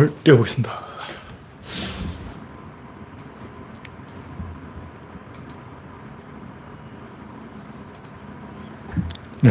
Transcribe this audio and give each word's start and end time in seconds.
창을 0.00 0.14
띄워보겠습니다. 0.24 0.70
네. 9.42 9.50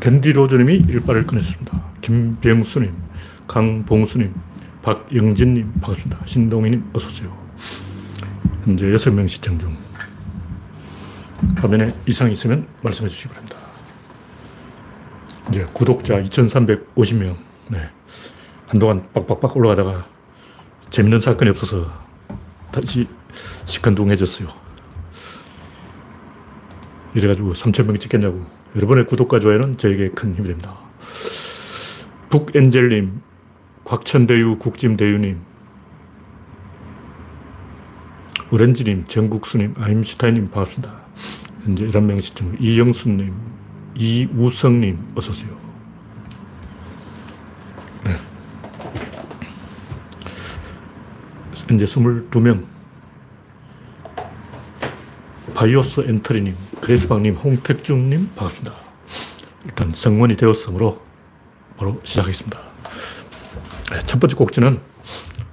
댄디 0.00 0.32
로즈님이 0.32 0.74
일발을 0.88 1.26
꺼냈습니다. 1.26 1.84
김병수님, 2.00 2.94
강봉수님, 3.46 4.34
박영진님 4.82 5.72
반갑습니다. 5.80 6.20
신동희님 6.24 6.90
어서오세요. 6.94 7.36
현재 8.64 8.86
6명 8.86 9.28
시청 9.28 9.58
중. 9.58 9.93
화면에 11.64 11.94
이상이 12.06 12.32
있으면 12.32 12.66
말씀해 12.82 13.08
주시기 13.08 13.30
바랍니다. 13.30 13.56
이제 15.48 15.66
구독자 15.72 16.20
2,350명. 16.20 17.38
네. 17.68 17.90
한동안 18.66 19.10
빡빡빡 19.14 19.56
올라가다가 19.56 20.06
재밌는 20.90 21.20
사건이 21.20 21.50
없어서 21.50 21.90
다시 22.70 23.08
시큰둥해졌어요. 23.64 24.48
이래가지고 27.14 27.52
3,000명이 27.52 27.98
찍겠냐고. 27.98 28.44
여러분의 28.76 29.06
구독과 29.06 29.40
좋아요는 29.40 29.78
저에게 29.78 30.10
큰 30.10 30.34
힘이 30.34 30.48
됩니다. 30.48 30.76
북엔젤님, 32.28 33.22
곽천대유 33.84 34.58
국짐대유님, 34.58 35.40
오렌지님, 38.50 39.06
정국수님, 39.06 39.74
아임슈타인님 39.78 40.50
반갑습니다. 40.50 41.03
현재 41.64 41.86
11명 41.86 42.20
시청, 42.20 42.54
이영수님, 42.60 43.34
이우성님, 43.94 45.12
어서오세요. 45.14 45.56
네. 48.04 48.20
현재 51.66 51.86
22명. 51.86 52.66
바이오스 55.54 56.00
엔터리님, 56.06 56.54
그레스방님, 56.82 57.36
홍택중님, 57.36 58.32
반갑습니다. 58.36 58.76
일단 59.64 59.92
성원이 59.94 60.36
되었으므로 60.36 61.00
바로 61.78 61.98
시작하겠습니다. 62.04 62.60
네, 63.90 64.02
첫 64.04 64.20
번째 64.20 64.36
곡지는 64.36 64.80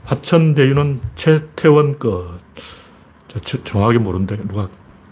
화천대유는 0.03 0.99
최태원 1.15 1.99
것. 1.99 2.41
저, 3.29 3.63
정확하게 3.63 3.99
모르는데 3.99 4.35
누가 4.45 4.67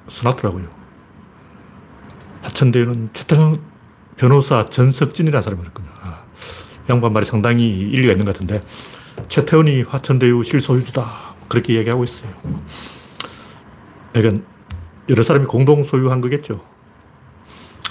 써놨더라고요. 0.09 0.78
하천대유는 2.41 3.09
최태원 3.13 3.61
변호사 4.17 4.69
전석진이라는 4.69 5.41
사람이 5.41 5.61
그랬거든요. 5.61 5.91
아, 6.01 6.23
양반 6.89 7.13
말이 7.13 7.25
상당히 7.25 7.69
일리가 7.69 8.13
있는 8.13 8.25
것 8.25 8.33
같은데 8.33 8.63
최태원이 9.27 9.83
화천대유 9.83 10.43
실소유주다. 10.43 11.35
그렇게 11.47 11.75
얘기하고 11.75 12.03
있어요. 12.03 12.31
그러니까 14.13 14.45
여러 15.09 15.23
사람이 15.23 15.45
공동 15.45 15.83
소유한 15.83 16.21
거겠죠. 16.21 16.63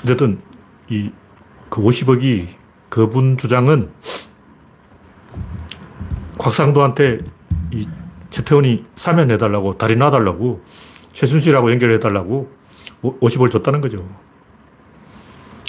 어쨌든 0.03 0.41
이 0.91 1.11
그 1.69 1.83
50억이 1.83 2.49
그분 2.89 3.37
주장은 3.37 3.91
곽상도한테 6.39 7.19
이 7.73 7.87
최태원이 8.31 8.87
사면해달라고, 8.97 9.79
다리 9.79 9.97
놔달라고, 9.97 10.63
최순실하고 11.13 11.71
연결해달라고 11.73 12.51
50을 13.03 13.51
줬다는 13.51 13.81
거죠. 13.81 14.09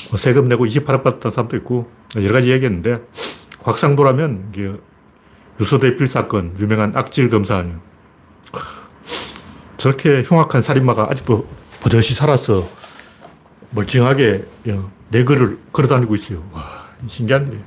뭐 0.10 0.18
세금 0.18 0.48
내고 0.48 0.66
28억 0.66 1.04
받았다는 1.04 1.32
사람도 1.32 1.58
있고, 1.58 1.90
여러 2.16 2.34
가지 2.34 2.50
얘기했는데, 2.52 3.02
곽상도라면, 3.64 4.50
이게 4.52 4.74
유서대필 5.60 6.08
사건, 6.08 6.56
유명한 6.60 6.96
악질 6.96 7.30
검사 7.30 7.58
아니에요. 7.58 7.80
저렇게 9.78 10.24
흉악한 10.24 10.62
살인마가 10.62 11.08
아직도 11.10 11.48
버젓이 11.82 12.14
살아서 12.14 12.68
멀쩡하게 13.72 14.46
내 15.10 15.24
글을 15.24 15.60
걸어 15.72 15.88
다니고 15.88 16.16
있어요. 16.16 16.44
와, 16.52 16.90
신기한 17.08 17.48
일이에요. 17.48 17.64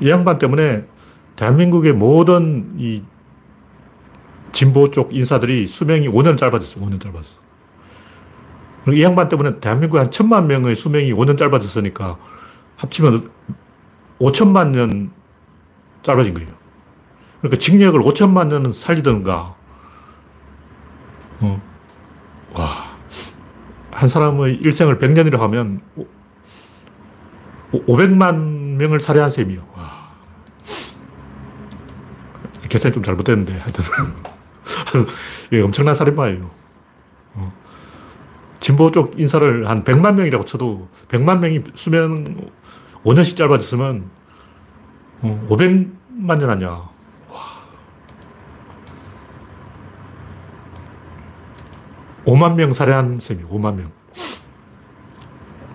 이 0.00 0.10
양반 0.10 0.38
때문에 0.38 0.86
대한민국의 1.36 1.92
모든 1.92 2.72
이 2.78 3.02
진보 4.52 4.90
쪽 4.90 5.14
인사들이 5.14 5.66
수명이 5.66 6.08
5년 6.08 6.38
짧아졌어, 6.38 6.80
5년 6.80 7.00
짧았어. 7.00 7.41
이 8.90 9.02
양반 9.02 9.28
때문에 9.28 9.60
대한민국 9.60 9.98
한 9.98 10.10
천만 10.10 10.46
명의 10.48 10.74
수명이 10.74 11.12
5년 11.12 11.38
짧아졌으니까 11.38 12.18
합치면 12.76 13.30
5천만 14.18 14.70
년 14.70 15.12
짧아진 16.02 16.34
거예요. 16.34 16.50
그러니까 17.40 17.58
징역을 17.58 18.00
5천만 18.00 18.48
년은 18.48 18.72
살리던가, 18.72 19.54
어. 21.40 21.62
와. 22.54 22.92
한 23.90 24.08
사람의 24.08 24.54
일생을 24.54 24.98
100년이라고 24.98 25.38
하면 25.38 25.80
500만 27.72 28.76
명을 28.76 29.00
살해한 29.00 29.30
셈이요. 29.30 29.66
와. 29.74 30.12
계산이 32.68 32.92
좀 32.92 33.02
잘못됐는데, 33.02 33.58
하여튼. 33.58 33.84
엄청난 35.64 35.94
살인마예요. 35.94 36.61
어. 38.62 38.64
진보 38.64 38.92
쪽 38.92 39.18
인사를 39.18 39.68
한 39.68 39.82
100만 39.82 40.14
명이라고 40.14 40.44
쳐도 40.44 40.88
100만 41.08 41.40
명이 41.40 41.64
수면 41.74 42.50
5년씩 43.04 43.36
짧아졌으면 43.36 44.08
어, 45.22 45.46
500만 45.50 46.38
년 46.38 46.50
아니야. 46.50 46.68
와. 46.68 46.90
오만명 52.24 52.72
살해한 52.72 53.18
셈이 53.18 53.42
5만 53.42 53.74
명. 53.74 53.86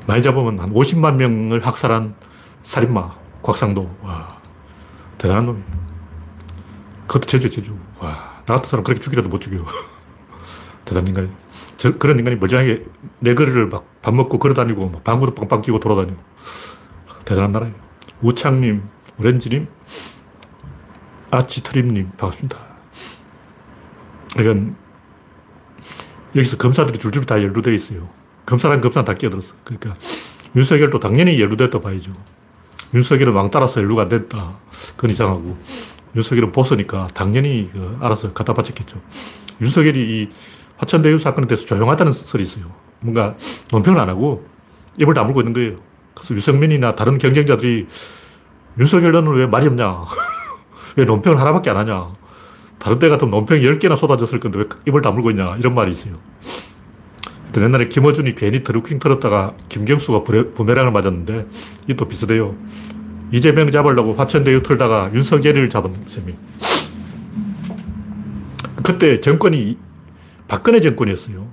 많이 0.07 0.23
잡으면 0.23 0.57
한 0.59 0.73
50만 0.73 1.15
명을 1.15 1.65
학살한 1.65 2.15
살인마, 2.63 3.13
곽상도. 3.41 3.93
와, 4.01 4.39
대단한 5.17 5.45
놈이에요. 5.45 5.65
그것도 7.07 7.25
제주에 7.25 7.49
제주. 7.49 7.77
와, 7.99 8.41
나 8.45 8.55
같은 8.55 8.69
사람 8.69 8.83
그렇게 8.85 9.01
죽이라도 9.01 9.27
못 9.27 9.41
죽여. 9.41 9.65
대단한 10.85 11.07
인간이. 11.07 11.46
저, 11.77 11.91
그런 11.93 12.19
인간이 12.19 12.35
멀쩡하게 12.35 12.85
내 13.19 13.33
거리를 13.33 13.67
막 13.67 13.97
밥 14.07 14.15
먹고 14.15 14.39
걸어 14.39 14.53
다니고, 14.53 14.89
막 14.89 15.03
방구도 15.03 15.35
빵빵 15.35 15.63
끼고 15.63 15.81
돌아다니고. 15.81 16.17
대단한 17.25 17.51
나라예요. 17.51 17.75
우창님, 18.21 18.83
오렌지님, 19.19 19.67
아치트림님, 21.29 22.11
반갑습니다. 22.15 22.57
그러니까, 24.37 24.77
여기서 26.37 26.55
검사들이 26.55 26.99
줄줄 26.99 27.25
다 27.25 27.43
연루되어 27.43 27.73
있어요. 27.73 28.07
검사랑 28.45 28.79
검사는 28.79 29.03
다 29.03 29.13
끼어들었어. 29.13 29.55
그러니까, 29.65 29.97
윤석열도 30.55 30.99
당연히 30.99 31.41
연루됐다 31.41 31.81
봐야죠. 31.81 32.13
윤석열은 32.93 33.33
왕 33.33 33.51
따라서 33.51 33.81
연루가 33.81 34.03
안 34.03 34.07
됐다. 34.07 34.57
그건 34.95 35.09
이상하고. 35.09 35.57
윤석열은 36.15 36.53
보스니까 36.53 37.07
당연히 37.13 37.69
그 37.73 37.97
알아서 37.99 38.31
갖다 38.31 38.53
바쳤겠죠. 38.53 39.01
윤석열이 39.59 39.99
이 39.99 40.29
화천대유 40.77 41.19
사건에 41.19 41.47
대해서 41.47 41.65
조용하다는 41.65 42.11
설이 42.11 42.43
있어요. 42.43 42.65
뭔가 42.99 43.35
논평을 43.71 43.99
안 43.99 44.09
하고 44.09 44.45
입을 44.99 45.13
다물고 45.13 45.41
있는 45.41 45.53
거예요. 45.53 45.77
그래서 46.13 46.33
유승민이나 46.33 46.95
다른 46.95 47.17
경쟁자들이 47.17 47.87
윤석열 48.79 49.11
너는 49.11 49.33
왜 49.33 49.47
말이 49.47 49.67
없냐? 49.67 50.05
왜 50.97 51.05
논평을 51.05 51.39
하나밖에 51.39 51.69
안 51.69 51.77
하냐? 51.77 52.13
다른 52.79 52.99
때 52.99 53.09
같으면 53.09 53.31
논평 53.31 53.59
10개나 53.59 53.95
쏟아졌을 53.95 54.39
건데 54.39 54.59
왜 54.59 54.65
입을 54.87 55.01
다물고 55.01 55.31
있냐? 55.31 55.55
이런 55.57 55.73
말이 55.73 55.91
있어요. 55.91 56.13
옛날에 57.55 57.87
김어준이 57.87 58.35
괜히 58.35 58.63
드루킹 58.63 58.99
털었다가 58.99 59.55
김경수가 59.67 60.23
부메랑을 60.53 60.91
맞았는데 60.91 61.47
이게 61.85 61.95
또 61.95 62.07
비슷해요. 62.07 62.55
이재명 63.31 63.71
잡으려고 63.71 64.13
화천대유 64.13 64.61
털다가 64.61 65.11
윤석열을 65.13 65.69
잡은 65.69 65.91
셈이. 66.05 66.35
그때 68.83 69.19
정권이 69.19 69.77
박근혜 70.47 70.79
정권이었어요. 70.79 71.47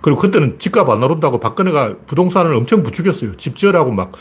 그리고 0.00 0.20
그때는 0.20 0.58
집값 0.58 0.88
안 0.88 1.02
오른다고 1.02 1.40
박근혜가 1.40 1.96
부동산을 2.06 2.54
엄청 2.54 2.82
부추겼어요. 2.82 3.36
집 3.36 3.56
지으라고 3.56 3.90
막 3.90 4.12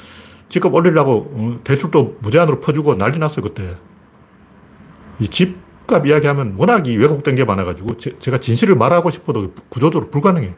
집값 0.49 0.73
올리려고 0.73 1.31
어, 1.33 1.59
대출도 1.63 2.17
무제한으로 2.21 2.59
퍼주고 2.59 2.97
난리 2.97 3.19
났어요, 3.19 3.43
그때. 3.43 3.75
이 5.19 5.27
집값 5.27 6.05
이야기하면 6.07 6.55
워낙 6.57 6.87
왜곡된 6.87 7.35
게 7.35 7.45
많아가지고 7.45 7.97
제, 7.97 8.31
가 8.31 8.39
진실을 8.39 8.75
말하고 8.75 9.09
싶어도 9.09 9.53
구조적으로 9.69 10.09
불가능해. 10.09 10.55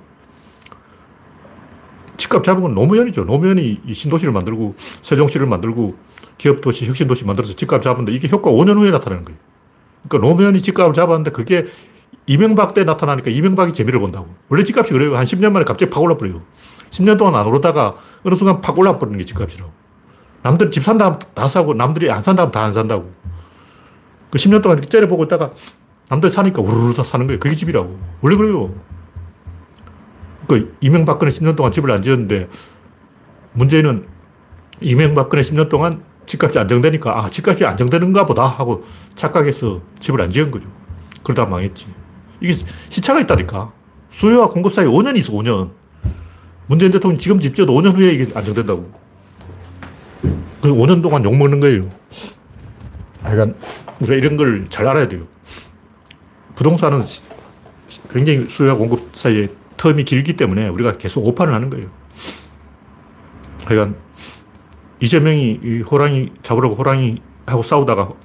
집값 2.18 2.44
잡은 2.44 2.64
건 2.64 2.74
노무현이죠. 2.74 3.26
노무현이 3.26 3.82
신도시를 3.94 4.34
만들고 4.34 4.76
세종시를 5.02 5.46
만들고 5.46 5.98
기업도시, 6.38 6.86
혁신도시 6.86 7.26
만들어서 7.26 7.56
집값 7.56 7.82
잡았는데 7.82 8.12
이게 8.12 8.28
효과 8.30 8.52
5년 8.52 8.78
후에 8.78 8.92
나타나는 8.92 9.26
거예요. 9.26 9.40
그러니까 10.08 10.28
노무현이 10.28 10.62
집값을 10.62 10.94
잡았는데 10.94 11.32
그게 11.32 11.66
이명박 12.28 12.74
때 12.74 12.84
나타나니까 12.84 13.32
이명박이 13.32 13.74
재미를 13.74 14.00
본다고. 14.00 14.28
원래 14.50 14.64
집값이 14.64 14.92
그래요. 14.94 15.18
한 15.18 15.26
10년 15.26 15.52
만에 15.52 15.66
갑자기 15.66 15.90
팍 15.90 16.02
올라버려요. 16.04 16.42
10년 16.92 17.18
동안 17.18 17.36
안 17.36 17.48
오르다가 17.48 17.96
어느 18.24 18.36
순간 18.36 18.62
팍 18.62 18.78
올라버리는 18.78 19.18
게 19.18 19.26
집값이라고. 19.26 19.72
남들 20.44 20.70
집 20.72 20.84
산다면 20.84 21.20
다 21.34 21.48
사고 21.48 21.74
남들이 21.74 22.12
안 22.12 22.22
산다면 22.22 22.52
다 22.52 22.64
안 22.64 22.74
산다고. 22.74 23.12
그 24.30 24.38
10년 24.38 24.62
동안 24.62 24.78
이렇게 24.78 24.90
째려보고 24.90 25.24
있다가 25.24 25.52
남들 26.10 26.30
사니까 26.30 26.62
우르르 26.62 26.94
다 26.94 27.04
사는 27.04 27.26
거예요. 27.28 27.40
그게 27.40 27.56
집이라고. 27.56 27.98
원래 28.22 28.36
그래요. 28.36 28.74
그 30.48 30.76
이명박근혜 30.82 31.30
10년 31.32 31.56
동안 31.56 31.72
집을 31.72 31.92
안 31.92 32.02
지었는데 32.02 32.50
문제는 33.54 34.06
이명박근혜 34.82 35.42
10년 35.42 35.70
동안 35.70 36.04
집값이 36.26 36.60
안정되니까 36.60 37.18
아, 37.20 37.30
집값이 37.30 37.66
안정되는가 37.66 38.26
보다 38.26 38.46
하고 38.46 38.84
착각해서 39.16 39.82
집을 40.00 40.22
안 40.22 40.30
지은 40.30 40.52
거죠. 40.52 40.70
그러다 41.24 41.46
망했지. 41.46 41.88
이게 42.40 42.54
시차가 42.90 43.20
있다니까. 43.22 43.72
수요와 44.10 44.50
공급 44.50 44.74
사이에 44.74 44.88
5년이 44.88 45.18
있어, 45.18 45.34
5년. 45.34 45.72
문재인 46.68 46.92
대통령이 46.92 47.20
지금 47.20 47.40
집 47.40 47.56
지어도 47.56 47.74
5년 47.74 47.96
후에 47.96 48.12
이게 48.14 48.28
안정된다고. 48.34 48.92
그 50.62 50.70
5년 50.70 51.02
동안 51.02 51.24
욕먹는 51.24 51.60
거예요. 51.60 51.90
하여간, 53.24 53.56
우리가 54.00 54.16
이런 54.16 54.38
걸 54.38 54.68
잘 54.70 54.88
알아야 54.88 55.08
돼요. 55.08 55.28
부동산은 56.56 57.04
굉장히 58.10 58.48
수요와 58.50 58.76
공급 58.76 59.16
사이에 59.16 59.50
텀이 59.78 60.06
길기 60.06 60.36
때문에 60.36 60.68
우리가 60.70 60.94
계속 60.94 61.26
오판을 61.28 61.54
하는 61.54 61.70
거예요. 61.70 61.88
하여간, 63.66 63.96
이재명이 65.00 65.82
호랑이 65.90 66.30
잡으려고 66.42 66.76
호랑이 66.76 67.18
하고 67.46 67.62
싸우다가 67.62 68.06
뭐 68.06 68.18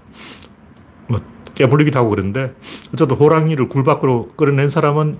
깨물리기도 1.54 1.99
하고 1.99 2.10
그랬는데 2.10 2.54
어쨌든 2.94 3.16
호랑이를 3.16 3.69
굴 3.69 3.84
밖으로 3.84 4.32
끌어낸 4.37 4.70
사람은 4.70 5.19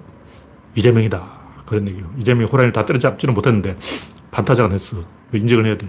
이재명이다. 0.75 1.43
그런 1.67 1.89
얘기예요. 1.89 2.11
이재명이 2.19 2.47
호랑이를 2.47 2.73
다 2.73 2.85
때려잡지는 2.87 3.35
못했는데 3.35 3.77
판타작은 4.31 4.73
했어. 4.73 4.97
인정을 5.33 5.67
해야 5.67 5.77
돼. 5.77 5.87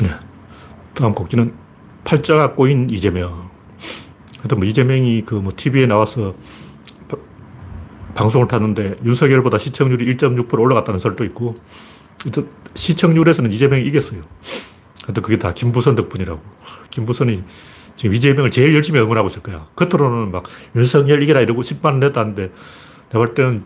네. 0.00 0.08
다음 0.94 1.14
곡지는 1.14 1.54
팔자가 2.04 2.54
꼬인 2.54 2.90
이재명. 2.90 3.50
하여튼 4.38 4.58
뭐 4.58 4.66
이재명이 4.66 5.22
그 5.22 5.36
뭐 5.36 5.52
TV에 5.56 5.86
나와서 5.86 6.34
방송을 8.14 8.46
탔는데 8.46 8.96
윤석열보다 9.04 9.58
시청률이 9.58 10.14
1.6% 10.16 10.58
올라갔다는 10.58 11.00
설도 11.00 11.24
있고 11.24 11.54
시청률에서는 12.74 13.50
이재명이 13.50 13.82
이겼어요. 13.86 14.20
하여튼 15.06 15.22
그게 15.22 15.38
다 15.38 15.52
김부선 15.52 15.94
덕분이라고. 15.96 16.40
김부선이 16.90 17.44
지금 17.96 18.14
이재명을 18.14 18.50
제일 18.50 18.74
열심히 18.74 18.98
응원하고 19.00 19.28
있을 19.28 19.42
거야. 19.42 19.66
겉으로는 19.76 20.30
막 20.32 20.44
윤석열 20.74 21.22
이겨라 21.22 21.40
이러고 21.42 21.62
10만 21.62 21.84
원 21.86 22.00
냈다는데 22.00 22.52
내가 23.08 23.18
볼 23.18 23.34
때는 23.34 23.64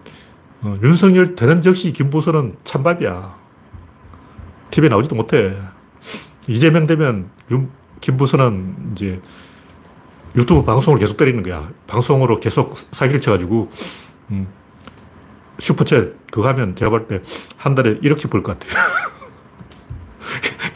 어, 0.62 0.74
윤석열 0.82 1.34
되는 1.36 1.62
즉시 1.62 1.92
김부선은 1.92 2.56
찬밥이야. 2.64 3.36
TV에 4.70 4.88
나오지도 4.88 5.14
못해. 5.16 5.56
이재명 6.48 6.86
되면 6.86 7.30
윤, 7.50 7.70
김부선은 8.00 8.90
이제 8.92 9.20
유튜브 10.36 10.62
방송을 10.64 10.98
계속 10.98 11.16
때리는 11.16 11.42
거야. 11.42 11.70
방송으로 11.86 12.38
계속 12.40 12.76
사기를 12.92 13.20
쳐가지고, 13.20 13.70
음, 14.30 14.46
슈퍼챗 15.58 16.14
그거 16.30 16.48
하면 16.48 16.74
제가 16.76 16.90
볼 16.90 17.06
때 17.08 17.22
한 17.56 17.74
달에 17.74 17.98
1억씩 18.00 18.30
벌 18.30 18.42
것 18.42 18.58
같아요. 18.58 18.72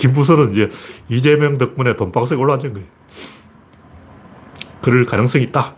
김부선은 0.03 0.51
이제 0.51 0.69
이재명 1.09 1.59
덕분에 1.59 1.95
돈방석에 1.95 2.41
올라앉은 2.41 2.73
거예요. 2.73 2.89
그럴 4.83 5.05
가능성이 5.05 5.45
있다. 5.45 5.77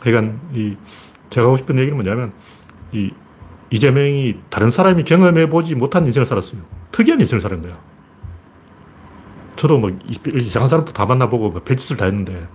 그러니까 0.00 0.38
이 0.54 0.76
제가 1.28 1.48
하고 1.48 1.56
싶은 1.56 1.76
얘기는 1.76 1.92
뭐냐면 1.96 2.32
이 2.92 3.10
이재명이 3.70 4.42
다른 4.48 4.70
사람이 4.70 5.02
경험해 5.02 5.48
보지 5.48 5.74
못한 5.74 6.06
인생을 6.06 6.24
살았어요. 6.24 6.60
특이한 6.92 7.20
인생을 7.20 7.40
사는 7.40 7.60
거야. 7.60 7.76
저도 9.56 9.78
뭐 9.78 9.90
이상한 10.34 10.68
사람도 10.68 10.92
다 10.92 11.04
만나보고 11.04 11.50
뭐 11.50 11.62
별짓을 11.64 11.96
다 11.96 12.04
했는데 12.04 12.46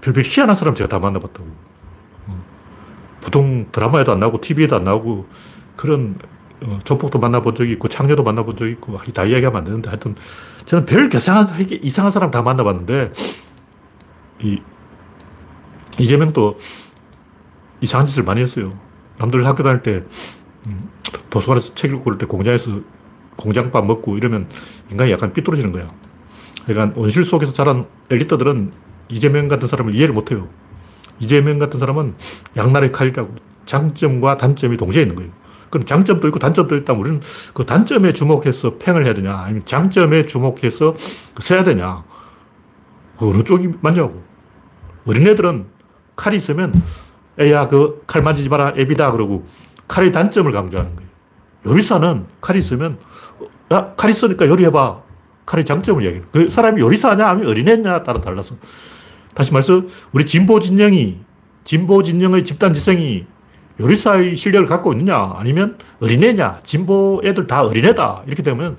별별 0.00 0.24
희한한 0.26 0.56
사람 0.56 0.74
제가 0.74 0.88
다 0.88 0.98
만나봤다고. 0.98 1.48
어. 2.26 2.44
보통 3.20 3.68
드라마에도 3.70 4.10
안 4.10 4.18
나오고 4.18 4.40
TV에도 4.40 4.74
안 4.74 4.82
나오고 4.82 5.28
그런 5.76 6.18
어, 6.24 6.39
조폭도 6.84 7.18
만나본 7.18 7.54
적이 7.54 7.72
있고 7.72 7.88
창녀도 7.88 8.22
만나본 8.22 8.56
적이 8.56 8.72
있고 8.72 8.96
다 9.12 9.24
이야기하면 9.24 9.58
안 9.58 9.64
되는데 9.64 9.88
하여튼 9.88 10.14
저는 10.66 10.86
별 10.86 11.08
이상한, 11.12 11.48
이상한 11.82 12.10
사람 12.10 12.30
다 12.30 12.42
만나봤는데 12.42 13.12
이 14.42 14.58
이재명도 15.98 16.58
이상한 17.80 18.06
짓을 18.06 18.24
많이 18.24 18.40
했어요. 18.40 18.78
남들 19.18 19.46
학교 19.46 19.62
다닐 19.62 19.82
때 19.82 20.04
음, 20.66 20.88
도서관에서 21.30 21.74
책 21.74 21.92
읽고 21.92 22.04
그럴 22.04 22.18
때 22.18 22.26
공장에서 22.26 22.80
공장밥 23.36 23.86
먹고 23.86 24.16
이러면 24.16 24.48
인간이 24.90 25.10
약간 25.10 25.32
삐뚤어지는 25.32 25.72
거야. 25.72 25.88
그러니까 26.66 26.98
온실 26.98 27.24
속에서 27.24 27.52
자란 27.52 27.86
엘리트들은 28.10 28.72
이재명 29.08 29.48
같은 29.48 29.66
사람을 29.66 29.94
이해를 29.94 30.14
못 30.14 30.30
해요. 30.30 30.48
이재명 31.18 31.58
같은 31.58 31.78
사람은 31.78 32.14
양날의 32.56 32.92
칼이라고 32.92 33.34
장점과 33.66 34.36
단점이 34.36 34.76
동시에 34.76 35.02
있는 35.02 35.16
거예요. 35.16 35.39
그럼 35.70 35.84
장점도 35.84 36.26
있고 36.28 36.38
단점도 36.38 36.76
있다면 36.76 37.00
우리는 37.00 37.20
그 37.54 37.64
단점에 37.64 38.12
주목해서 38.12 38.76
팽을 38.76 39.04
해야 39.04 39.14
되냐, 39.14 39.36
아니면 39.36 39.64
장점에 39.64 40.26
주목해서 40.26 40.96
써야 41.38 41.62
되냐. 41.64 42.04
그 43.18 43.28
어느 43.28 43.42
쪽이 43.42 43.68
맞냐고. 43.80 44.22
어린애들은 45.06 45.66
칼이 46.16 46.36
있으면 46.36 46.72
애야 47.38 47.68
그 47.68 48.02
칼 48.06 48.22
만지지 48.22 48.48
마라 48.48 48.74
애비다 48.76 49.12
그러고 49.12 49.46
칼의 49.88 50.12
단점을 50.12 50.50
강조하는 50.52 50.96
거예요. 50.96 51.10
요리사는 51.66 52.26
칼이 52.40 52.58
있으면 52.58 52.98
야, 53.72 53.94
칼 53.96 54.10
있으니까 54.10 54.46
요리해봐. 54.46 55.02
칼의 55.46 55.64
장점을 55.64 56.02
이야기해. 56.02 56.22
그 56.32 56.50
사람이 56.50 56.80
요리사냐 56.80 57.26
아니면 57.26 57.50
어린애냐 57.50 58.02
따라 58.02 58.20
달라서. 58.20 58.56
다시 59.34 59.52
말해서 59.52 59.82
우리 60.12 60.26
진보 60.26 60.60
진영이 60.60 61.20
진보 61.64 62.02
진영의 62.02 62.44
집단 62.44 62.72
지성이 62.72 63.26
요리사의 63.80 64.36
실력을 64.36 64.66
갖고 64.66 64.92
있느냐, 64.92 65.34
아니면 65.36 65.78
어린애냐, 66.00 66.60
진보 66.62 67.20
애들 67.24 67.46
다 67.46 67.62
어린애다. 67.62 68.24
이렇게 68.26 68.42
되면, 68.42 68.76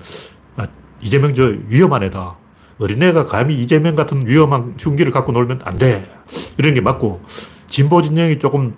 아, 0.56 0.66
이재명 1.00 1.34
저 1.34 1.52
위험한 1.68 2.04
애다. 2.04 2.36
어린애가 2.78 3.26
감히 3.26 3.60
이재명 3.60 3.94
같은 3.96 4.26
위험한 4.26 4.76
흉기를 4.78 5.12
갖고 5.12 5.32
놀면 5.32 5.60
안 5.64 5.76
돼. 5.76 6.08
이런 6.56 6.74
게 6.74 6.80
맞고, 6.80 7.20
진보 7.66 8.00
진영이 8.00 8.38
조금 8.38 8.74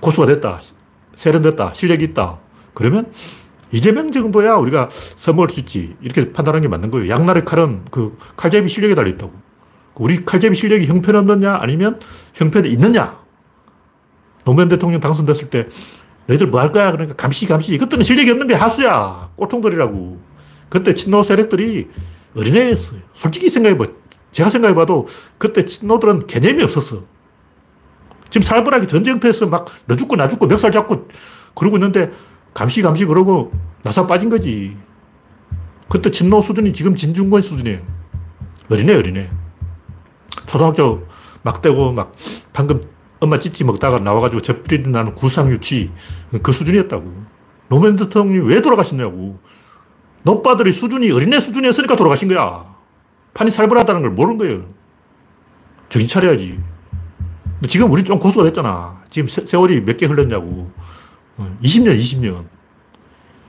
고수가 0.00 0.26
됐다. 0.26 0.60
세련됐다. 1.16 1.72
실력이 1.74 2.04
있다. 2.06 2.38
그러면 2.74 3.12
이재명 3.72 4.10
정도야 4.12 4.54
우리가 4.54 4.88
써먹을 4.90 5.50
수 5.50 5.60
있지. 5.60 5.96
이렇게 6.00 6.32
판단하는 6.32 6.62
게 6.62 6.68
맞는 6.68 6.90
거예요. 6.90 7.08
양날의 7.08 7.44
칼은 7.44 7.86
그 7.90 8.16
칼잡이 8.36 8.68
실력에 8.68 8.94
달려있다고. 8.94 9.32
우리 9.96 10.24
칼잡이 10.24 10.54
실력이 10.54 10.86
형편없느냐 10.86 11.58
아니면 11.60 11.98
형편이 12.34 12.68
있느냐. 12.70 13.18
노무현 14.44 14.68
대통령 14.68 15.00
당선됐을 15.00 15.50
때 15.50 15.68
너희들 16.26 16.48
뭐 16.48 16.60
할 16.60 16.72
거야? 16.72 16.92
그러니까 16.92 17.16
감시, 17.16 17.46
감시. 17.46 17.78
그때는 17.78 18.02
실력이 18.04 18.30
없는 18.30 18.46
게 18.46 18.54
하수야. 18.54 19.30
꼴통들이라고. 19.36 20.20
그때 20.68 20.92
친노 20.94 21.22
세력들이 21.22 21.88
어린애였어요. 22.36 23.00
솔직히 23.14 23.48
생각해봐. 23.48 23.84
제가 24.32 24.50
생각해봐도 24.50 25.06
그때 25.38 25.64
친노들은 25.64 26.26
개념이 26.26 26.62
없었어. 26.62 27.04
지금 28.28 28.42
살벌하게 28.42 28.86
전쟁터에서 28.86 29.46
막 29.46 29.66
너 29.86 29.96
죽고 29.96 30.16
나 30.16 30.28
죽고 30.28 30.46
멱살 30.46 30.70
잡고 30.70 31.08
그러고 31.54 31.76
있는데 31.78 32.10
감시, 32.52 32.82
감시 32.82 33.06
그러고 33.06 33.50
나사 33.82 34.06
빠진 34.06 34.28
거지. 34.28 34.76
그때 35.88 36.10
친노 36.10 36.42
수준이 36.42 36.74
지금 36.74 36.94
진중권 36.94 37.40
수준이에요. 37.40 37.80
어린애, 38.70 38.94
어린애. 38.94 39.30
초등학교 40.44 41.06
막 41.42 41.62
떼고 41.62 41.92
막 41.92 42.12
방금 42.52 42.82
엄마 43.20 43.38
찌찌 43.38 43.64
먹다가 43.64 43.98
나와가지고 43.98 44.42
젖비리 44.42 44.90
나는 44.90 45.14
구상유치 45.14 45.90
그 46.42 46.52
수준이었다고. 46.52 47.12
노무현 47.68 47.96
대통령이 47.96 48.48
왜 48.48 48.60
돌아가셨냐고. 48.60 49.38
노빠들이 50.22 50.72
수준이 50.72 51.10
어린애 51.10 51.40
수준이었으니까 51.40 51.96
돌아가신 51.96 52.28
거야. 52.28 52.74
판이 53.34 53.50
살벌하다는 53.50 54.02
걸 54.02 54.10
모르는 54.12 54.38
거예요. 54.38 54.64
정신 55.88 56.08
차려야지. 56.08 56.60
지금 57.68 57.90
우리 57.90 58.04
좀 58.04 58.18
고수가 58.18 58.44
됐잖아. 58.44 59.02
지금 59.10 59.28
세, 59.28 59.56
월이 59.56 59.80
몇 59.82 59.96
개 59.96 60.06
흘렀냐고. 60.06 60.70
20년, 61.62 61.88
어, 61.88 61.94
20년. 61.94 62.44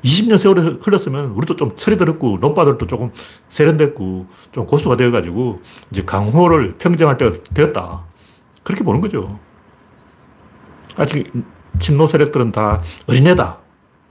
20년 0.04 0.38
세월이 0.38 0.80
흘렀으면 0.82 1.32
우리도 1.32 1.56
좀 1.58 1.76
철이 1.76 1.98
들었고, 1.98 2.38
노빠들도 2.40 2.88
조금 2.88 3.12
세련됐고, 3.50 4.28
좀 4.52 4.66
고수가 4.66 4.96
되어가지고, 4.96 5.62
이제 5.92 6.04
강호를 6.04 6.78
평정할 6.78 7.18
때가 7.18 7.38
되었다. 7.54 8.06
그렇게 8.64 8.84
보는 8.84 9.02
거죠. 9.02 9.40
아직 10.98 11.32
친노 11.80 12.08
세력들은 12.08 12.52
다 12.52 12.82
어린애다, 13.08 13.58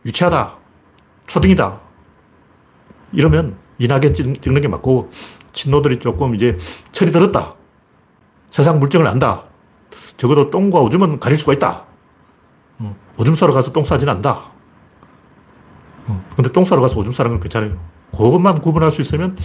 유치하다, 0.07 0.57
초등이다. 1.27 1.81
이러면 3.13 3.57
이낙연 3.79 4.15
찍는 4.15 4.61
게 4.61 4.69
맞고 4.69 5.11
친노들이 5.53 5.99
조금 5.99 6.35
이제 6.35 6.57
철이 6.93 7.11
들었다. 7.11 7.55
세상 8.51 8.79
물정을 8.79 9.07
안다. 9.07 9.45
적어도 10.17 10.51
똥과 10.51 10.81
오줌은 10.81 11.21
가릴 11.21 11.37
수가 11.39 11.53
있다. 11.55 11.85
어, 12.79 12.97
오줌 13.19 13.35
싸러 13.35 13.53
가서 13.53 13.73
똥 13.73 13.85
싸지는 13.85 14.13
않다. 14.15 14.51
어, 16.07 16.25
근데 16.37 16.51
똥 16.53 16.65
싸러 16.65 16.81
가서 16.81 16.99
오줌 16.99 17.13
싸는 17.13 17.33
건 17.33 17.41
괜찮아요. 17.41 17.79
그것만 18.13 18.61
구분할 18.61 18.91
수 18.91 19.03
있으면 19.03 19.37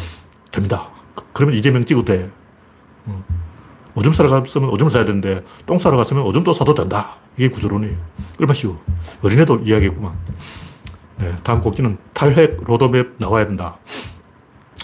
됩니다. 0.52 0.90
그, 1.16 1.26
그러면 1.34 1.56
이재명 1.56 1.84
찍어도 1.84 2.06
돼. 2.06 2.32
어, 3.94 4.00
오줌 4.00 4.14
싸러 4.14 4.30
갔으면 4.30 4.70
오줌을 4.70 4.90
싸야 4.92 5.06
되는데 5.06 5.44
똥 5.66 5.78
싸러 5.78 5.98
갔으면 5.98 6.24
오줌도 6.24 6.54
싸도 6.54 6.74
된다. 6.74 7.18
이게 7.38 7.50
구조론이에요. 7.50 7.96
얼마 8.40 8.54
쉬워. 8.54 8.80
어린애도 9.22 9.62
이야기했구만. 9.66 10.14
네, 11.20 11.36
다음 11.44 11.62
꼭지는 11.62 11.98
탈핵 12.14 12.64
로드맵 12.64 13.16
나와야 13.18 13.46
된다. 13.46 13.78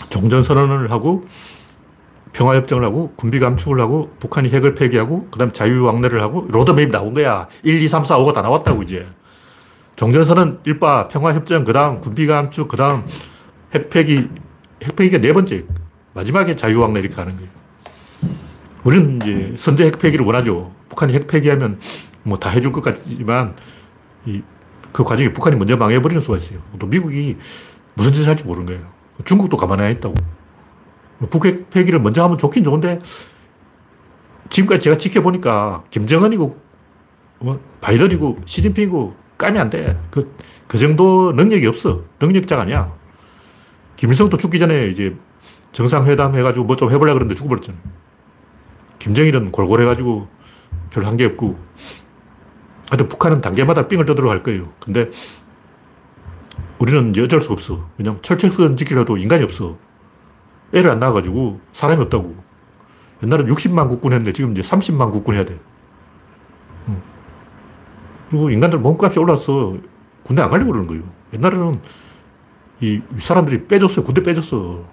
종전선언을 0.10 0.92
하고 0.92 1.26
평화협정을 2.34 2.84
하고 2.84 3.14
군비 3.16 3.40
감축을 3.40 3.80
하고 3.80 4.12
북한이 4.20 4.50
핵을 4.50 4.76
폐기하고 4.76 5.28
그 5.32 5.40
다음에 5.40 5.52
자유왕래를 5.52 6.22
하고 6.22 6.48
로드맵이 6.50 6.92
나온 6.92 7.14
거야. 7.14 7.48
1, 7.64 7.82
2, 7.82 7.88
3, 7.88 8.06
4, 8.06 8.18
5가 8.20 8.34
다 8.34 8.42
나왔다고 8.42 8.84
이제. 8.84 9.08
종전선언 9.96 10.64
1바 10.64 11.10
평화협정 11.10 11.66
그 11.66 11.74
다음 11.74 12.00
군비 12.00 12.26
감축 12.26 12.70
그 12.70 12.78
다음 12.78 13.06
핵 13.74 13.90
폐기 13.90 14.30
핵 14.82 14.96
폐기가 14.96 15.18
네 15.18 15.34
번째 15.34 15.66
마지막에 16.14 16.56
자유왕래 16.56 17.02
이렇게 17.02 17.16
가는 17.16 17.36
거예요. 17.36 17.59
우리는 18.84 19.18
이제 19.22 19.54
선제 19.58 19.86
핵 19.86 20.00
폐기를 20.00 20.26
원하죠. 20.26 20.72
북한이 20.90 21.14
핵 21.14 21.28
폐기하면 21.28 21.80
뭐 22.24 22.38
다 22.38 22.50
해줄 22.50 22.72
것 22.72 22.82
같지만 22.82 23.56
이, 24.26 24.42
그 24.92 25.04
과정에 25.04 25.32
북한이 25.34 25.56
먼저 25.56 25.78
망해버리는 25.78 26.22
수가 26.22 26.38
있어요. 26.38 26.60
또 26.80 26.88
미국이 26.88 27.38
무슨 27.96 28.14
짓을 28.14 28.30
할지 28.30 28.44
모르는 28.46 28.66
거예요. 28.66 28.82
중국도 29.26 29.58
가만히 29.58 29.84
안 29.84 29.92
있다고. 29.92 30.16
북핵 31.30 31.70
폐기를 31.70 32.00
먼저 32.00 32.24
하면 32.24 32.38
좋긴 32.38 32.64
좋은데 32.64 33.00
지금까지 34.50 34.82
제가 34.82 34.98
지켜보니까 34.98 35.84
김정은이고 35.92 36.58
뭐 37.40 37.60
바이든이고 37.82 38.40
시진핑이고 38.46 39.16
까면 39.38 39.62
안 39.62 39.70
돼. 39.70 40.00
그, 40.12 40.34
그 40.68 40.78
정도 40.78 41.32
능력이 41.34 41.66
없어. 41.68 42.04
능력자가 42.22 42.64
아니야. 42.64 42.94
김일성도 43.98 44.38
죽기 44.38 44.60
전에 44.60 44.88
이제 44.88 45.16
정상회담 45.74 46.36
해가지고 46.36 46.66
뭐 46.66 46.76
좀 46.76 46.90
해보려고 46.92 47.16
그랬는데 47.20 47.36
죽어버렸잖아. 47.36 47.78
김정일은 49.00 49.52
골골해가지고 49.52 50.28
별 50.92 51.06
한계 51.06 51.26
없고. 51.26 51.58
하여튼 52.90 53.08
북한은 53.08 53.42
단계마다 53.42 53.88
삥을 53.88 54.06
뜯으러 54.06 54.30
갈 54.30 54.44
거예요. 54.44 54.72
근데 54.80 55.10
우리는 56.80 57.14
어쩔 57.24 57.42
수 57.42 57.54
없어. 57.54 57.88
왜냐면 57.98 58.22
철책선 58.22 58.78
지키려도 58.78 59.18
인간이 59.18 59.44
없어. 59.44 59.78
애를 60.74 60.92
안 60.92 61.00
낳아가지고 61.00 61.60
사람이 61.74 62.02
없다고. 62.04 62.36
옛날엔 63.24 63.48
60만 63.48 63.90
국군 63.90 64.14
했는데 64.14 64.32
지금 64.34 64.52
이제 64.52 64.62
30만 64.62 65.12
국군 65.12 65.36
해야 65.36 65.46
돼. 65.46 65.60
그리고 68.30 68.50
인간들 68.50 68.80
몸값이 68.80 69.20
올라서 69.20 69.78
군대 70.24 70.42
안 70.42 70.50
가려고 70.50 70.72
그러는 70.72 70.88
거예요. 70.88 71.04
옛날에는 71.34 71.82
이 72.82 73.02
사람들이 73.18 73.68
빼줬어요. 73.68 74.06
군대 74.06 74.24
빼줬어. 74.24 74.86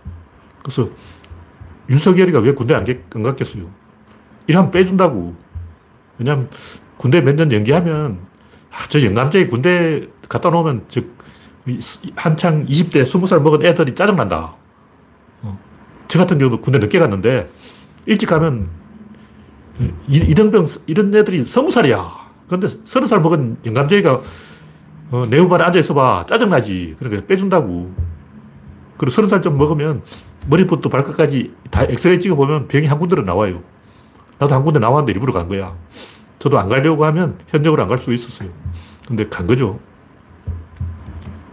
그래서 0.62 0.90
윤석열이가 1.88 2.40
왜 2.40 2.52
군대 2.52 2.74
안 2.74 2.84
갔겠어요? 3.22 3.64
일하면 4.46 4.70
빼준다고. 4.70 5.34
왜냐면 6.18 6.48
군대 6.96 7.20
몇 7.20 7.34
년 7.36 7.52
연기하면 7.52 8.18
아, 8.70 8.86
저 8.88 9.02
영남자에 9.02 9.46
군대 9.46 10.08
갖다 10.28 10.50
놓으면 10.50 10.84
저 10.88 11.00
한창 12.14 12.64
20대, 12.66 13.02
20살 13.02 13.40
먹은 13.40 13.64
애들이 13.64 13.94
짜증난다. 13.94 14.54
어. 15.42 15.58
저 16.08 16.18
같은 16.18 16.38
경우도 16.38 16.60
군대 16.60 16.78
늦게 16.78 16.98
갔는데 16.98 17.50
일찍 18.06 18.26
가면 18.26 18.68
이등병 20.08 20.66
이런 20.86 21.14
애들이 21.14 21.44
스무 21.44 21.70
살이야. 21.70 22.26
그런데 22.46 22.68
서른 22.84 23.06
살 23.06 23.20
먹은 23.20 23.58
영감쟁이가 23.66 24.22
어, 25.10 25.26
내 25.28 25.38
후반에 25.38 25.64
앉아 25.64 25.78
있어봐. 25.78 26.26
짜증나지. 26.28 26.96
그러니까 26.98 27.26
빼준다고. 27.26 27.92
그리고 28.96 29.10
서른 29.12 29.28
살 29.28 29.40
좀 29.42 29.58
먹으면 29.58 30.02
머리부터 30.48 30.88
발끝까지 30.88 31.52
다 31.70 31.84
엑스레이 31.84 32.18
찍어보면 32.20 32.68
병이 32.68 32.86
한 32.86 32.98
군데로 32.98 33.22
나와요. 33.22 33.62
나도 34.38 34.54
한 34.54 34.64
군데 34.64 34.78
나왔는데 34.78 35.12
일부러 35.12 35.32
간 35.32 35.48
거야. 35.48 35.74
저도 36.38 36.58
안 36.58 36.68
가려고 36.68 37.04
하면 37.06 37.38
현역으로 37.48 37.82
안 37.82 37.88
갈 37.88 37.98
수 37.98 38.12
있었어요. 38.12 38.50
근데 39.06 39.28
간 39.28 39.46
거죠. 39.46 39.78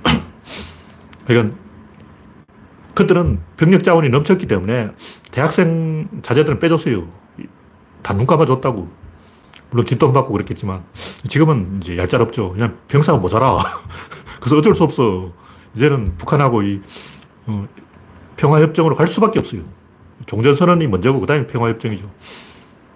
그러니까 1.25 1.55
그들은 2.93 3.39
병력 3.57 3.83
자원이 3.83 4.09
넘쳤기 4.09 4.45
때문에 4.47 4.91
대학생 5.31 6.07
자제들은 6.21 6.59
빼줬어요. 6.59 7.07
단눈 8.03 8.25
감아줬다고. 8.27 8.87
물론 9.71 9.85
뒷돈 9.85 10.13
받고 10.13 10.31
그랬겠지만 10.33 10.83
지금은 11.27 11.79
이제 11.81 11.97
얄짤없죠. 11.97 12.51
그냥 12.51 12.77
병사가 12.87 13.17
모자라. 13.17 13.57
그래서 14.39 14.57
어쩔 14.57 14.75
수 14.75 14.83
없어. 14.83 15.31
이제는 15.75 16.15
북한하고 16.17 16.61
이 16.61 16.81
어, 17.47 17.67
평화협정으로 18.35 18.95
갈 18.95 19.07
수밖에 19.07 19.39
없어요. 19.39 19.61
종전선언이 20.27 20.85
먼저고 20.87 21.19
그 21.21 21.25
다음에 21.25 21.47
평화협정이죠. 21.47 22.07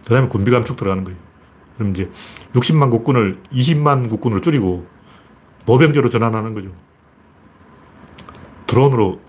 그 0.07 0.13
다음에 0.13 0.29
군비 0.29 0.51
감축 0.51 0.77
들어가는 0.77 1.03
거예요. 1.03 1.19
그럼 1.75 1.91
이제 1.91 2.09
60만 2.53 2.89
국군을 2.89 3.41
20만 3.51 4.07
국군으로 4.07 4.39
줄이고 4.39 4.87
모병제로 5.65 6.07
전환하는 6.07 6.53
거죠. 6.53 6.69
드론으로 8.67 9.19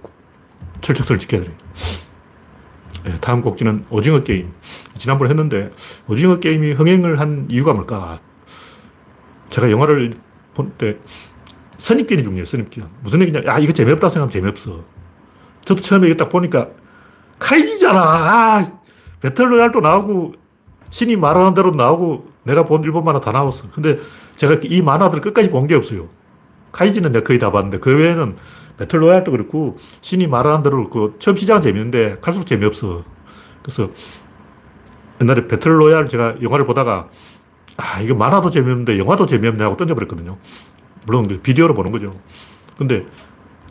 철책선을 0.80 1.18
지켜야 1.18 1.42
돼요. 1.42 1.52
네, 3.02 3.16
다음 3.20 3.42
곡지는 3.42 3.86
오징어 3.90 4.22
게임. 4.22 4.52
지난번에 4.94 5.30
했는데 5.30 5.72
오징어 6.06 6.38
게임이 6.38 6.74
흥행을 6.74 7.18
한 7.18 7.48
이유가 7.50 7.74
뭘까? 7.74 8.20
제가 9.48 9.72
영화를 9.72 10.12
볼때 10.54 10.98
선입견이 11.78 12.22
중요해요, 12.22 12.44
선입견. 12.44 12.88
무슨 13.02 13.20
얘기냐? 13.22 13.40
야, 13.46 13.58
이거 13.58 13.72
재미없다 13.72 14.10
생각하면 14.10 14.30
재미없어. 14.30 14.84
저도 15.64 15.80
처음에 15.80 16.06
이거 16.06 16.16
딱 16.16 16.28
보니까 16.28 16.68
카이지잖아. 17.40 18.00
아, 18.00 18.64
배틀로얄도 19.20 19.80
나오고 19.80 20.47
신이 20.90 21.16
말하는 21.16 21.54
대로 21.54 21.70
나오고 21.72 22.28
내가 22.44 22.64
본 22.64 22.82
일본 22.84 23.04
만화 23.04 23.20
다 23.20 23.30
나왔어. 23.32 23.68
근데 23.70 23.98
제가 24.36 24.58
이 24.64 24.82
만화들 24.82 25.20
끝까지 25.20 25.50
본 25.50 25.66
게 25.66 25.74
없어요. 25.74 26.08
카이지는 26.72 27.12
내가 27.12 27.24
거의 27.24 27.38
다 27.38 27.50
봤는데 27.50 27.78
그 27.78 27.96
외에는 27.96 28.36
배틀로얄도 28.78 29.30
그렇고 29.32 29.78
신이 30.02 30.26
말하는 30.28 30.62
대로 30.62 30.76
그렇고 30.76 31.18
처음 31.18 31.36
시작은 31.36 31.60
재밌는데 31.62 32.18
갈수록 32.20 32.44
재미없어. 32.44 33.04
그래서 33.62 33.90
옛날에 35.20 35.46
배틀로얄 35.48 36.08
제가 36.08 36.36
영화를 36.42 36.64
보다가 36.64 37.08
아, 37.76 38.00
이거 38.00 38.14
만화도 38.14 38.50
재미없는데 38.50 38.98
영화도 38.98 39.26
재미없네 39.26 39.62
하고 39.64 39.76
던져버렸거든요. 39.76 40.36
물론 41.06 41.26
비디오로 41.42 41.74
보는 41.74 41.90
거죠. 41.92 42.10
근데 42.76 43.04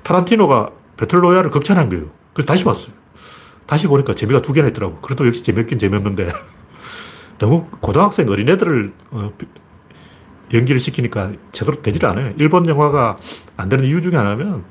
타란티노가 0.03 0.71
배틀로얄을 0.97 1.49
극찬한 1.49 1.89
거예요. 1.89 2.05
그래서 2.33 2.47
다시 2.47 2.63
봤어요. 2.63 2.93
다시 3.65 3.87
보니까 3.87 4.13
재미가 4.15 4.41
두 4.41 4.53
개나 4.53 4.67
있더라고. 4.69 4.95
그래도 5.01 5.27
역시 5.27 5.43
재미없긴 5.43 5.77
재미없는데 5.79 6.29
너무 7.39 7.67
고등학생 7.81 8.29
어린애들을 8.29 8.93
어, 9.11 9.31
연기를 10.53 10.79
시키니까 10.79 11.33
제대로 11.51 11.81
되질 11.81 12.05
않아요. 12.05 12.33
일본 12.37 12.67
영화가 12.67 13.17
안 13.57 13.69
되는 13.69 13.85
이유 13.85 14.01
중에 14.01 14.15
하나면 14.15 14.63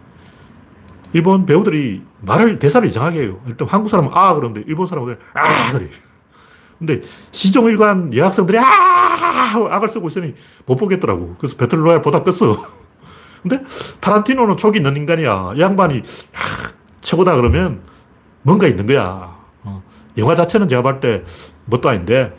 일본 1.13 1.47
배우들이 1.47 2.03
말을, 2.21 2.59
대사를 2.59 2.87
이상하게 2.87 3.23
해요. 3.23 3.41
일단 3.47 3.69
한국 3.69 3.89
사람은 3.89 4.11
아, 4.13 4.35
그러는데 4.35 4.65
일본 4.67 4.87
사람은 4.87 5.19
아, 5.35 5.73
그래. 5.73 5.91
근데 6.79 7.01
시종일관 7.33 8.15
여학생들이 8.15 8.59
아! 8.59 8.65
악을 9.71 9.89
쓰고 9.89 10.09
있으니 10.09 10.35
못 10.67 10.77
보겠더라고. 10.77 11.37
그래서 11.39 11.57
배틀로얄 11.57 12.03
보다 12.03 12.23
껐어. 12.23 12.59
근데 13.43 13.63
타란티노는 14.01 14.57
촉이 14.57 14.79
있는 14.79 14.97
인간이야. 14.97 15.55
양반이 15.59 16.03
아, 16.35 16.71
최고다 17.01 17.37
그러면 17.37 17.83
뭔가 18.43 18.67
있는 18.67 18.87
거야. 18.87 19.37
어. 19.63 19.83
영화 20.19 20.35
자체는 20.35 20.69
제가 20.69 20.83
볼때 20.83 21.25
뭣도 21.67 21.89
아닌데 21.89 22.37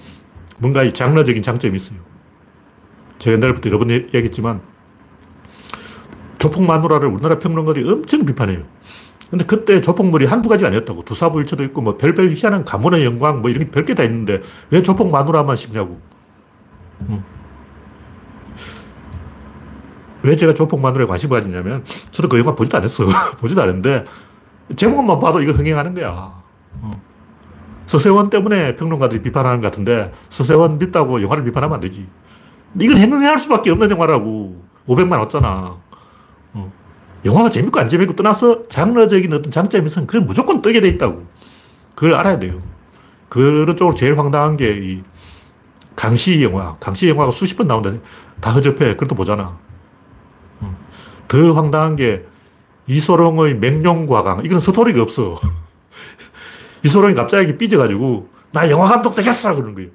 뭔가 0.58 0.84
이 0.84 0.92
장르적인 0.92 1.44
장점이 1.44 1.76
있어요. 1.78 2.00
제가 3.20 3.36
옛날부터 3.36 3.70
여러 3.70 3.80
번 3.80 3.90
얘기했지만 3.90 4.62
조폭 6.38 6.64
마누라를 6.64 7.10
우리나라 7.10 7.40
평론가들이 7.40 7.90
엄청 7.90 8.26
비판해요. 8.26 8.64
근데 9.30 9.44
그때 9.44 9.82
조폭물이 9.82 10.26
한두 10.26 10.48
가지가 10.48 10.68
아니었다고. 10.68 11.04
두사부일체도 11.04 11.64
있고, 11.66 11.82
뭐, 11.82 11.98
별별 11.98 12.32
희한한 12.32 12.64
가문의 12.64 13.04
영광, 13.04 13.42
뭐, 13.42 13.50
이런 13.50 13.66
게 13.66 13.72
별게 13.72 13.94
다 13.94 14.04
있는데, 14.04 14.42
왜 14.70 14.82
조폭 14.82 15.12
마누라만 15.12 15.58
씹냐고. 15.58 16.00
음. 17.02 17.24
왜 20.24 20.36
제가 20.36 20.54
조폭 20.54 20.80
마누라에 20.80 21.06
관심을 21.08 21.42
가지냐면, 21.42 21.84
저도 22.12 22.30
그 22.30 22.40
영화 22.40 22.56
보지도 22.56 22.78
않았어. 22.78 23.06
보지도 23.40 23.62
않았는데, 23.62 24.06
제목만 24.78 25.20
봐도 25.20 25.42
이거 25.42 25.52
흥행하는 25.52 25.94
거야. 25.94 26.42
어. 27.88 27.90
서세원 27.90 28.30
때문에 28.30 28.76
평론가들이 28.76 29.22
비판하는 29.22 29.62
것 29.62 29.68
같은데, 29.68 30.14
서세원 30.30 30.78
믿다고 30.78 31.22
영화를 31.22 31.44
비판하면 31.46 31.76
안 31.76 31.80
되지. 31.82 32.06
이건 32.80 32.98
흥행할 32.98 33.40
수밖에 33.40 33.72
없는 33.72 33.90
영화라고. 33.92 34.62
500만 34.88 35.20
왔잖아. 35.20 35.76
어. 36.54 36.74
영화가 37.26 37.50
재밌고 37.50 37.80
안 37.80 37.90
재밌고 37.90 38.14
떠나서 38.16 38.68
장르적인 38.68 39.34
어떤 39.34 39.52
장점이 39.52 39.86
있으면 39.88 40.08
그건 40.08 40.26
무조건 40.26 40.62
뜨게 40.62 40.80
돼 40.82 40.88
있다고. 40.90 41.26
그걸 41.96 42.14
알아야 42.14 42.40
돼요. 42.40 42.62
그런 43.30 43.76
쪽으로 43.76 43.96
제일 43.96 44.18
황당한 44.18 44.56
게 44.56 44.80
이 44.82 45.02
강시 45.96 46.42
영화. 46.44 46.76
강시 46.80 47.10
영화가 47.10 47.32
수십 47.32 47.58
번 47.58 47.68
나오는데 47.68 48.02
다 48.40 48.52
허접해. 48.52 48.96
그래도 48.96 49.16
보잖아. 49.16 49.58
음. 50.62 50.76
더 51.28 51.54
황당한 51.54 51.96
게 51.96 52.24
이소룡의 52.86 53.56
맹룡과강. 53.56 54.42
이건 54.46 54.60
스토리가 54.60 55.02
없어. 55.02 55.36
이소룡이 56.88 57.14
갑자기 57.16 57.58
삐져가지고 57.58 58.30
나 58.52 58.70
영화 58.70 58.88
감독 58.88 59.14
되겠어! 59.14 59.54
그러는 59.56 59.76
거예요. 59.76 59.90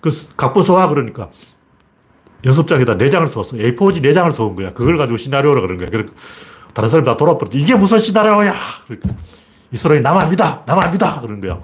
그 0.00 0.10
각본 0.36 0.62
써와 0.64 0.88
그러니까 0.88 1.28
연습장에다 2.44 2.94
내장을 2.94 3.26
썼어. 3.28 3.58
A4지 3.58 4.00
내장을 4.00 4.30
써온 4.32 4.56
거야. 4.56 4.72
그걸 4.72 4.96
가지고 4.96 5.16
시나리오라 5.18 5.60
그런 5.60 5.76
거야. 5.78 5.88
그러니까 5.88 6.14
다른 6.72 6.88
사람이 6.88 7.04
다 7.06 7.16
돌아버렸 7.16 7.54
이게 7.54 7.74
무슨 7.74 7.98
시나리오야! 7.98 8.54
그러니까 8.86 9.10
이소룡이 9.72 10.00
나만 10.00 10.30
믿어! 10.30 10.62
나만 10.66 10.92
믿어! 10.92 11.20
그런 11.20 11.40
거야. 11.40 11.60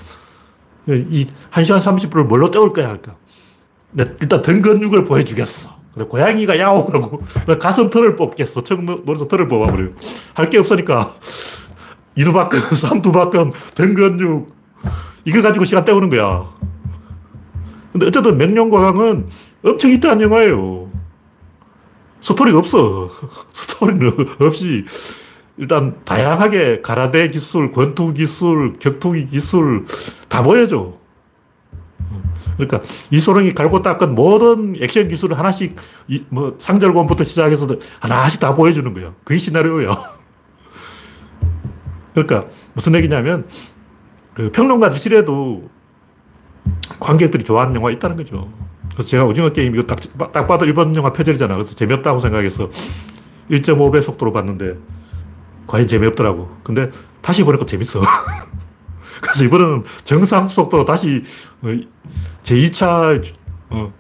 이 0.89 1.27
1시간 1.53 1.81
30분을 1.81 2.25
뭘로 2.25 2.51
때울 2.51 2.73
거야? 2.73 2.87
그러니까. 2.89 3.17
일단 4.21 4.43
등 4.43 4.61
근육을 4.63 5.05
보여주겠어. 5.05 5.71
그래, 5.95 6.07
고양이가 6.07 6.59
야옹하고 6.59 7.23
가슴 7.61 7.89
털을 7.91 8.17
뽑겠어. 8.17 8.63
청 8.63 8.85
머리에서 8.87 9.29
털을 9.29 9.47
뽑아버려요. 9.49 9.91
할 10.35 10.49
게 10.51 10.59
없으니까 10.59 11.15
이두박근, 12.17 12.61
삼두박근, 12.77 13.53
등 13.75 13.95
근육 13.95 14.47
이거 15.25 15.43
가지고 15.43 15.65
시간 15.65 15.85
때우는 15.85 16.11
거야. 16.11 16.49
근데 17.93 18.07
어쨌든 18.07 18.39
명령과강은 18.39 19.29
엄청 19.65 19.91
히트한 19.91 20.21
영화예요. 20.21 20.91
스토리가 22.21 22.59
없어. 22.59 23.11
스토리는 23.53 24.13
없이 24.41 24.85
일단 25.57 25.97
다양하게 26.05 26.81
가라데 26.81 27.29
기술, 27.29 27.71
권투 27.71 28.15
기술, 28.15 28.75
격투기 28.79 29.27
기술 29.27 29.85
다 30.29 30.43
보여줘. 30.43 30.95
그러니까 32.57 32.81
이소룡이 33.11 33.53
갈고 33.53 33.83
닦은 33.83 34.15
모든 34.15 34.77
액션 34.81 35.09
기술을 35.09 35.39
하나씩 35.39 35.77
이, 36.09 36.25
뭐 36.29 36.55
상절곤부터 36.59 37.25
시작해서 37.25 37.67
하나씩 38.01 38.41
다 38.41 38.55
보여주는 38.55 38.93
거예요. 38.93 39.15
그게 39.25 39.39
시나리오예요. 39.39 39.91
그러니까 42.15 42.49
무슨 42.75 42.95
얘기냐면 42.95 43.47
그 44.35 44.51
평론가들실에도 44.51 45.69
관객들이 47.01 47.45
좋아하는 47.45 47.75
영화 47.75 47.91
있다는 47.91 48.17
거죠. 48.17 48.51
그래서 48.93 49.09
제가 49.09 49.25
오징어 49.25 49.51
게임 49.51 49.75
이거 49.75 49.83
딱, 49.83 49.99
딱 50.33 50.47
봐도 50.47 50.65
일본 50.65 50.95
영화 50.97 51.13
표절이잖아. 51.13 51.55
그래서 51.55 51.75
재미없다고 51.75 52.21
생각해서 52.21 52.71
1.5배 53.51 54.03
속도로 54.03 54.33
봤는데 54.33 54.77
과연 55.67 55.87
재미없더라고. 55.87 56.57
근데 56.63 56.91
다시 57.21 57.43
보니까 57.45 57.65
재밌어. 57.67 58.01
그래서 59.21 59.45
이번에는 59.45 59.85
정상 60.05 60.49
속도로 60.49 60.85
다시 60.85 61.23
어, 61.63 61.69
제2차 62.43 63.33
어, 63.71 63.93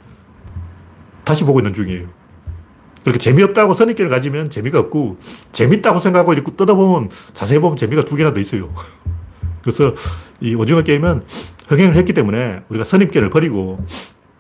다시 1.24 1.44
보고 1.44 1.60
있는 1.60 1.72
중이에요. 1.72 2.08
그렇게 3.02 3.18
재미없다고 3.18 3.74
선입견을 3.74 4.10
가지면 4.10 4.50
재미가 4.50 4.78
없고 4.78 5.18
재밌다고 5.52 6.00
생각하고 6.00 6.32
이렇게 6.32 6.52
뜯어보면 6.52 7.10
자세히 7.32 7.58
보면 7.58 7.76
재미가 7.76 8.02
두 8.02 8.16
개나 8.16 8.32
더 8.32 8.40
있어요. 8.40 8.72
그래서 9.62 9.94
이 10.40 10.54
오징어 10.54 10.82
게임은 10.82 11.22
흥행을 11.68 11.96
했기 11.96 12.12
때문에 12.12 12.62
우리가 12.68 12.84
선입견을 12.84 13.30
버리고 13.30 13.84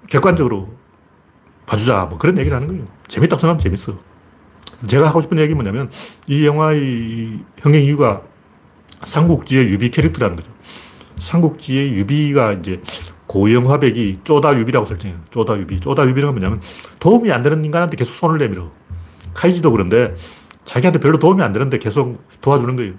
객관적으로 0.08 0.68
봐주자 1.66 2.06
뭐 2.06 2.18
그런 2.18 2.38
얘기를 2.38 2.54
하는 2.54 2.68
거예요. 2.68 2.86
재밌다고 3.08 3.40
생각하면 3.40 3.58
재밌어. 3.58 3.98
제가 4.86 5.08
하고 5.08 5.20
싶은 5.22 5.38
얘기 5.38 5.54
뭐냐면 5.54 5.90
이 6.26 6.44
영화의 6.44 7.40
흥행 7.60 7.84
이유가 7.84 8.22
삼국지의 9.04 9.68
유비 9.68 9.90
캐릭터라는 9.90 10.36
거죠. 10.36 10.52
삼국지의 11.18 11.92
유비가 11.94 12.52
이제 12.52 12.80
고우영 13.32 13.70
화백이 13.70 14.20
쪼다 14.24 14.58
유비라고 14.58 14.84
설정해요. 14.84 15.18
쪼다 15.30 15.58
유비. 15.58 15.80
쪼다 15.80 16.06
유비는 16.06 16.32
뭐냐면 16.32 16.60
도움이 17.00 17.32
안 17.32 17.42
되는 17.42 17.64
인간한테 17.64 17.96
계속 17.96 18.12
손을 18.12 18.36
내밀어. 18.36 18.70
카이지도 19.32 19.70
그런데 19.72 20.14
자기한테 20.66 21.00
별로 21.00 21.18
도움이 21.18 21.42
안 21.42 21.54
되는데 21.54 21.78
계속 21.78 22.22
도와주는 22.42 22.76
거예요. 22.76 22.92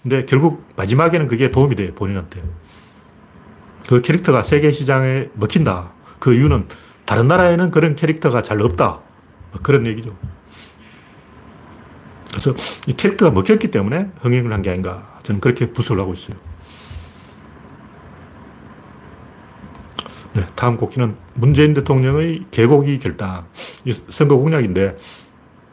근데 0.00 0.24
결국 0.26 0.64
마지막에는 0.76 1.26
그게 1.26 1.50
도움이 1.50 1.74
돼, 1.74 1.92
본인한테. 1.92 2.40
그 3.88 4.00
캐릭터가 4.00 4.44
세계 4.44 4.70
시장에 4.70 5.28
먹힌다. 5.34 5.90
그 6.20 6.34
이유는 6.34 6.68
다른 7.04 7.26
나라에는 7.26 7.72
그런 7.72 7.96
캐릭터가 7.96 8.42
잘 8.42 8.62
없다. 8.62 9.00
뭐 9.50 9.60
그런 9.60 9.86
얘기죠. 9.88 10.16
그래서 12.30 12.54
이 12.86 12.92
캐릭터가 12.94 13.32
먹혔기 13.32 13.72
때문에 13.72 14.12
흥행을 14.22 14.52
한 14.52 14.62
게 14.62 14.70
아닌가. 14.70 15.18
저는 15.24 15.40
그렇게 15.40 15.72
부설 15.72 15.98
하고 15.98 16.12
있어요. 16.12 16.36
네, 20.32 20.46
다음 20.60 20.76
곡기는 20.76 21.16
문재인 21.32 21.72
대통령의 21.72 22.44
개고기 22.50 22.98
결단. 22.98 23.46
이 23.86 23.94
선거 24.10 24.36
공약인데 24.36 24.98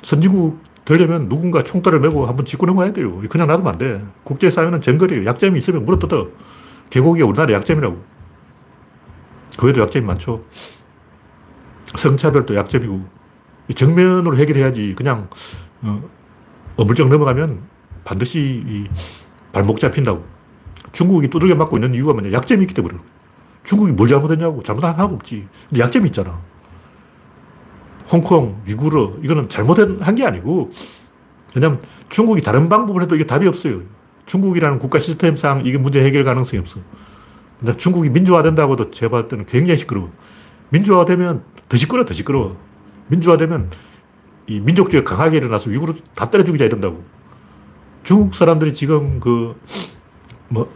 선진국 0.01 0.63
되려면 0.85 1.27
누군가 1.27 1.61
총대를 1.61 1.99
메고 1.99 2.25
한번 2.25 2.45
짚고 2.45 2.65
넘어야 2.67 2.93
돼요. 2.93 3.21
그냥 3.27 3.47
놔두면 3.47 3.73
안 3.73 3.77
돼. 3.77 4.01
국제사회는 4.23 4.79
정거리예요. 4.79 5.25
약점이 5.25 5.59
있으면 5.59 5.83
물어뜯어. 5.83 6.29
개고기가 6.89 7.27
우리나라 7.27 7.51
약점이라고. 7.55 8.01
그에도 9.59 9.81
약점이 9.81 10.05
많죠. 10.05 10.45
성차별도 11.97 12.55
약점이고. 12.55 13.05
정면으로 13.75 14.37
해결해야지. 14.37 14.93
그냥 14.95 15.27
어, 15.81 16.01
어물쩍 16.77 17.09
넘어가면 17.09 17.61
반드시 18.05 18.87
발목 19.51 19.81
잡힌다고. 19.81 20.23
중국이 20.93 21.27
두들겨 21.27 21.55
맞고 21.55 21.75
있는 21.75 21.93
이유가 21.93 22.13
뭐냐. 22.13 22.31
약점이 22.31 22.61
있기 22.61 22.73
때문에. 22.73 22.97
중국이 23.67 23.91
뭘 23.91 24.07
잘못했냐고. 24.07 24.63
잘못한 24.63 24.93
하나도 24.93 25.15
없지. 25.15 25.45
근데 25.67 25.81
약점이 25.81 26.05
있잖아. 26.07 26.39
홍콩, 28.09 28.61
위구르, 28.65 29.19
이거는 29.21 29.49
잘못한 29.49 30.15
게 30.15 30.25
아니고, 30.25 30.71
왜냐면 31.53 31.81
중국이 32.07 32.41
다른 32.41 32.69
방법을 32.69 33.01
해도 33.01 33.15
이게 33.15 33.25
답이 33.25 33.45
없어요. 33.45 33.81
중국이라는 34.25 34.79
국가 34.79 34.99
시스템상 34.99 35.65
이게 35.65 35.77
문제 35.77 36.01
해결 36.01 36.23
가능성이 36.23 36.61
없어. 36.61 36.79
근데 37.59 37.75
중국이 37.75 38.09
민주화된다고 38.09 38.71
해도 38.71 38.89
제가 38.89 39.11
봤을 39.11 39.27
때는 39.27 39.45
굉장히 39.45 39.77
시끄러워. 39.77 40.13
민주화되면 40.69 41.43
더 41.67 41.75
시끄러워, 41.75 42.05
더 42.05 42.13
시끄러워. 42.13 42.55
민주화되면 43.07 43.69
이 44.47 44.61
민족주의가 44.61 45.13
강하게 45.13 45.37
일어나서 45.37 45.69
위구르 45.69 45.93
다 46.15 46.29
때려 46.29 46.45
죽이자 46.45 46.63
이런다고. 46.63 47.03
중국 48.03 48.33
사람들이 48.33 48.73
지금 48.73 49.19
그, 49.19 49.59
뭐, 50.47 50.71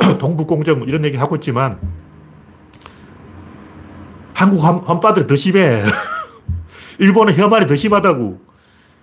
동북공정 0.18 0.78
뭐 0.78 0.88
이런 0.88 1.04
얘기 1.04 1.18
하고 1.18 1.36
있지만, 1.36 1.78
한국 4.40 4.64
환빠들이 4.64 5.26
더 5.26 5.36
심해. 5.36 5.82
일본의 6.98 7.36
혐한이 7.36 7.66
더 7.66 7.76
심하다고. 7.76 8.40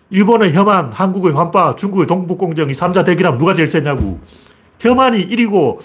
일본의 0.09 0.53
혐한, 0.53 0.91
한국의 0.91 1.33
환빠, 1.33 1.75
중국의 1.75 2.07
동북공정이 2.07 2.73
3자 2.73 3.05
대결하면 3.05 3.37
누가 3.37 3.53
제일 3.53 3.67
세냐고. 3.67 4.19
혐한이 4.79 5.27
1위고 5.27 5.77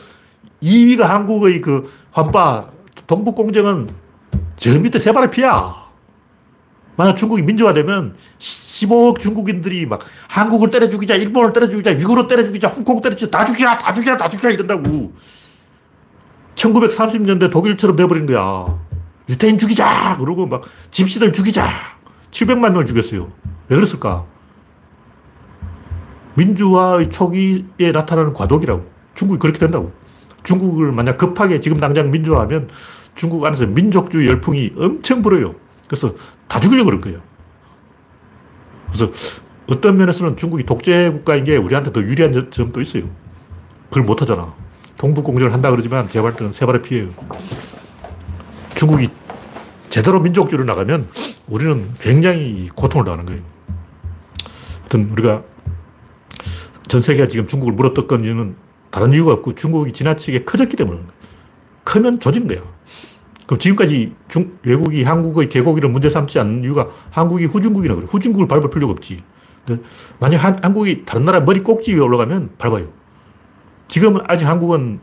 2위가 0.63 1.03
한국의 1.03 1.61
그 1.61 1.93
환빠, 2.13 2.69
동북공정은 3.07 3.91
저 4.57 4.79
밑에 4.79 4.99
세 4.99 5.13
발의 5.13 5.31
피야. 5.31 5.75
만약 6.97 7.17
중국이 7.17 7.43
민주화되면 7.43 8.17
15억 8.39 9.21
중국인들이 9.21 9.85
막 9.85 10.01
한국을 10.29 10.71
때려 10.71 10.89
죽이자, 10.89 11.17
일본을 11.17 11.53
때려 11.53 11.69
죽이자, 11.69 11.91
위구르 11.91 12.27
때려 12.27 12.43
죽이자, 12.43 12.69
홍콩 12.69 13.03
때려 13.03 13.15
죽이자, 13.15 13.39
다 13.39 13.45
죽이라, 13.45 13.77
다 13.77 13.93
죽이라, 13.93 14.17
다 14.17 14.31
죽이라 14.31 14.51
이런다고. 14.53 15.13
1930년대 16.55 17.51
독일처럼 17.51 17.97
돼버린 17.97 18.25
거야. 18.25 18.92
유태인 19.29 19.59
죽이자! 19.59 20.17
그러고 20.19 20.47
막 20.47 20.63
집시들 20.91 21.33
죽이자! 21.33 21.67
700만 22.31 22.71
명을 22.71 22.85
죽였어요. 22.85 23.31
왜 23.69 23.77
그랬을까? 23.77 24.25
민주화의 26.35 27.11
초기에 27.11 27.93
나타나는 27.93 28.33
과도기라고. 28.33 28.91
중국이 29.15 29.39
그렇게 29.39 29.59
된다고. 29.59 29.93
중국을 30.43 30.93
만약 30.93 31.19
급하게 31.19 31.61
지금 31.61 31.79
당장 31.79 32.11
민주화하면 32.11 32.69
중국 33.15 33.45
안에서 33.45 33.67
민족주의 33.67 34.27
열풍이 34.29 34.73
엄청 34.77 35.23
불어요. 35.23 35.55
그래서 35.87 36.15
다 36.49 36.59
죽이려고 36.59 36.87
그럴 36.87 37.01
거예요. 37.01 37.21
그래서 38.87 39.11
어떤 39.69 39.97
면에서는 39.97 40.37
중국이 40.37 40.65
독재 40.65 41.11
국가인 41.11 41.45
게 41.45 41.57
우리한테 41.57 41.93
더 41.93 42.01
유리한 42.01 42.51
점도 42.51 42.81
있어요. 42.81 43.05
그걸 43.89 44.05
못 44.05 44.21
하잖아. 44.23 44.55
동북공정을 44.99 45.53
한다 45.53 45.71
그러지만 45.71 46.09
볼 46.09 46.35
때는 46.35 46.53
세 46.53 46.67
발의 46.67 46.83
피해요. 46.83 47.09
중국이 48.83 49.07
제대로 49.91 50.19
민족주의로 50.19 50.65
나가면 50.65 51.07
우리는 51.47 51.89
굉장히 52.01 52.69
고통을 52.75 53.05
당하는 53.05 53.27
거예요. 53.27 53.41
하여튼 54.81 55.09
우리가 55.13 55.45
전 56.89 57.01
세계가 57.01 57.29
지금 57.29 57.47
중국을 57.47 57.75
물어뜯건 57.75 58.25
이유는 58.25 58.57
다른 58.91 59.13
이유가 59.13 59.35
없고 59.35 59.55
중국이 59.55 59.93
지나치게 59.93 60.43
커졌기 60.43 60.77
때문에 60.77 60.99
크면 61.85 62.19
조진 62.19 62.49
거야. 62.49 62.61
그럼 63.47 63.61
지금까지 63.61 64.17
중, 64.27 64.59
외국이 64.65 65.05
한국의 65.05 65.49
개고기를 65.49 65.89
문제 65.89 66.11
삼지 66.11 66.41
않는 66.41 66.65
이유가 66.65 66.89
한국이 67.11 67.45
후진국이라 67.45 67.95
그래. 67.95 68.07
후진국을 68.11 68.49
밟을 68.49 68.69
필요가 68.69 68.91
없지. 68.95 69.23
만약 70.19 70.39
한, 70.39 70.59
한국이 70.61 71.05
다른 71.05 71.25
나라 71.25 71.39
머리 71.39 71.61
꼭지 71.61 71.95
위에 71.95 72.01
올라가면 72.01 72.55
밟아요. 72.59 72.89
지금은 73.87 74.23
아직 74.27 74.45
한국은 74.45 74.99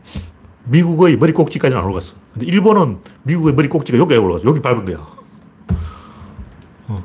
미국의 0.70 1.16
머리 1.16 1.32
꼭지까지는 1.32 1.78
안 1.78 1.84
올라갔어. 1.84 2.14
근데 2.32 2.46
일본은 2.46 2.98
미국의 3.24 3.54
머리 3.54 3.68
꼭지가 3.68 3.98
여기에 3.98 4.18
올라갔어. 4.18 4.46
여기 4.46 4.60
밟은 4.60 4.84
거야. 4.84 5.04
어. 6.86 7.04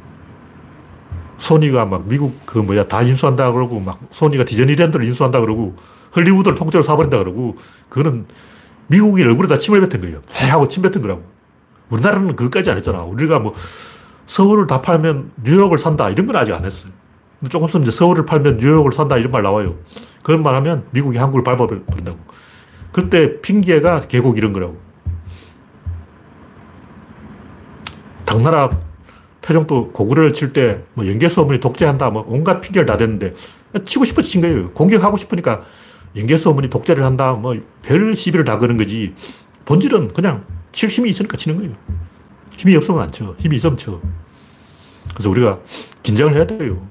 소니가 1.37 1.85
막 1.85 2.07
미국 2.07 2.45
그 2.45 2.59
뭐야 2.59 2.87
다 2.87 3.01
인수한다 3.01 3.51
그러고 3.51 3.79
막 3.79 3.99
소니가 4.11 4.45
디즈니랜드를 4.45 5.05
인수한다 5.05 5.39
그러고 5.41 5.75
헐리우드를 6.15 6.55
통째로 6.55 6.83
사버린다 6.83 7.17
그러고 7.17 7.57
그거는 7.89 8.25
미국이 8.87 9.23
얼굴에다 9.23 9.57
침을 9.57 9.81
뱉은 9.81 10.01
거예요. 10.01 10.21
하고 10.51 10.67
침 10.67 10.83
뱉은 10.83 11.01
거라고. 11.01 11.23
우리나라는 11.89 12.35
그것까지 12.35 12.69
안 12.69 12.77
했잖아. 12.77 13.01
우리가 13.03 13.39
뭐 13.39 13.53
서울을 14.27 14.67
다 14.67 14.81
팔면 14.81 15.31
뉴욕을 15.43 15.79
산다 15.79 16.09
이런 16.11 16.27
건 16.27 16.35
아직 16.35 16.53
안 16.53 16.65
했어요. 16.65 16.91
조금 17.49 17.67
있으면 17.67 17.83
이제 17.83 17.91
서울을 17.91 18.25
팔면 18.25 18.57
뉴욕을 18.57 18.91
산다 18.91 19.17
이런 19.17 19.31
말 19.31 19.41
나와요. 19.41 19.75
그런 20.23 20.43
말 20.43 20.53
하면 20.55 20.85
미국이 20.91 21.17
한국을 21.17 21.43
밟아버린다고. 21.43 22.17
그때 22.95 23.41
핑계가 23.41 24.07
계곡 24.07 24.37
이런 24.37 24.53
거라고. 24.53 24.77
당나라 28.25 28.69
태종도 29.41 29.91
고구려를 29.91 30.31
칠 30.31 30.53
때 30.53 30.81
뭐 30.93 31.05
연개소문이 31.05 31.59
독재한다 31.59 32.09
뭐 32.11 32.23
온갖 32.25 32.61
핑계를 32.61 32.85
다 32.85 32.95
댔는데 32.95 33.33
치고 33.83 34.05
싶어서 34.05 34.29
친 34.29 34.39
거예요. 34.39 34.71
공격하고 34.71 35.17
싶으니까 35.17 35.63
연개소문이 36.15 36.69
독재를 36.69 37.03
한다 37.03 37.33
뭐 37.33 37.55
별 37.81 38.15
시비를 38.15 38.45
다 38.45 38.57
거는 38.57 38.77
거지. 38.77 39.13
본질은 39.65 40.13
그냥 40.13 40.45
칠 40.71 40.87
힘이 40.87 41.09
있으니까 41.09 41.35
치는 41.35 41.57
거예요. 41.57 41.73
힘이 42.55 42.77
없으면 42.77 43.01
안 43.01 43.11
쳐. 43.11 43.35
힘이 43.39 43.57
있으면 43.57 43.75
쳐. 43.75 43.99
그래서 45.13 45.29
우리가 45.29 45.59
긴장을 46.01 46.33
해야 46.33 46.47
돼요. 46.47 46.87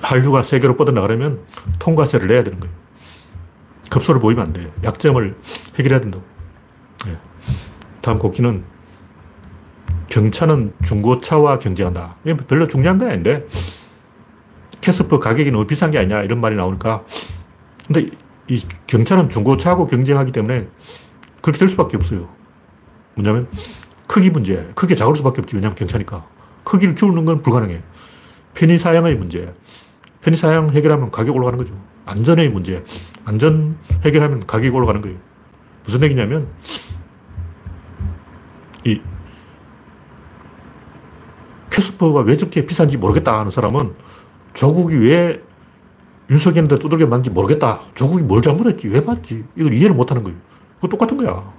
한류가 0.00 0.42
세계로 0.42 0.78
뻗어나가려면 0.78 1.40
통과세를 1.78 2.28
내야 2.28 2.42
되는 2.42 2.58
거예요. 2.60 2.81
급소를 3.92 4.20
보이면 4.20 4.46
안 4.46 4.52
돼. 4.52 4.72
약점을 4.82 5.36
해결해야 5.78 6.00
된다고. 6.00 6.24
네. 7.04 7.18
다음 8.00 8.18
곡기는 8.18 8.64
경차는 10.08 10.72
중고차와 10.82 11.58
경쟁한다. 11.58 12.16
이게 12.24 12.36
별로 12.36 12.66
중요한 12.66 12.98
건 12.98 13.08
아닌데 13.08 13.46
캐스퍼 14.80 15.20
가격이 15.20 15.50
너무 15.50 15.66
비싼 15.66 15.90
게 15.90 15.98
아니냐 15.98 16.22
이런 16.22 16.40
말이 16.40 16.56
나오니까 16.56 17.04
근데 17.86 18.08
이 18.48 18.60
경차는 18.86 19.28
중고차하고 19.28 19.86
경쟁하기 19.86 20.32
때문에 20.32 20.68
그렇게 21.40 21.58
될 21.58 21.68
수밖에 21.68 21.96
없어요. 21.96 22.28
뭐냐면 23.14 23.46
크기 24.06 24.30
문제. 24.30 24.70
크게 24.74 24.94
작을 24.94 25.16
수밖에 25.16 25.40
없지. 25.40 25.56
왜냐면 25.56 25.74
경차니까. 25.74 26.26
크기를 26.64 26.94
키우는 26.94 27.24
건 27.24 27.42
불가능해. 27.42 27.82
편의 28.54 28.78
사양의 28.78 29.16
문제. 29.16 29.54
편의 30.20 30.36
사양 30.36 30.70
해결하면 30.70 31.10
가격 31.10 31.36
올라가는 31.36 31.58
거죠. 31.58 31.91
안전의 32.04 32.50
문제. 32.50 32.84
안전 33.24 33.78
해결하면 34.04 34.40
가격이 34.40 34.70
올라가는 34.70 35.00
거예요. 35.00 35.16
무슨 35.84 36.02
얘기냐면, 36.02 36.48
이 38.84 39.00
캐스퍼가 41.70 42.22
왜 42.22 42.36
저렇게 42.36 42.66
비싼지 42.66 42.98
모르겠다 42.98 43.38
하는 43.38 43.50
사람은 43.50 43.94
조국이 44.52 44.96
왜 44.96 45.42
윤석열한테 46.30 46.76
두들겨 46.76 47.06
맞는지 47.06 47.30
모르겠다. 47.30 47.80
조국이 47.94 48.22
뭘 48.22 48.42
잘못했지? 48.42 48.88
왜 48.88 49.00
맞지? 49.00 49.44
이걸 49.56 49.72
이해를 49.72 49.94
못 49.94 50.10
하는 50.10 50.22
거예요. 50.22 50.38
그거 50.76 50.88
똑같은 50.88 51.16
거야. 51.16 51.52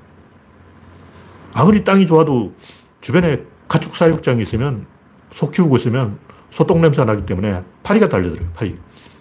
아무리 1.54 1.84
땅이 1.84 2.06
좋아도 2.06 2.54
주변에 3.02 3.44
가축 3.68 3.96
사육장이 3.96 4.42
있으면 4.44 4.86
소 5.32 5.50
키우고 5.50 5.78
있으면 5.78 6.20
소똥 6.50 6.82
냄새가 6.82 7.06
나기 7.06 7.26
때문에 7.26 7.64
파리가 7.84 8.10
달려들어요. 8.10 8.50
파리. 8.54 8.78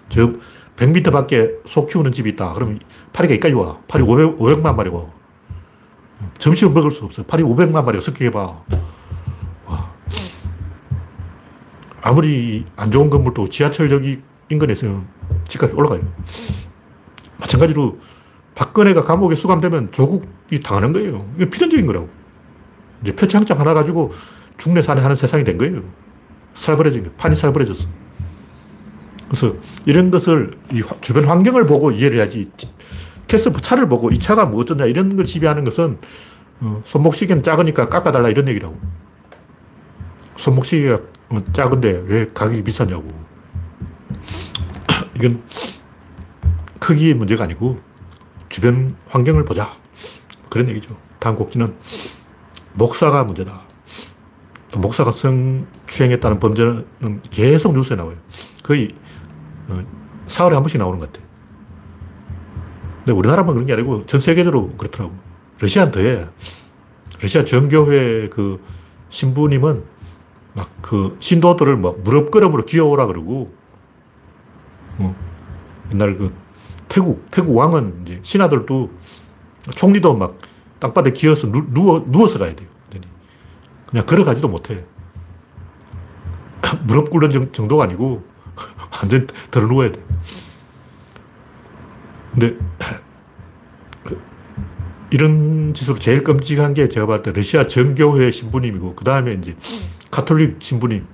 저 0.09 0.33
100m 0.77 1.13
밖에 1.13 1.51
소 1.67 1.87
키우는 1.87 2.13
집이 2.13 2.31
있다. 2.31 2.53
그러면 2.53 2.81
파리가 3.13 3.35
여기까지 3.35 3.55
와. 3.55 3.79
파리 3.89 4.03
500, 4.03 4.39
500만 4.39 4.75
마리가 4.75 5.05
점심을 6.39 6.73
먹을 6.73 6.91
수 6.91 7.05
없어. 7.05 7.23
파리 7.25 7.43
500만 7.43 7.85
마리가 7.85 8.01
섞여봐. 8.03 8.63
와. 9.67 9.93
아무리 12.01 12.65
안 12.77 12.91
좋은 12.91 13.11
건물도 13.11 13.49
지하철역이 13.49 14.23
인근에 14.49 14.73
있으면 14.73 15.07
집값이 15.49 15.75
올라가요. 15.77 16.01
마찬가지로 17.39 17.99
박근혜가 18.55 19.05
감옥에 19.05 19.35
수감되면 19.35 19.93
조국이 19.93 20.61
당하는 20.61 20.93
거예요. 20.93 21.27
이게 21.37 21.49
필연적인 21.49 21.87
거라고. 21.87 22.09
이제 23.03 23.15
표창장 23.15 23.59
하나 23.59 23.75
가지고 23.75 24.13
중내 24.59 24.83
산에 24.83 25.01
하는 25.01 25.17
세상이 25.17 25.45
된 25.45 25.59
거예요. 25.59 25.83
살벌해진 26.55 27.03
거예요. 27.03 27.17
판이 27.17 27.35
살벌해졌어. 27.35 27.89
그래서 29.33 29.57
이런 29.87 30.11
것을 30.11 30.59
이 30.75 30.83
주변 31.01 31.25
환경을 31.25 31.65
보고 31.65 31.91
이해를 31.91 32.19
해야지. 32.19 32.51
캐스프 33.29 33.63
차를 33.63 33.89
보고 33.89 34.11
이 34.11 34.19
차가 34.19 34.45
뭐 34.45 34.61
어쩌냐 34.61 34.85
이런 34.85 35.17
걸 35.17 35.25
지배하는 35.25 35.65
것은 35.65 35.97
어, 36.61 36.83
손목시계는 36.85 37.43
작으니까 37.43 37.87
깎아달라 37.87 38.29
이런 38.29 38.47
얘기라고. 38.49 38.79
손목시계가 40.37 41.01
작은데 41.55 42.05
왜 42.07 42.27
가격이 42.27 42.63
비싸냐고. 42.63 43.09
이건 45.17 45.43
크기의 46.79 47.15
문제가 47.15 47.45
아니고 47.45 47.81
주변 48.51 48.97
환경을 49.09 49.47
보자. 49.47 49.73
그런 50.51 50.69
얘기죠. 50.69 50.95
다음 51.19 51.37
곡지는 51.37 51.75
목사가 52.75 53.25
문제다. 53.25 53.63
목사가 54.77 55.11
성추행했다는 55.11 56.39
범죄는 56.39 57.23
계속 57.31 57.73
뉴스에 57.73 57.97
나와요. 57.97 58.17
거의 58.63 58.89
어, 59.69 59.85
사흘에 60.27 60.55
한 60.55 60.63
번씩 60.63 60.79
나오는 60.79 60.99
것 60.99 61.13
같아요. 61.13 61.29
근데 62.99 63.13
우리나라만 63.13 63.55
그런 63.55 63.67
게 63.67 63.73
아니고 63.73 64.07
전 64.07 64.21
세계적으로 64.21 64.71
그렇더라고. 64.77 65.15
러시아는 65.61 65.93
더해. 65.93 66.27
러시아 67.21 67.45
정교회 67.45 68.29
그 68.29 68.63
신부님은 69.11 69.85
막 70.55 70.69
그 70.83 71.17
신도들을 71.21 71.79
막 71.79 72.01
무릎 72.03 72.31
걸음으로 72.31 72.65
기어오라 72.65 73.07
그러고, 73.07 73.55
어, 74.99 75.17
옛날 75.93 76.19
그 76.19 76.35
태국, 76.89 77.31
태국 77.31 77.57
왕은 77.57 78.03
이제 78.03 78.21
신하들도 78.23 78.91
총리도 79.75 80.15
막 80.15 80.37
땅바닥에 80.81 81.15
기어서 81.15 81.51
누, 81.51 81.65
누워, 81.73 82.05
누워서 82.05 82.39
가야 82.39 82.55
돼요. 82.55 82.69
그냥 83.87 84.05
걸어가지도 84.05 84.49
못해. 84.49 84.85
무릎 86.85 87.11
꿇는 87.11 87.53
정도가 87.53 87.85
아니고 87.85 88.25
완전 89.01 89.27
들어 89.51 89.67
누워야 89.67 89.93
돼. 89.93 90.05
근데 92.33 92.57
이런 95.11 95.75
짓으로 95.75 95.99
제일 95.99 96.25
끔찍한 96.25 96.75
게 96.75 96.89
제가 96.89 97.07
봤을 97.07 97.23
때 97.23 97.33
러시아 97.33 97.67
정교회 97.67 98.31
신부님이고 98.31 98.95
그 98.95 99.05
다음에 99.05 99.35
이제 99.35 99.57
카톨릭 100.11 100.57
신부님, 100.59 101.07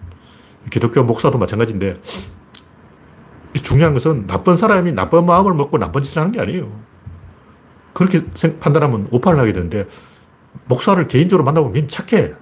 기독교 0.70 1.02
목사도 1.02 1.38
마찬가지인데 1.38 2.00
중요한 3.62 3.94
것은 3.94 4.26
나쁜 4.26 4.54
사람이 4.54 4.92
나쁜 4.92 5.26
마음을 5.26 5.52
먹고 5.54 5.78
나쁜 5.78 6.02
짓을 6.02 6.20
하는 6.20 6.32
게 6.32 6.40
아니에요. 6.40 6.70
그렇게 7.92 8.24
판단하면 8.60 9.08
오판을 9.10 9.40
하게 9.40 9.52
되는데, 9.52 9.88
목사를 10.66 11.04
개인적으로 11.08 11.44
만나보면 11.44 11.74
괜히 11.74 11.88
착해. 11.88 12.34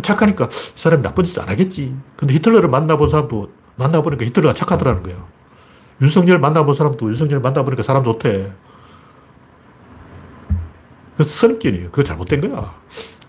착하니까 0.00 0.44
이 0.44 0.78
사람이 0.78 1.02
나쁜 1.02 1.24
짓 1.24 1.36
안 1.40 1.48
하겠지. 1.48 1.96
근데 2.16 2.34
히틀러를 2.34 2.68
만나본 2.68 3.08
사람도 3.08 3.50
만나보니까 3.76 4.24
히틀러가 4.26 4.54
착하더라는 4.54 5.02
거야. 5.02 5.26
윤석열 6.00 6.38
만나본 6.38 6.74
사람도 6.74 7.08
윤석열 7.08 7.40
만나보니까 7.40 7.82
사람 7.82 8.04
좋대. 8.04 8.52
그 11.16 11.24
선입견이에요. 11.24 11.90
그거 11.90 12.02
잘못된 12.02 12.40
거야. 12.40 12.74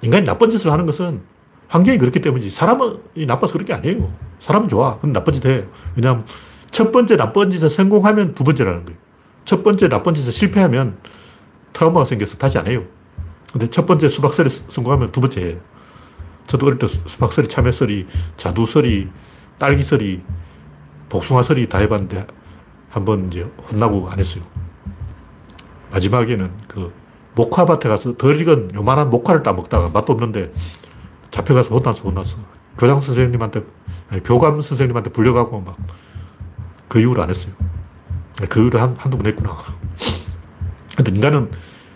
인간이 0.02 0.26
나쁜 0.26 0.50
짓을 0.50 0.72
하는 0.72 0.86
것은 0.86 1.22
환경이 1.68 1.98
그렇기 1.98 2.22
때문이지. 2.22 2.52
사람이 2.52 3.26
나빠서 3.28 3.54
그런 3.54 3.66
게 3.66 3.74
아니에요. 3.74 4.12
사람은 4.40 4.68
좋아. 4.68 5.00
근데 5.00 5.20
나쁜 5.20 5.34
짓 5.34 5.46
해. 5.46 5.66
왜냐하면 5.96 6.26
첫 6.72 6.92
번째 6.92 7.16
나쁜 7.18 7.52
짓에 7.52 7.70
성공하면 7.70 8.34
두 8.34 8.44
번째라는 8.44 8.86
거예요. 8.86 9.00
첫 9.46 9.64
번째 9.64 9.90
나쁜 9.90 10.14
짓에 10.14 10.32
실패하면 10.32 10.98
트라우마가 11.74 12.06
생겨서 12.06 12.38
다시 12.38 12.58
안 12.58 12.68
해요. 12.68 12.84
근데 13.52 13.70
첫 13.70 13.86
번째 13.86 14.10
수박설이 14.10 14.50
성공하면 14.50 15.12
두 15.12 15.22
번째 15.22 15.46
해 15.46 15.58
저도 16.48 16.68
어릴 16.68 16.80
때 16.80 16.88
수박설이, 16.88 17.48
참외설이, 17.48 18.08
자두설이, 18.38 19.10
딸기설이, 19.64 20.22
복숭아설이 21.10 21.70
다 21.70 21.78
해봤는데 21.78 22.28
한 22.90 23.06
번 23.06 23.28
이제 23.28 23.44
혼나고 23.72 24.10
안 24.10 24.20
했어요. 24.20 24.44
마지막에는 25.92 26.52
그 26.68 26.94
목화밭에 27.36 27.88
가서 27.90 28.16
덜 28.18 28.40
익은 28.40 28.72
요만한 28.76 29.10
목화를 29.10 29.42
따먹다가 29.42 29.90
맛도 29.90 30.14
없는데 30.14 30.54
잡혀가서 31.32 31.76
혼났어, 31.76 32.04
혼났어. 32.04 32.38
교장 32.78 33.00
선생님한테, 33.02 33.64
교감 34.26 34.62
선생님한테 34.62 35.12
불려가고 35.12 35.62
막 35.62 35.78
그 36.90 37.00
이후로 37.00 37.24
안 37.24 37.30
했어요. 37.32 37.54
그 38.50 38.60
이후로 38.60 38.80
한, 38.80 38.96
한두 39.00 39.18
번 39.18 39.26
했구나. 39.26 39.58
근데 40.96 41.12
인간은 41.12 41.50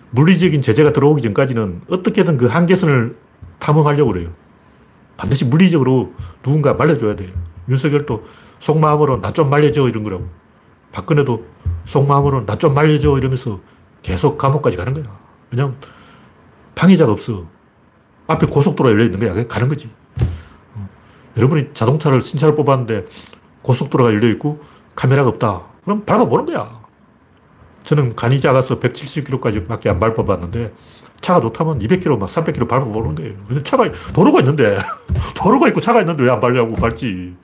물리적인 0.10 0.64
제재가 0.64 0.92
들어오기 0.92 1.22
전까지는 1.22 1.82
어떻게든 1.88 2.38
그 2.38 2.48
한계선을 2.48 3.16
탐험하려고 3.60 4.12
그래요. 4.14 4.30
반드시 5.18 5.46
물리적으로 5.46 6.14
누군가 6.42 6.74
말려줘야 6.74 7.16
돼요. 7.16 7.30
윤석열도 7.70 8.26
속마음으로 8.60 9.22
나 9.22 9.32
좀 9.32 9.50
말려줘 9.50 9.88
이런 9.90 10.04
거라고. 10.04 10.28
박근혜도 10.92 11.46
속마음으로 11.86 12.46
나 12.46 12.56
좀 12.56 12.74
말려줘 12.74 13.18
이러면서 13.18 13.60
계속 14.02 14.38
감옥까지 14.38 14.78
가는 14.78 14.94
거야. 14.94 15.06
왜냐면 15.52 15.76
방해자가 16.76 17.12
없어. 17.12 17.46
앞에 18.28 18.48
고속도로가 18.48 18.94
열려 18.94 19.06
있는 19.06 19.20
거야. 19.20 19.48
가는 19.48 19.68
거지. 19.68 19.90
어. 20.76 20.90
여러분이 21.38 21.70
자동차를 21.74 22.22
신차를 22.22 22.56
뽑았는데 22.56 23.06
고속도로가 23.62 24.12
열려 24.14 24.28
있고 24.30 24.62
카메라가 24.96 25.30
없다. 25.30 25.64
그럼 25.84 26.04
밟아보는 26.06 26.46
거야. 26.46 26.78
저는 27.84 28.16
간이 28.16 28.40
작아서 28.42 28.80
170km까지 28.80 29.66
밖에 29.68 29.90
안 29.90 30.00
밟아봤는데 30.00 30.74
차가 31.22 31.40
좋다면 31.42 31.80
200km, 31.80 32.18
막 32.20 32.28
300km 32.30 32.68
밟아보는 32.68 33.16
거예요. 33.16 33.34
근데 33.48 33.64
차가, 33.64 33.90
도로가 34.14 34.40
있는데, 34.42 34.78
도로가 35.36 35.68
있고 35.70 35.80
차가 35.82 36.02
있는데 36.02 36.24
왜 36.24 36.30
안 36.30 36.40
밟냐고 36.42 36.76
밟지. 36.76 37.36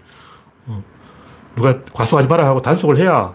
어. 1.54 1.56
누가 1.56 1.84
과속하지 1.94 2.28
마라 2.28 2.48
하고 2.48 2.62
단속을 2.62 2.98
해야 2.98 3.34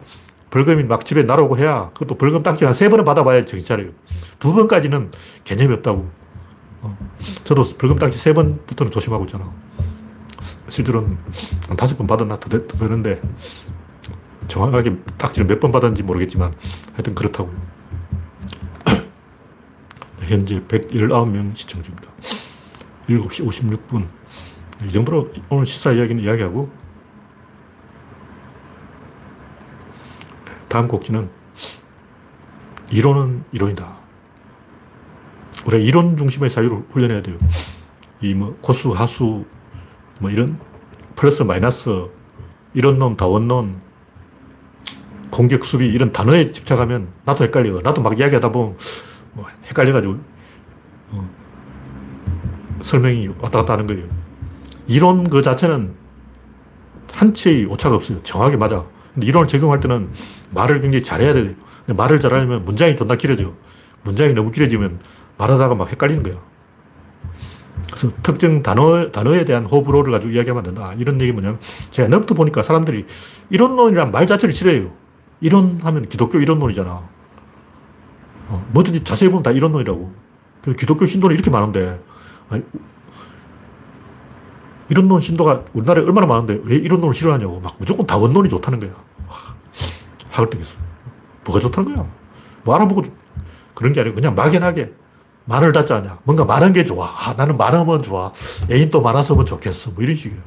벌금이 0.51 0.85
막 0.85 1.05
집에 1.05 1.23
날아오고 1.23 1.59
해야 1.59 1.91
그것도 1.95 2.17
벌금 2.17 2.43
딱지 2.43 2.65
한 2.65 2.75
세 2.75 2.89
번은 2.89 3.05
받아봐야 3.05 3.45
정신 3.45 3.67
차려요. 3.67 3.91
두 4.39 4.55
번까지는 4.55 5.11
개념이 5.45 5.75
없다고. 5.75 6.11
어. 6.83 6.99
저도 7.45 7.65
벌금 7.77 7.97
딱지 7.99 8.19
세 8.19 8.33
번부터는 8.33 8.91
조심하고 8.91 9.25
있잖아. 9.25 9.53
실제로는 10.69 11.19
한 11.69 11.77
다섯 11.77 11.97
번 11.99 12.07
받았나 12.07 12.39
더, 12.41 12.49
더 12.49 12.79
되는데 12.79 13.21
정확하게 14.47 14.97
딱지를 15.19 15.47
몇 15.47 15.61
번 15.61 15.73
받았는지 15.73 16.03
모르겠지만 16.03 16.55
하여튼 16.95 17.15
그렇다고요. 17.15 17.55
현재 20.21 20.61
119명 20.63 21.55
시청 21.55 21.83
중입니다. 21.83 22.09
7시 23.09 23.47
56분. 23.47 24.07
이 24.87 24.91
정도로 24.91 25.31
오늘 25.51 25.67
시사 25.67 25.93
이야기는 25.93 26.23
이야기하고 26.23 26.71
다음 30.69 30.89
곡지는 30.89 31.29
이론은 32.91 33.45
이론이다. 33.53 33.99
우리가 35.67 35.83
이론 35.83 36.17
중심의 36.17 36.51
사유를 36.51 36.85
훈련해야 36.91 37.23
돼요. 37.23 37.37
이뭐 38.21 38.57
고수, 38.63 38.93
하수, 38.93 39.45
뭐 40.21 40.31
이런 40.31 40.59
플러스 41.15 41.43
마이너스, 41.43 42.07
이런론, 42.75 43.17
다원론, 43.17 43.81
공격, 45.31 45.65
수비 45.65 45.87
이런 45.87 46.13
단어에 46.13 46.53
집착하면 46.53 47.09
나도 47.25 47.45
헷갈려. 47.45 47.81
나도 47.81 48.03
막 48.03 48.19
이야기하다 48.19 48.51
보면 48.51 48.77
뭐 49.33 49.47
헷갈려가지고 49.67 50.19
어, 51.11 51.31
설명이 52.81 53.29
왔다 53.41 53.61
갔다 53.61 53.75
하는 53.75 53.87
거예요. 53.87 54.07
이론 54.87 55.29
그 55.29 55.43
자체는 55.43 55.95
한치의 57.13 57.67
오차가 57.67 57.97
없어요. 57.97 58.23
정확히 58.23 58.57
맞아. 58.57 58.85
이론을 59.23 59.49
적용할 59.49 59.81
때는 59.81 60.11
말을 60.51 60.81
굉장히 60.81 61.03
잘해야 61.03 61.35
돼요. 61.35 61.53
말을 61.87 62.21
잘하려면 62.21 62.65
문장이 62.65 62.97
존나 62.97 63.17
길어져. 63.17 63.53
문장이 64.05 64.33
너무 64.35 64.51
길어지면 64.51 65.01
말하다가 65.39 65.75
막 65.75 65.91
헷갈리는 65.91 66.23
거야. 66.23 66.37
그래서 67.87 68.11
특정 68.23 68.63
단어, 68.63 69.11
단어에 69.11 69.45
대한 69.45 69.65
호불호를 69.65 70.13
가지고 70.13 70.33
이야기하면 70.33 70.61
안 70.61 70.65
된다. 70.65 70.95
이런 70.99 71.21
얘기 71.21 71.33
뭐냐면, 71.33 71.59
제가 71.91 72.07
옛날부터 72.07 72.35
보니까 72.35 72.63
사람들이 72.63 73.07
이론론이란 73.51 74.11
말 74.11 74.27
자체를 74.27 74.53
싫어해요. 74.53 74.91
이론 75.41 75.79
하면 75.83 76.09
기독교 76.09 76.39
이론론이잖아. 76.39 77.09
어, 78.49 78.67
뭐든지 78.73 79.05
자세히 79.05 79.29
보면 79.29 79.43
다 79.43 79.51
이론론이라고. 79.51 80.13
기독교 80.77 81.07
신도는 81.07 81.35
이렇게 81.35 81.51
많은데, 81.51 82.01
아니, 82.51 82.63
이론론 84.91 85.21
신도가 85.21 85.65
우리나라에 85.75 86.05
얼마나 86.05 86.27
많은데 86.27 86.61
왜 86.65 86.77
이론론을 86.77 87.15
싫어하냐고. 87.15 87.61
막 87.61 87.77
무조건 87.79 88.07
다 88.07 88.17
원론이 88.17 88.49
좋다는 88.49 88.81
거야. 88.81 88.91
학을 90.31 90.51
때겠어. 90.51 90.79
뭐가 91.45 91.61
좋다는 91.61 91.95
거야. 91.97 92.07
뭐 92.65 92.75
알아보고 92.75 93.03
그런 93.75 93.93
게 93.93 94.01
아니고 94.01 94.17
그냥 94.17 94.35
막연하게 94.35 94.93
말을 95.47 95.73
닫지 95.73 95.93
않냐. 95.93 96.19
뭔가 96.25 96.45
많은 96.45 96.73
게 96.73 96.85
좋아. 96.85 97.07
아, 97.09 97.33
나는 97.35 97.57
많으면 97.57 98.03
좋아. 98.03 98.33
애인도 98.71 99.01
많았으면 99.01 99.47
좋겠어. 99.47 99.91
뭐 99.93 100.05
이런 100.05 100.15
식이에요. 100.15 100.41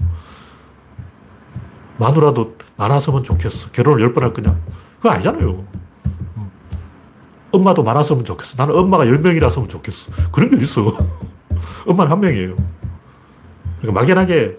마누라도 1.97 2.55
많았으면 2.77 3.23
좋겠어. 3.23 3.69
결혼을 3.71 4.01
열 4.01 4.13
번 4.13 4.23
할 4.23 4.33
거냐. 4.33 4.57
그거 4.97 5.09
아니잖아요. 5.11 5.65
엄마도 7.51 7.83
많았으면 7.83 8.23
좋겠어. 8.23 8.55
나는 8.57 8.75
엄마가 8.77 9.05
열명이라으면 9.07 9.67
좋겠어. 9.69 10.11
그런 10.31 10.49
게 10.49 10.55
어딨어. 10.55 10.85
엄마는 11.85 12.11
한 12.11 12.19
명이에요. 12.19 12.55
그러니까 13.81 13.99
막연하게 14.01 14.55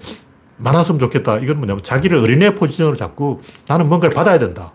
많았으면 0.63 0.99
좋겠다. 0.99 1.39
이건 1.39 1.59
뭐냐면 1.59 1.83
자기를 1.83 2.19
어린애 2.19 2.55
포지션으로 2.55 2.97
잡고 2.97 3.43
나는 3.67 3.89
뭔가를 3.89 4.15
받아야 4.15 4.39
된다. 4.39 4.73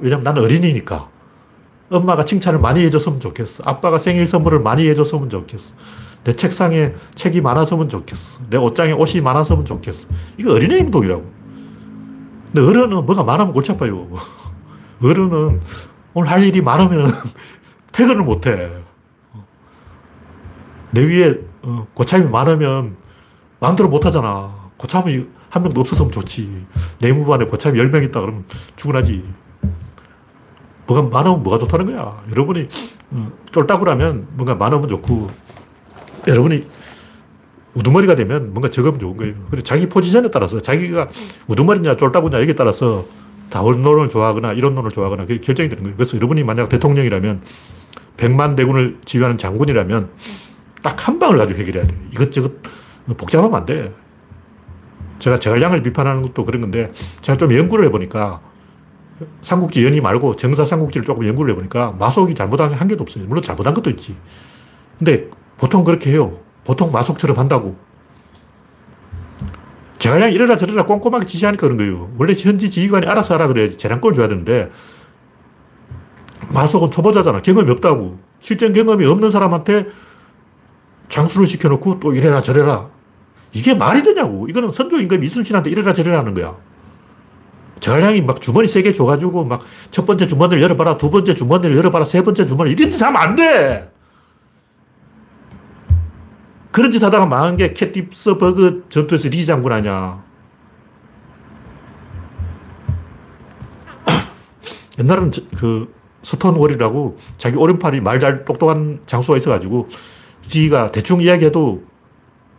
왜냐면 0.00 0.24
나는 0.24 0.42
어린이니까. 0.42 1.08
엄마가 1.88 2.24
칭찬을 2.24 2.58
많이 2.58 2.82
해줬으면 2.84 3.20
좋겠어. 3.20 3.62
아빠가 3.64 3.98
생일 3.98 4.26
선물을 4.26 4.60
많이 4.60 4.88
해줬으면 4.88 5.30
좋겠어. 5.30 5.74
내 6.24 6.32
책상에 6.32 6.94
책이 7.14 7.40
많았으면 7.40 7.88
좋겠어. 7.88 8.40
내 8.50 8.56
옷장에 8.56 8.92
옷이 8.92 9.20
많았으면 9.20 9.64
좋겠어. 9.64 10.08
이거 10.38 10.54
어린애 10.54 10.78
행동이라고. 10.78 11.24
근데 12.52 12.68
어른은 12.68 13.06
뭐가 13.06 13.22
많으면 13.22 13.52
골치 13.52 13.70
아파요. 13.70 14.08
어른은 15.02 15.60
오늘 16.14 16.30
할 16.30 16.42
일이 16.42 16.60
많으면 16.60 17.12
퇴근을 17.92 18.22
못 18.22 18.46
해. 18.46 18.68
내 20.90 21.02
위에 21.02 21.38
어, 21.62 21.86
고참이 21.94 22.24
많으면 22.24 22.96
마음대로 23.60 23.88
못 23.88 24.04
하잖아. 24.06 24.65
고참이 24.76 25.26
한 25.50 25.62
명도 25.62 25.80
없었으면 25.80 26.12
좋지. 26.12 26.66
내무반에 27.00 27.46
고참이 27.46 27.78
10명 27.78 28.04
있다 28.04 28.20
그러면 28.20 28.44
죽은하지. 28.76 29.24
뭐가 30.86 31.02
많으면 31.08 31.42
뭐가 31.42 31.58
좋다는 31.58 31.86
거야. 31.86 32.22
여러분이 32.30 32.68
어, 33.12 33.32
쫄따구라면 33.52 34.28
뭔가 34.32 34.54
많으면 34.54 34.88
좋고, 34.88 35.30
여러분이 36.26 36.66
우두머리가 37.74 38.14
되면 38.16 38.52
뭔가 38.52 38.68
적으면 38.68 38.98
좋은 38.98 39.16
거예요. 39.16 39.34
그리고 39.50 39.62
자기 39.62 39.88
포지션에 39.88 40.30
따라서 40.30 40.60
자기가 40.60 41.08
우두머리냐 41.48 41.96
쫄따구냐 41.96 42.40
여기에 42.40 42.54
따라서 42.54 43.04
다원론을 43.50 44.08
좋아하거나 44.08 44.52
이런론을 44.54 44.90
좋아하거나 44.90 45.24
그게 45.26 45.40
결정이 45.40 45.68
되는 45.68 45.82
거예요. 45.84 45.96
그래서 45.96 46.16
여러분이 46.16 46.42
만약 46.42 46.68
대통령이라면 46.68 47.42
100만 48.16 48.56
대군을 48.56 48.98
지휘하는 49.04 49.38
장군이라면 49.38 50.10
딱 50.82 51.08
한 51.08 51.18
방을 51.18 51.38
가지고 51.38 51.60
해결해야 51.60 51.84
돼요. 51.84 51.98
이것저것 52.12 52.52
복잡하면 53.16 53.54
안 53.54 53.66
돼. 53.66 53.92
제가 55.18 55.38
제갈량을 55.38 55.82
비판하는 55.82 56.22
것도 56.22 56.44
그런 56.44 56.60
건데 56.60 56.92
제가 57.20 57.36
좀 57.36 57.52
연구를 57.52 57.84
해보니까 57.86 58.40
삼국지 59.42 59.84
연의 59.84 60.00
말고 60.00 60.36
정사 60.36 60.64
삼국지를 60.64 61.06
조금 61.06 61.26
연구를 61.26 61.52
해보니까 61.52 61.92
마속이 61.98 62.34
잘못한 62.34 62.70
게한 62.70 62.88
개도 62.88 63.02
없어요. 63.02 63.24
물론 63.24 63.42
잘못한 63.42 63.72
것도 63.72 63.90
있지. 63.90 64.16
근데 64.98 65.28
보통 65.56 65.84
그렇게 65.84 66.10
해요. 66.10 66.38
보통 66.64 66.92
마속처럼 66.92 67.38
한다고. 67.38 67.76
제가 69.98 70.16
그냥 70.16 70.32
이래라 70.32 70.56
저래라 70.56 70.84
꼼꼼하게 70.84 71.26
지시하니까 71.26 71.62
그런 71.62 71.78
거예요. 71.78 72.10
원래 72.18 72.34
현지 72.34 72.70
지휘관이 72.70 73.06
알아서 73.06 73.34
하라 73.34 73.46
그래야지 73.48 73.78
재량권을 73.78 74.14
줘야 74.14 74.28
되는데 74.28 74.70
마속은 76.48 76.90
초보자잖아. 76.90 77.42
경험이 77.42 77.70
없다고. 77.72 78.18
실전 78.40 78.72
경험이 78.72 79.06
없는 79.06 79.30
사람한테 79.30 79.86
장수를 81.08 81.46
시켜놓고 81.46 82.00
또 82.00 82.12
이래라 82.12 82.42
저래라. 82.42 82.90
이게 83.56 83.74
말이 83.74 84.02
되냐고. 84.02 84.46
이거는 84.48 84.70
선조 84.70 85.00
임금 85.00 85.24
이순신한테 85.24 85.70
이래라 85.70 85.92
저래라 85.92 86.18
하는 86.18 86.34
거야. 86.34 86.54
전량이 87.80 88.22
막 88.22 88.40
주머니 88.40 88.68
세 88.68 88.82
개 88.82 88.92
줘가지고 88.92 89.44
막 89.44 89.62
첫 89.90 90.04
번째 90.06 90.26
주머니를 90.26 90.62
열어봐라, 90.62 90.98
두 90.98 91.10
번째 91.10 91.34
주머니를 91.34 91.76
열어봐라, 91.76 92.04
세 92.04 92.22
번째 92.22 92.44
주머니 92.46 92.72
이런 92.72 92.90
짓 92.90 93.02
하면 93.02 93.20
안 93.20 93.34
돼! 93.36 93.90
그런 96.72 96.90
짓 96.92 97.02
하다가 97.02 97.24
망한 97.26 97.56
게 97.56 97.72
게티즈버그 97.72 98.86
전투에서 98.90 99.28
리 99.28 99.46
장군 99.46 99.72
아니야. 99.72 100.22
옛날에는 104.98 105.30
그 105.56 105.94
스톤월이라고 106.22 107.16
자기 107.38 107.56
오른팔이 107.56 108.00
말 108.00 108.18
잘 108.20 108.44
똑똑한 108.44 109.00
장수가 109.06 109.38
있어가지고 109.38 109.88
리가 110.52 110.92
대충 110.92 111.20
이야기해도 111.22 111.82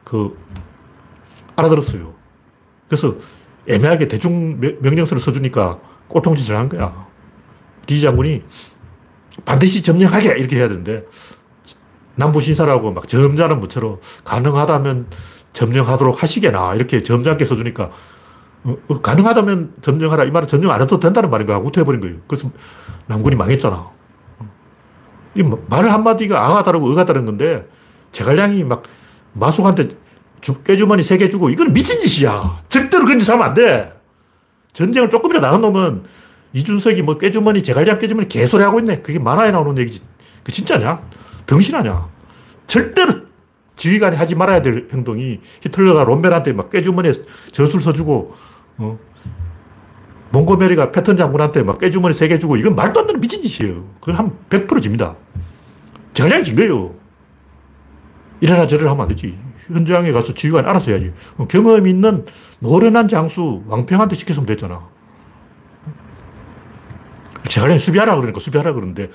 그 0.04 0.36
알아들었어요. 1.58 2.14
그래서 2.88 3.16
애매하게 3.68 4.08
대충 4.08 4.60
명령서를 4.82 5.22
써주니까 5.22 5.80
꼴통짓을 6.08 6.56
한 6.56 6.70
거야. 6.70 7.08
리 7.88 8.00
장군이 8.00 8.44
반드시 9.44 9.82
점령하게 9.82 10.38
이렇게 10.38 10.58
해야 10.58 10.70
되는데 10.70 11.06
남부 12.16 12.42
신사라고 12.42 12.92
막 12.92 13.08
점잖은 13.08 13.60
무처럼 13.60 14.00
가능하다면 14.24 15.08
점령하도록 15.54 16.22
하시게나 16.24 16.76
이렇게 16.76 17.04
점잖게 17.04 17.46
써주니까 17.46 17.92
어, 18.64 18.78
어, 18.88 19.02
가능하다면 19.02 19.76
점령하라 19.82 20.26
이 20.26 20.32
말은 20.32 20.48
점령 20.48 20.72
안 20.72 20.82
해도 20.82 21.00
된다는 21.00 21.30
말인가 21.30 21.60
우투해버린 21.60 22.02
거예요. 22.02 22.18
그래서 22.28 22.50
남군이 23.08 23.36
망했잖아. 23.36 23.90
이 25.36 25.44
말을 25.44 25.94
한마디가 25.94 26.64
다르고 26.64 26.90
의가 26.90 27.06
다른 27.06 27.26
건데 27.26 27.68
제갈량이 28.12 28.64
막 28.64 28.84
마숙한테 29.34 29.90
꾀주머니 30.64 31.04
세 31.04 31.18
개 31.18 31.30
주고 31.30 31.50
이건 31.50 31.74
미친 31.74 32.00
짓이야. 32.02 32.64
절대로 32.70 33.06
그런 33.06 33.20
짓 33.20 33.30
하면 33.30 33.46
안 33.48 33.54
돼. 33.54 33.94
전쟁을 34.74 35.10
조금이라도 35.10 35.46
나눈 35.46 35.62
놈은 35.62 36.04
이준석이 36.54 37.02
뭐 37.04 37.18
꾀주머니, 37.18 37.62
제갈량 37.64 37.98
꾀주머니 38.00 38.28
개소리 38.28 38.64
하고 38.64 38.80
있네. 38.80 39.02
그게 39.02 39.20
만화에 39.20 39.52
나오는 39.52 39.78
얘기지. 39.78 40.02
그 40.44 40.52
진짜냐? 40.52 41.02
덩신하냐? 41.46 42.08
절대로 42.68 43.14
지휘관이 43.76 44.16
하지 44.16 44.36
말아야 44.36 44.62
될 44.62 44.88
행동이 44.92 45.40
히틀러가 45.62 46.04
롬멜한테 46.04 46.54
막 46.54 46.70
꾀주머니에 46.70 47.14
저술 47.52 47.82
서주고, 47.82 48.34
어, 48.78 49.00
몽고메리가 50.32 50.92
패턴 50.92 51.16
장군한테 51.16 51.64
막 51.64 51.78
꾀주머니 51.78 52.14
세 52.14 52.28
개 52.28 52.38
주고 52.38 52.58
이건 52.58 52.76
말도 52.76 53.02
안 53.02 53.08
되는 53.08 53.20
미친 53.22 53.42
짓이에요. 53.44 53.88
그건 54.00 54.16
한 54.16 54.38
100% 54.50 54.82
집니다. 54.82 55.16
정량이 56.14 56.44
진 56.44 56.56
거예요. 56.56 56.94
이래라 58.42 58.68
저래라 58.68 58.92
하면 58.92 59.04
안 59.04 59.08
되지. 59.10 59.38
현장에 59.68 60.12
가서 60.12 60.34
지휘관이 60.34 60.68
알아서 60.68 60.92
해야지. 60.92 61.14
경험 61.50 61.88
있는 61.88 62.26
노련한 62.60 63.08
장수 63.08 63.64
왕평한테 63.68 64.16
시켰으면 64.16 64.46
됐잖아. 64.46 64.88
제가 67.50 67.78
수비하라 67.78 68.16
그러니까 68.16 68.40
수비하라 68.40 68.74
그러는데 68.74 69.10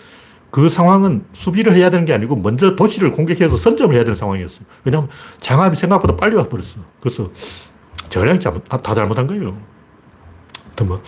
그 0.50 0.68
상황은 0.68 1.24
수비를 1.32 1.74
해야 1.74 1.90
되는 1.90 2.04
게 2.04 2.12
아니고 2.12 2.36
먼저 2.36 2.76
도시를 2.76 3.10
공격해서 3.12 3.56
선점을 3.56 3.94
해야 3.94 4.04
되는 4.04 4.14
상황이었어요. 4.14 4.66
왜냐하면 4.84 5.08
장압이 5.40 5.76
생각보다 5.76 6.16
빨리 6.16 6.36
와버렸어. 6.36 6.80
그래서 7.00 7.30
제가 8.08 8.38
다 8.38 8.94
잘못한 8.94 9.26
거예요. 9.26 9.56
뭐, 10.84 11.02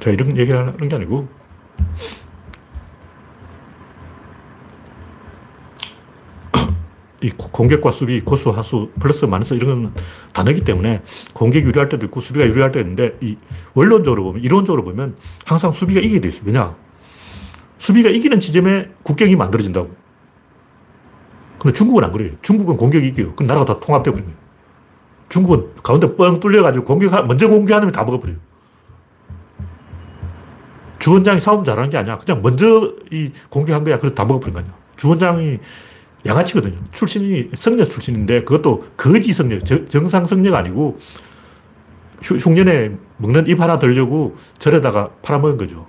제가 0.00 0.12
이런 0.14 0.36
얘기를 0.36 0.58
하는 0.58 0.88
게 0.88 0.94
아니고 0.94 1.28
이 7.20 7.30
공격과 7.30 7.90
수비, 7.90 8.20
고수, 8.20 8.50
하수, 8.50 8.90
플러스, 9.00 9.24
마이너스 9.24 9.54
이런 9.54 9.84
건 9.84 9.94
단어기 10.32 10.62
때문에 10.62 11.02
공격이 11.34 11.66
유리할 11.66 11.88
때도 11.88 12.06
있고 12.06 12.20
수비가 12.20 12.46
유리할 12.46 12.70
때도 12.70 12.88
있는데 12.88 13.18
이 13.20 13.36
원론적으로 13.74 14.22
보면, 14.24 14.42
이론적으로 14.42 14.84
보면 14.84 15.16
항상 15.44 15.72
수비가 15.72 16.00
이기게 16.00 16.20
돼 16.20 16.28
있어요. 16.28 16.42
왜냐? 16.44 16.76
수비가 17.78 18.08
이기는 18.08 18.38
지점에 18.38 18.90
국경이 19.02 19.34
만들어진다고. 19.34 19.90
근데 21.58 21.72
중국은 21.72 22.04
안 22.04 22.12
그래요. 22.12 22.30
중국은 22.42 22.76
공격이 22.76 23.08
이겨요. 23.08 23.34
그럼 23.34 23.48
나라가 23.48 23.64
다 23.64 23.80
버린 23.80 24.02
거예요. 24.24 24.38
중국은 25.28 25.70
가운데 25.82 26.14
뻥 26.14 26.38
뚫려가지고 26.38 26.84
공격, 26.84 27.26
먼저 27.26 27.48
공격하면 27.48 27.90
다 27.90 28.04
먹어버려요. 28.04 28.36
주원장이 31.00 31.40
싸움 31.40 31.64
잘하는 31.64 31.90
게 31.90 31.98
아니야. 31.98 32.18
그냥 32.18 32.42
먼저 32.42 32.94
이 33.10 33.30
공격한 33.48 33.82
거야. 33.82 33.98
그래서 33.98 34.14
다 34.14 34.24
먹어버린 34.24 34.54
거 34.54 34.60
아니야. 34.60 34.72
주원장이 34.96 35.58
양아치거든요. 36.26 36.76
출신이 36.92 37.50
성녀 37.54 37.84
출신인데 37.84 38.44
그것도 38.44 38.88
거지 38.96 39.32
성녀, 39.32 39.58
정상 39.60 40.24
성녀가 40.24 40.58
아니고 40.58 40.98
흉년에 42.22 42.96
먹는 43.18 43.46
입 43.46 43.60
하나 43.60 43.78
들려고 43.78 44.36
절에다가 44.58 45.10
팔아먹은 45.22 45.56
거죠. 45.56 45.86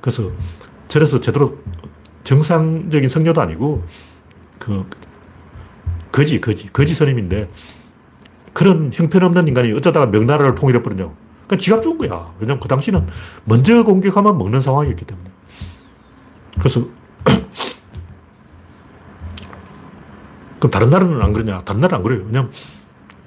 그래서 0.00 0.30
절에서 0.88 1.20
제대로 1.20 1.58
정상적인 2.24 3.08
성녀도 3.08 3.40
아니고 3.40 3.84
그 4.58 4.88
거지, 6.10 6.40
거지, 6.40 6.72
거지 6.72 6.94
선임인데 6.94 7.48
그런 8.52 8.90
형편없는 8.92 9.46
인간이 9.46 9.72
어쩌다가 9.72 10.06
명나라를 10.06 10.54
통일해버리냐고. 10.54 11.14
그러니까 11.46 11.56
지가 11.62 11.80
죽은 11.80 12.08
거야. 12.08 12.34
왜냐면 12.40 12.60
그 12.60 12.68
당시는 12.68 13.06
먼저 13.44 13.84
공격하면 13.84 14.36
먹는 14.36 14.60
상황이었기 14.60 15.04
때문에. 15.04 15.30
그래서 16.58 16.86
그럼 20.58 20.70
다른 20.70 20.90
나라는 20.90 21.22
안 21.22 21.32
그러냐? 21.32 21.62
다른 21.64 21.80
나라는 21.80 21.98
안 21.98 22.02
그래요. 22.02 22.24
왜냐면 22.26 22.50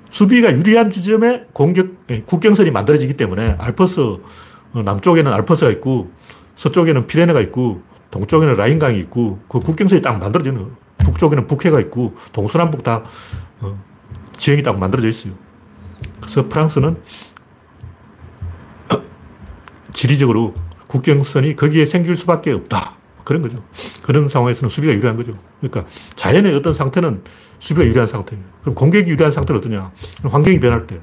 수비가 0.09 0.51
유리한 0.51 0.91
지점에 0.91 1.45
공격, 1.53 1.87
예, 2.09 2.21
국경선이 2.21 2.71
만들어지기 2.71 3.15
때문에 3.15 3.55
알퍼스, 3.57 3.99
어, 4.73 4.81
남쪽에는 4.83 5.31
알퍼스가 5.31 5.71
있고, 5.71 6.11
서쪽에는 6.55 7.07
피레네가 7.07 7.39
있고, 7.41 7.81
동쪽에는 8.11 8.55
라인강이 8.55 8.99
있고, 8.99 9.39
그 9.47 9.59
국경선이 9.59 10.01
딱 10.01 10.19
만들어지는 10.19 10.59
거예요. 10.61 10.75
북쪽에는 11.05 11.47
북해가 11.47 11.79
있고, 11.81 12.15
동서남북 12.33 12.83
다 12.83 13.03
어, 13.61 13.81
지형이 14.37 14.63
딱 14.63 14.77
만들어져 14.77 15.07
있어요. 15.07 15.33
그래서 16.19 16.47
프랑스는 16.49 16.97
지리적으로 19.93 20.53
국경선이 20.87 21.55
거기에 21.55 21.85
생길 21.85 22.17
수밖에 22.17 22.51
없다. 22.51 23.00
그런 23.23 23.41
거죠. 23.41 23.57
그런 24.03 24.27
상황에서는 24.27 24.69
수비가 24.69 24.93
유리한 24.93 25.17
거죠. 25.17 25.31
그러니까 25.59 25.85
자연의 26.15 26.55
어떤 26.55 26.73
상태는 26.73 27.23
수비가 27.59 27.85
유리한 27.85 28.07
상태예요. 28.07 28.43
그럼 28.61 28.75
공격이 28.75 29.09
유리한 29.09 29.31
상태는 29.31 29.59
어떠냐? 29.59 29.91
환경이 30.23 30.59
변할 30.59 30.87
때. 30.87 31.01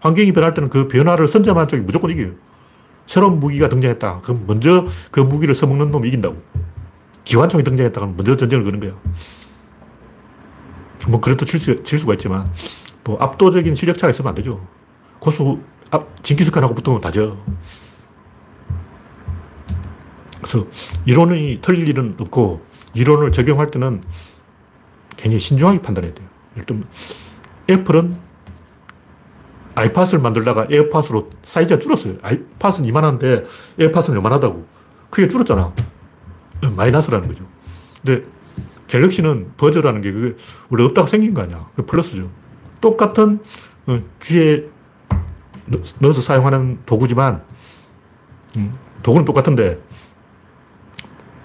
환경이 0.00 0.32
변할 0.32 0.54
때는 0.54 0.68
그 0.68 0.88
변화를 0.88 1.26
선점한 1.26 1.68
쪽이 1.68 1.82
무조건 1.82 2.10
이겨요. 2.10 2.32
새로운 3.06 3.40
무기가 3.40 3.68
등장했다. 3.68 4.20
그럼 4.22 4.44
먼저 4.46 4.86
그 5.10 5.20
무기를 5.20 5.54
써먹는 5.54 5.90
놈이 5.90 6.08
이긴다고. 6.08 6.36
기관총이 7.24 7.64
등장했다. 7.64 8.00
그럼 8.00 8.16
먼저 8.16 8.36
전쟁을 8.36 8.64
거는 8.64 8.80
거야. 8.80 8.92
뭐, 11.08 11.20
그래도 11.20 11.44
칠, 11.44 11.58
수, 11.58 11.82
칠 11.84 11.98
수가 11.98 12.14
있지만, 12.14 12.50
또 13.04 13.16
압도적인 13.20 13.74
실력차가 13.74 14.10
있으면 14.10 14.30
안 14.30 14.34
되죠. 14.34 14.64
고수, 15.20 15.60
앞, 15.90 16.22
징기스칸하고 16.22 16.74
붙으면 16.74 17.00
다져. 17.00 17.36
그래서 20.46 20.66
이론이 21.04 21.58
틀릴 21.60 21.88
일은 21.88 22.14
없고 22.20 22.64
이론을 22.94 23.32
적용할 23.32 23.66
때는 23.66 24.02
굉장히 25.16 25.40
신중하게 25.40 25.82
판단해야 25.82 26.14
돼요. 26.14 26.28
일단 26.56 26.84
애플은 27.68 28.16
아이팟을 29.74 30.20
만들다가 30.20 30.68
에어팟으로 30.70 31.28
사이즈가 31.42 31.80
줄었어요. 31.80 32.14
아이팟은 32.22 32.84
이만한데 32.84 33.44
에어팟은 33.78 34.14
요만하다고. 34.14 34.66
크게 35.10 35.28
줄었잖아. 35.28 35.74
마이너스라는 36.76 37.28
거죠. 37.28 37.44
근데 38.04 38.24
갤럭시는 38.86 39.52
버저라는 39.56 40.00
게 40.00 40.12
그게 40.12 40.36
원래 40.70 40.84
없다고 40.84 41.08
생긴 41.08 41.34
거 41.34 41.42
아니야. 41.42 41.68
그 41.74 41.84
플러스죠. 41.84 42.30
똑같은 42.80 43.40
어, 43.86 44.00
귀에 44.22 44.64
넣어서 45.98 46.20
사용하는 46.20 46.78
도구지만 46.86 47.42
음, 48.56 48.74
도구는 49.02 49.24
똑같은데 49.24 49.80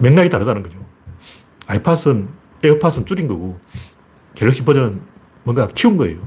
맥락이 0.01 0.29
다르다는 0.29 0.63
거죠. 0.63 0.77
아이팟은, 1.67 2.27
에어팟은 2.63 3.05
줄인 3.05 3.27
거고, 3.27 3.59
갤럭시 4.35 4.63
버전은 4.65 5.01
뭔가 5.43 5.67
키운 5.67 5.97
거예요. 5.97 6.19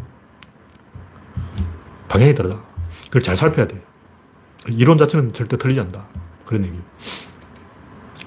방향이 2.09 2.35
다르다. 2.35 2.63
그걸 3.07 3.23
잘 3.23 3.37
살펴야 3.37 3.67
돼. 3.67 3.83
이론 4.69 4.97
자체는 4.97 5.33
절대 5.33 5.57
틀리지 5.57 5.81
않다. 5.81 6.07
그런 6.47 6.65
얘기. 6.65 6.79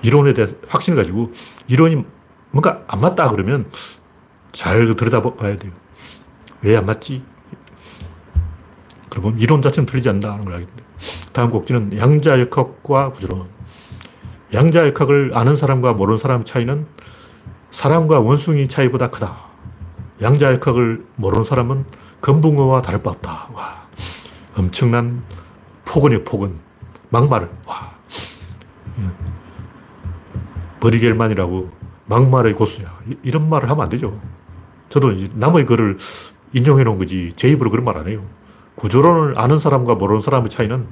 이론에 0.04 0.34
대해 0.34 0.48
확신을 0.68 0.98
가지고, 0.98 1.32
이론이 1.68 2.06
뭔가 2.52 2.84
안 2.88 3.02
맞다 3.02 3.30
그러면 3.30 3.70
잘 4.52 4.96
들여다봐야 4.96 5.58
돼요. 5.58 5.72
왜 6.62 6.76
안 6.76 6.86
맞지? 6.86 7.24
그러면 9.10 9.40
이론 9.40 9.62
자체는 9.62 9.86
틀리지 9.86 10.10
않는다는 10.10 10.44
걸 10.46 10.56
알겠는데. 10.56 10.84
다음 11.34 11.50
곡지는 11.50 11.98
양자역학과 11.98 13.12
구조론. 13.12 13.48
양자역학을 14.54 15.32
아는 15.34 15.56
사람과 15.56 15.94
모르는 15.94 16.18
사람의 16.18 16.46
차이는 16.46 16.86
사람과 17.72 18.20
원숭이 18.22 18.68
차이보다 18.68 19.10
크다. 19.10 19.36
양자역학을 20.22 21.06
모르는 21.16 21.44
사람은 21.44 21.86
금붕어와 22.22 22.82
다를 22.82 23.04
바 23.04 23.12
없다. 23.12 23.50
와. 23.54 23.88
엄청난 24.56 25.24
폭언이요, 25.86 26.24
폭언. 26.24 26.56
막말. 27.10 27.50
와. 27.68 27.92
버리겔만이라고 30.80 31.70
막말의 32.06 32.54
고수야. 32.54 32.98
이런 33.24 33.50
말을 33.50 33.70
하면 33.70 33.84
안 33.84 33.90
되죠. 33.90 34.20
저도 34.90 35.14
남의 35.34 35.66
글을 35.66 35.98
인용해 36.54 36.84
놓은 36.84 36.98
거지 36.98 37.32
제 37.36 37.50
입으로 37.50 37.70
그런 37.70 37.84
말 37.84 37.98
안 37.98 38.08
해요. 38.08 38.24
구조론을 38.76 39.34
아는 39.38 39.60
사람과 39.60 39.96
모르는 39.96 40.22
사람의 40.22 40.50
차이는 40.50 40.88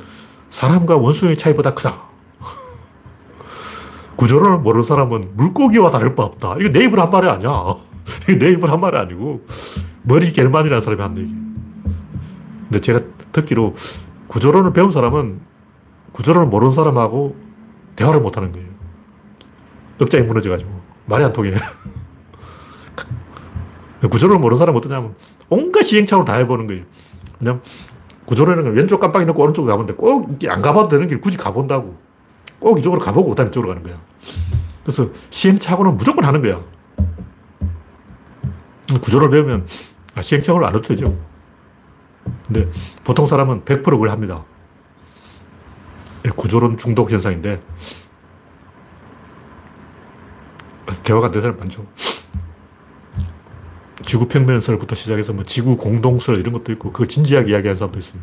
사람과 0.49 0.97
원숭이 0.97 1.37
차이보다 1.37 1.73
크다. 1.73 2.01
구조를 4.15 4.57
모르는 4.59 4.83
사람은 4.83 5.31
물고기와 5.35 5.89
다를 5.91 6.15
바 6.15 6.23
없다. 6.23 6.55
이거 6.59 6.69
내 6.69 6.83
입으로 6.85 7.01
한 7.01 7.11
말이 7.11 7.27
아니야. 7.27 7.49
이거 8.29 8.37
내 8.39 8.51
입으로 8.51 8.71
한 8.71 8.79
말이 8.79 8.97
아니고 8.97 9.45
머리 10.03 10.31
겔만이라는 10.31 10.81
사람이 10.81 11.01
한 11.01 11.17
얘기. 11.17 11.33
근데 12.63 12.79
제가 12.79 12.99
듣기로 13.31 13.75
구조론을 14.27 14.73
배운 14.73 14.91
사람은 14.91 15.41
구조론을 16.13 16.47
모르는 16.47 16.73
사람하고 16.73 17.35
대화를 17.95 18.21
못 18.21 18.37
하는 18.37 18.51
거예요. 18.51 18.67
억장이 20.01 20.23
무너져가지고 20.23 20.71
말이 21.05 21.23
안 21.23 21.33
통해. 21.33 21.53
구조론을 24.09 24.39
모르는 24.39 24.57
사람은 24.57 24.77
어떠냐면 24.77 25.15
온갖 25.49 25.83
시행착오를 25.83 26.25
다 26.25 26.35
해보는 26.35 26.67
거예요. 26.67 26.83
그냥 27.37 27.61
구조론은 28.25 28.73
왼쪽 28.73 28.99
깜빡이 28.99 29.25
넣고 29.25 29.43
오른쪽으로 29.43 29.71
가면 29.71 29.87
돼. 29.87 29.93
꼭안 29.93 30.61
가봐도 30.61 30.87
되는 30.89 31.07
길 31.07 31.21
굳이 31.21 31.37
가본다고. 31.37 31.95
꼭 32.59 32.79
이쪽으로 32.79 33.01
가보고 33.01 33.29
그다음에 33.29 33.49
이쪽으로 33.49 33.73
가는 33.73 33.83
거야. 33.83 34.01
그래서 34.83 35.09
시행착오는 35.29 35.97
무조건 35.97 36.25
하는 36.25 36.41
거야. 36.41 36.61
구조를 39.01 39.29
배우면 39.29 39.67
아, 40.15 40.21
시행착오를 40.21 40.65
안 40.65 40.75
해도 40.75 40.81
되죠. 40.81 41.17
근데 42.47 42.69
보통 43.03 43.27
사람은 43.27 43.65
100% 43.65 43.83
그걸 43.83 44.09
합니다. 44.09 44.43
구조론 46.35 46.77
중독 46.77 47.11
현상인데 47.11 47.61
대화가 51.03 51.27
되는 51.27 51.41
사람 51.41 51.57
많죠. 51.59 51.85
지구 54.01 54.27
평면설부터 54.27 54.95
시작해서 54.95 55.33
뭐 55.33 55.43
지구 55.43 55.77
공동설 55.77 56.37
이런 56.37 56.53
것도 56.53 56.71
있고 56.73 56.91
그걸 56.91 57.07
진지하게 57.07 57.51
이야기하는 57.51 57.77
사람도 57.77 57.99
있어요. 57.99 58.21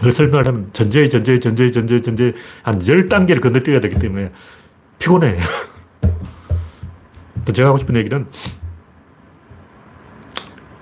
그걸 0.00 0.12
설명을 0.12 0.48
하면 0.48 0.70
전제의 0.72 1.10
전제의 1.10 1.40
전제의 1.40 1.72
전제의 1.72 2.00
전제 2.00 2.32
한 2.62 2.78
10단계를 2.78 3.42
건너뛰어야 3.42 3.80
되기 3.80 3.98
때문에 3.98 4.32
피곤해. 4.98 5.38
제가 7.52 7.68
하고 7.68 7.78
싶은 7.78 7.94
얘기는 7.96 8.26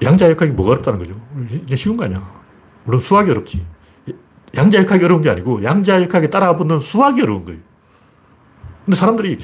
양자역학이 0.02 0.52
뭐가 0.52 0.72
어렵다는 0.72 1.00
거죠. 1.00 1.14
이게 1.50 1.74
쉬운 1.74 1.96
거 1.96 2.04
아니야. 2.04 2.24
물론 2.84 3.00
수학이 3.00 3.28
어렵지. 3.30 3.66
양자역학이 4.54 5.04
어려운 5.04 5.20
게 5.20 5.30
아니고 5.30 5.64
양자역학에 5.64 6.30
따라붙는 6.30 6.78
수학이 6.78 7.20
어려운 7.22 7.44
거예요. 7.44 7.60
근데 8.84 8.96
사람들이 8.96 9.38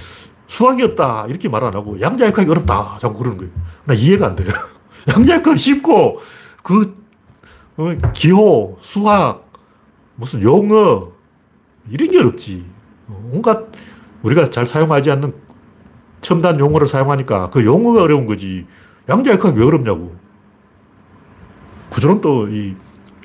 수학이 0.46 0.84
없다 0.84 1.26
이렇게 1.28 1.48
말 1.48 1.64
안 1.64 1.74
하고 1.74 2.00
양자역학이 2.00 2.48
어렵다 2.48 2.98
자꾸 3.00 3.18
그러는 3.18 3.38
거예요. 3.38 3.52
나 3.86 3.94
이해가 3.94 4.28
안 4.28 4.36
돼요. 4.36 4.50
양자역학 5.12 5.58
쉽고 5.58 6.20
그 6.62 6.94
어, 7.76 7.92
기호, 8.12 8.78
수학, 8.80 9.43
무슨 10.16 10.42
용어 10.42 11.12
이런 11.90 12.10
게 12.10 12.18
어렵지. 12.18 12.64
온갖 13.32 13.66
우리가 14.22 14.50
잘 14.50 14.66
사용하지 14.66 15.10
않는 15.10 15.32
첨단 16.20 16.58
용어를 16.58 16.86
사용하니까 16.86 17.50
그 17.50 17.64
용어가 17.64 18.02
어려운 18.02 18.26
거지. 18.26 18.66
양자역학이 19.08 19.58
왜 19.58 19.64
어렵냐고. 19.66 20.14
구조론 21.90 22.20
또 22.20 22.48
이 22.48 22.74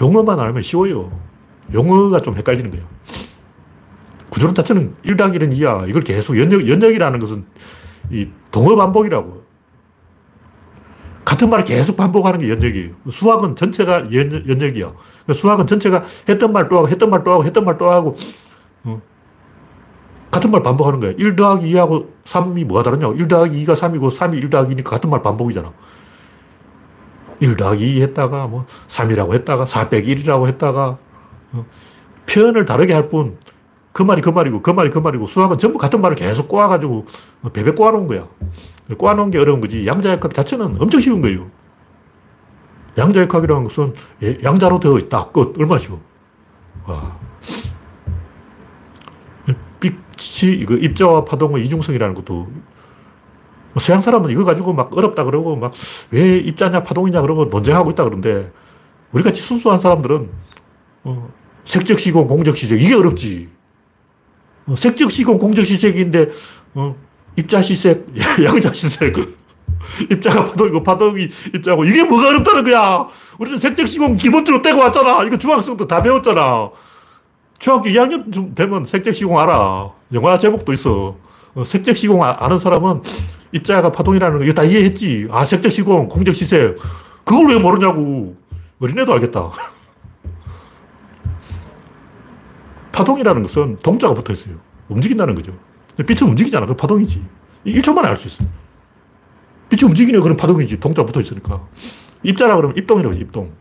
용어만 0.01 0.39
알면 0.39 0.61
쉬워요. 0.61 1.11
용어가 1.73 2.19
좀 2.19 2.35
헷갈리는 2.35 2.69
거예요. 2.71 2.85
구조론 4.29 4.55
자체는 4.55 4.93
1 5.03 5.17
더하기 5.17 5.39
1은 5.39 5.57
2야. 5.57 5.89
이걸 5.89 6.01
계속 6.01 6.37
연역, 6.37 6.67
연역이라는 6.67 7.19
것은 7.19 7.45
이 8.11 8.29
동어 8.51 8.75
반복이라고. 8.75 9.38
같은 11.29 11.47
말을 11.47 11.63
계속 11.63 11.95
반복하는 11.95 12.39
게 12.39 12.49
연역이에요. 12.49 12.89
수학은 13.07 13.55
전체가 13.55 14.11
연, 14.11 14.31
연역이야. 14.49 14.91
그러니까 14.91 15.33
수학은 15.33 15.67
전체가 15.67 16.03
했던 16.27 16.51
말 16.51 16.67
또 16.67 16.77
하고, 16.77 16.89
했던 16.89 17.07
말 17.11 17.23
또 17.23 17.31
하고, 17.31 17.43
했던 17.45 17.63
말 17.65 17.77
또 17.77 17.91
하고, 17.91 18.15
어. 18.85 18.99
같은 20.31 20.49
말 20.49 20.63
반복하는 20.63 20.99
거야. 20.99 21.11
1 21.17 21.35
더하기 21.35 21.71
2하고 21.71 22.07
3이 22.25 22.65
뭐가 22.65 22.81
다르냐고. 22.81 23.13
1 23.13 23.27
더하기 23.27 23.63
2가 23.63 23.75
3이고 23.75 24.09
3이 24.09 24.37
1 24.37 24.49
더하기 24.49 24.75
2니까 24.75 24.85
같은 24.85 25.09
말 25.11 25.21
반복이잖아. 25.21 25.71
1 27.41 27.55
더하기 27.57 27.97
2 27.97 28.01
했다가 28.01 28.47
뭐 28.47 28.65
3이라고 28.87 29.33
했다가 29.35 29.67
4 29.67 29.89
빼기 29.89 30.15
1이라고 30.15 30.47
했다가 30.47 30.97
어. 31.53 31.65
표현을 32.27 32.65
다르게 32.65 32.93
할 32.93 33.07
뿐, 33.07 33.37
그 33.99 34.03
말이 34.03 34.21
그 34.21 34.29
말이고, 34.29 34.61
그 34.61 34.71
말이 34.71 34.89
그 34.89 34.97
말이고, 34.97 35.25
수학은 35.25 35.57
전부 35.57 35.77
같은 35.77 35.99
말을 35.99 36.15
계속 36.15 36.47
꼬아가지고, 36.47 37.05
베베 37.51 37.71
꼬아놓은 37.71 38.07
거야. 38.07 38.29
꼬아놓은 38.97 39.29
게 39.29 39.37
어려운 39.37 39.59
거지. 39.59 39.85
양자역학 39.85 40.33
자체는 40.33 40.77
엄청 40.79 41.01
쉬운 41.01 41.21
거예요. 41.21 41.47
양자역학이라는 42.97 43.65
것은 43.65 43.93
예, 44.23 44.37
양자로 44.41 44.79
되어 44.79 44.97
있다. 44.99 45.31
끝. 45.31 45.53
얼마나 45.59 45.79
쉬워. 45.79 45.99
와. 46.85 47.17
빛이, 49.81 50.53
이거 50.53 50.75
입자와 50.75 51.25
파동의 51.25 51.65
이중성이라는 51.65 52.15
것도 52.15 52.47
서양 53.79 54.01
사람은 54.01 54.29
이거 54.31 54.45
가지고 54.45 54.71
막 54.71 54.95
어렵다 54.95 55.25
그러고 55.25 55.57
막 55.57 55.73
왜 56.11 56.37
입자냐 56.37 56.83
파동이냐 56.83 57.21
그러고 57.21 57.45
논쟁하고 57.45 57.91
있다 57.91 58.03
그러는데 58.05 58.51
우리 59.11 59.23
같이 59.23 59.41
순수한 59.41 59.79
사람들은 59.79 60.29
어, 61.03 61.29
색적 61.65 61.99
시공, 61.99 62.27
공적 62.27 62.55
시색 62.55 62.81
이게 62.81 62.95
어렵지. 62.95 63.58
어, 64.67 64.75
색적 64.75 65.11
시공, 65.11 65.37
공적 65.39 65.65
시색인데 65.65 66.29
어, 66.75 66.95
입자 67.35 67.61
시색, 67.61 68.05
양자 68.43 68.73
시색. 68.73 69.15
입자가 70.11 70.43
파동이고 70.43 70.83
파동이 70.83 71.27
입자고 71.55 71.85
이게 71.85 72.03
뭐가 72.03 72.29
어렵다는 72.29 72.63
거야. 72.63 73.07
우리는 73.39 73.57
색적 73.57 73.87
시공 73.87 74.17
기본적으로 74.17 74.61
떼고 74.61 74.79
왔잖아. 74.79 75.23
이거 75.23 75.37
중학생 75.37 75.77
때다 75.77 76.01
배웠잖아. 76.03 76.69
중학교 77.59 77.89
2학년 77.89 78.55
되면 78.55 78.85
색적 78.85 79.15
시공 79.15 79.39
알아. 79.39 79.91
영화 80.13 80.37
제목도 80.37 80.73
있어. 80.73 81.15
어, 81.55 81.63
색적 81.63 81.95
시공 81.97 82.23
아, 82.23 82.35
아는 82.39 82.59
사람은 82.59 83.01
입자가 83.51 83.91
파동이라는 83.91 84.39
거 84.39 84.43
이거 84.43 84.53
다 84.53 84.63
이해했지. 84.63 85.27
아, 85.31 85.45
색적 85.45 85.71
시공, 85.71 86.07
공적 86.07 86.35
시색. 86.35 86.77
그걸 87.23 87.47
왜 87.47 87.59
모르냐고. 87.59 88.35
어린애도 88.81 89.13
알겠다. 89.13 89.51
파동이라는 92.99 93.43
것은 93.43 93.77
동자가 93.77 94.13
붙어 94.13 94.33
있어요. 94.33 94.55
움직인다는 94.89 95.33
거죠. 95.35 95.57
빛은 96.05 96.29
움직이잖아. 96.31 96.65
그 96.65 96.75
파동이지. 96.75 97.21
1초 97.65 97.93
만에 97.93 98.09
알 98.09 98.15
수 98.17 98.27
있어. 98.27 98.43
빛이 99.69 99.87
움직이네. 99.89 100.19
그럼 100.19 100.35
파동이지. 100.35 100.79
동자 100.79 101.05
붙어 101.05 101.21
있으니까. 101.21 101.65
입자라 102.23 102.57
그러면 102.57 102.75
입동이라고 102.77 103.13
하지, 103.13 103.21
입동. 103.21 103.53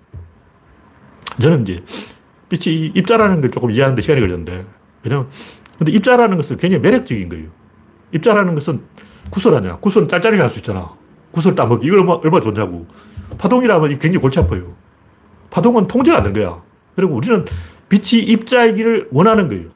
저는 1.40 1.62
이제 1.62 1.84
빛이 2.48 2.86
입자라는 2.96 3.40
걸 3.40 3.50
조금 3.52 3.70
이해하는데 3.70 4.02
시간이 4.02 4.20
걸렸는데. 4.20 4.66
왜냐면, 5.04 5.28
근데 5.78 5.92
입자라는 5.92 6.36
것은 6.36 6.56
굉장히 6.56 6.82
매력적인 6.82 7.28
거예요. 7.28 7.48
입자라는 8.12 8.54
것은 8.54 8.80
구슬 9.30 9.54
아니야. 9.54 9.76
구슬은 9.76 10.08
짤짤이게 10.08 10.40
할수 10.40 10.58
있잖아. 10.58 10.90
구슬 11.30 11.54
따먹기. 11.54 11.86
이걸 11.86 12.00
얼마, 12.00 12.14
얼마 12.14 12.40
좋냐고. 12.40 12.86
파동이라면 13.38 13.90
굉장히 13.98 14.16
골치 14.18 14.40
아파요. 14.40 14.74
파동은 15.50 15.86
통제가 15.86 16.18
안 16.18 16.24
된 16.24 16.32
거야. 16.32 16.60
그리고 16.96 17.14
우리는 17.14 17.44
빛이 17.88 18.22
입자이기를 18.22 19.08
원하는 19.12 19.48
거예요. 19.48 19.70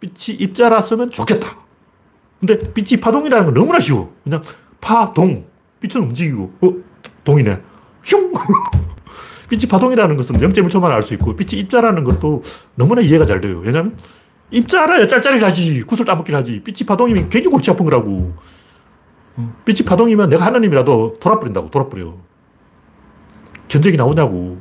빛이 0.00 0.36
입자라서면 0.38 1.10
좋겠다. 1.10 1.56
근데 2.40 2.58
빛이 2.72 3.00
파동이라는 3.00 3.46
건 3.46 3.54
너무나 3.54 3.80
쉬워. 3.80 4.14
그냥 4.24 4.42
파동. 4.80 5.46
빛은 5.80 6.04
움직이고, 6.04 6.52
어, 6.60 6.72
동이네. 7.24 7.60
흉! 8.04 8.32
빛이 9.50 9.66
파동이라는 9.66 10.16
것은 10.16 10.36
0.1초만 10.38 10.84
알 10.84 11.02
수 11.02 11.14
있고, 11.14 11.34
빛이 11.34 11.60
입자라는 11.62 12.04
것도 12.04 12.42
너무나 12.74 13.00
이해가 13.00 13.24
잘 13.26 13.40
돼요. 13.40 13.60
왜냐면, 13.64 13.96
입자라야 14.50 15.06
짤짤이 15.06 15.40
하지. 15.42 15.82
구슬 15.82 16.04
따먹기 16.04 16.32
하지. 16.32 16.62
빛이 16.62 16.86
파동이면 16.86 17.28
굉장히 17.28 17.52
골치 17.52 17.70
아픈 17.70 17.84
거라고. 17.84 18.34
빛이 19.64 19.82
파동이면 19.84 20.30
내가 20.30 20.46
하나님이라도 20.46 21.16
돌아버린다고, 21.20 21.70
돌아버려. 21.70 22.14
견적이 23.68 23.96
나오냐고. 23.96 24.58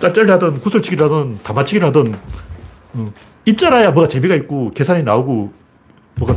짤짤이 0.00 0.30
하든 0.30 0.60
구슬치기를 0.60 1.04
하든 1.06 1.38
다마치기를 1.42 1.88
하든 1.88 2.14
입자라야 3.44 3.92
뭐가 3.92 4.08
재미가 4.08 4.34
있고 4.34 4.70
계산이 4.70 5.02
나오고 5.02 5.52
뭐가 6.16 6.36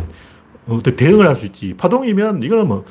대응을 0.95 1.27
할 1.27 1.35
수 1.35 1.45
있지. 1.45 1.73
파동이면 1.75 2.43
이거는 2.43 2.67
뭐 2.67 2.85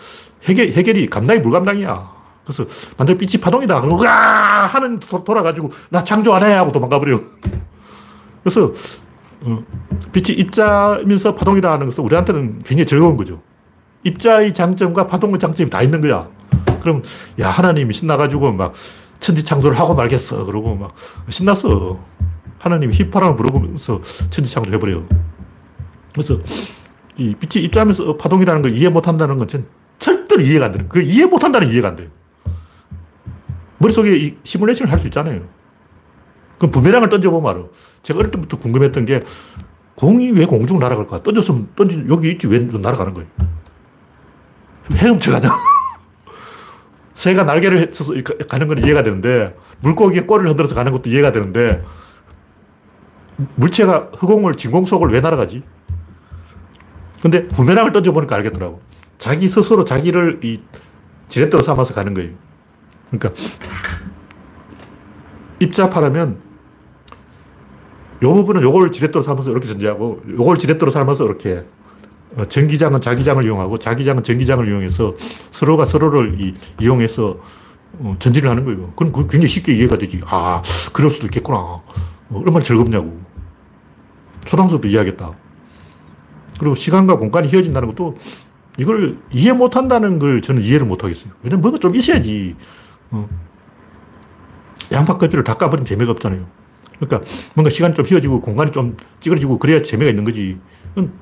해결, 0.45 0.69
해결이 0.69 1.07
감당이 1.07 1.43
불감당이야. 1.43 2.19
그래서 2.45 2.65
만약 2.97 3.19
빛이 3.19 3.41
파동이다. 3.41 3.81
그러고 3.83 4.05
와 4.05 4.67
하는 4.67 4.99
돌아가지고 4.99 5.71
나 5.91 6.03
창조 6.03 6.35
안 6.35 6.45
해 6.45 6.53
하고 6.53 6.73
도망가버려. 6.73 7.21
그래서 8.43 8.73
빛이 10.13 10.39
입자면서 10.39 11.35
파동이다 11.35 11.71
하는 11.71 11.87
것은 11.87 12.03
우리한테는 12.05 12.63
굉장히 12.65 12.87
즐거운 12.87 13.17
거죠. 13.17 13.41
입자의 14.03 14.55
장점과 14.55 15.07
파동의 15.07 15.39
장점이 15.39 15.71
다 15.71 15.83
있는 15.83 16.01
거야. 16.01 16.29
그럼 16.81 17.03
야 17.39 17.51
하나님이 17.51 17.93
신나가지고 17.93 18.53
막 18.53 18.73
천지 19.21 19.45
창조를 19.45 19.79
하고 19.79 19.95
말겠어. 19.95 20.45
그러고 20.45 20.75
막 20.75 20.95
신났어. 21.29 21.99
하나님이 22.59 22.95
휘파람을 22.95 23.37
부르면서 23.37 24.01
천지 24.31 24.51
창조를 24.53 24.77
해버려요. 24.77 25.07
그래서 26.13 26.39
이 27.17 27.35
빛이 27.35 27.65
입자하면서 27.67 28.17
파동이라는 28.17 28.63
걸 28.63 28.73
이해 28.73 28.89
못 28.89 29.07
한다는 29.07 29.37
건 29.39 29.47
절대로 29.99 30.41
이해가 30.43 30.67
안 30.67 30.73
되는 30.73 30.89
그 30.89 31.01
이해 31.03 31.27
못 31.27 31.43
한다는 31.45 31.69
이해가 31.71 31.89
안 31.89 31.97
돼요. 31.97 32.09
머릿속에 33.79 34.17
이 34.17 34.37
시뮬레이션을 34.43 34.93
할 34.93 34.99
수 34.99 35.07
있잖아요. 35.07 35.43
그럼 36.59 36.73
부메랑을 36.73 37.09
던져보면 37.09 37.51
알아. 37.55 37.65
제가 38.03 38.19
어릴 38.19 38.31
때부터 38.33 38.57
궁금했던 38.57 39.05
게 39.05 39.23
공이 39.95 40.33
왜 40.33 40.45
공중으로 40.45 40.85
날아갈까? 40.85 41.23
던졌으면 41.23 41.69
던지 41.77 42.05
여기 42.09 42.31
있지 42.31 42.47
왜 42.49 42.59
날아가는 42.59 43.15
거예요? 43.15 43.29
헤엄쳐가냐? 44.95 45.51
새가 47.19 47.43
날개를 47.43 47.91
쳐서 47.91 48.15
가는 48.49 48.69
건 48.69 48.79
이해가 48.79 49.03
되는데 49.03 49.57
물고기가 49.81 50.25
꼬리를 50.25 50.49
흔들어서 50.49 50.77
가는 50.77 50.93
것도 50.93 51.11
이해가 51.11 51.33
되는데 51.33 51.85
물체가 53.57 54.11
흑공을 54.17 54.55
진공 54.55 54.85
속을 54.85 55.09
왜 55.09 55.21
날아가지? 55.21 55.65
근데 57.21 57.47
부메랑을 57.47 57.91
던져보니까 57.91 58.37
알겠더라고. 58.37 58.81
자기 59.19 59.49
스스로 59.49 59.85
자기를 59.85 60.39
이 60.45 60.61
지렛대로 61.29 61.65
삼아서 61.65 61.93
가는 61.93 62.15
거예요. 62.15 62.31
그러니까 63.11 63.43
입자파라면 65.59 66.39
요 68.23 68.33
부분은 68.33 68.63
요걸 68.63 68.93
지렛대로 68.93 69.23
삼아서 69.23 69.51
이렇게 69.51 69.67
전제하고 69.67 70.23
요걸 70.31 70.59
지렛대로 70.59 70.93
삼아서 70.93 71.25
이렇게 71.25 71.59
어, 71.59 71.78
전기장은 72.47 73.01
자기장을 73.01 73.45
이용하고 73.45 73.79
자기장은 73.79 74.23
전기장을 74.23 74.67
이용해서 74.69 75.15
서로가 75.51 75.87
서로를 75.87 76.41
이, 76.41 76.55
이용해서 76.81 77.39
어, 78.01 78.17
전진을 78.19 78.49
하는 78.51 78.65
거예요. 78.65 78.93
그건 78.95 79.13
굉장히 79.27 79.49
쉽게 79.49 79.73
이해가 79.73 79.99
되지. 79.99 80.21
아, 80.27 80.63
그럴 80.93 81.11
수도 81.11 81.27
있겠구나. 81.27 81.59
어, 81.59 81.85
얼마나 82.31 82.61
즐겁냐고. 82.61 83.21
초등수업도 84.45 84.89
이해하겠다. 84.89 85.33
그리고 86.59 86.75
시간과 86.75 87.17
공간이 87.17 87.49
휘어진다는 87.49 87.89
것도 87.91 88.17
이걸 88.79 89.19
이해 89.33 89.53
못 89.53 89.77
한다는 89.77 90.19
걸 90.19 90.41
저는 90.41 90.63
이해를 90.63 90.87
못 90.87 91.03
하겠어요. 91.05 91.33
왜냐면 91.43 91.63
뭔가 91.63 91.79
좀 91.79 91.95
있어야지. 91.95 92.57
어. 93.11 93.29
양파 94.93 95.19
껍질을 95.19 95.45
다 95.45 95.55
까버리면 95.55 95.85
재미가 95.85 96.13
없잖아요. 96.13 96.47
그러니까 96.99 97.29
뭔가 97.55 97.71
시간이 97.71 97.95
좀 97.95 98.05
휘어지고 98.05 98.41
공간이 98.41 98.71
좀 98.71 98.97
찌그러지고 99.21 99.59
그래야 99.59 99.83
재미가 99.83 100.11
있는 100.11 100.25
거지. 100.25 100.59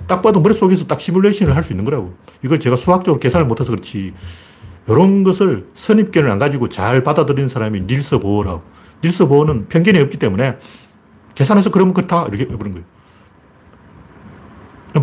딱 0.07 0.23
봐도 0.23 0.41
머릿속에서 0.41 0.87
딱 0.87 1.01
시뮬레이션을 1.01 1.55
할 1.55 1.63
수 1.63 1.73
있는 1.73 1.85
거라고. 1.85 2.15
이걸 2.43 2.59
제가 2.61 2.77
수학적으로 2.77 3.21
계산을 3.21 3.47
못해서 3.47 3.71
그렇지. 3.71 4.15
이런 4.89 5.25
것을 5.25 5.67
선입견을 5.75 6.31
안 6.31 6.39
가지고 6.39 6.69
잘 6.69 7.03
받아들이는 7.03 7.49
사람이 7.49 7.83
닐스 7.83 8.19
보어라고. 8.19 8.63
닐스 9.03 9.27
보어는 9.27 9.69
편견이 9.69 9.99
없기 10.01 10.19
때문에 10.19 10.59
계산해서 11.35 11.71
그러면 11.71 11.93
그렇다. 11.93 12.27
이렇게 12.29 12.45
해버린 12.45 12.73
거예요. 12.73 12.87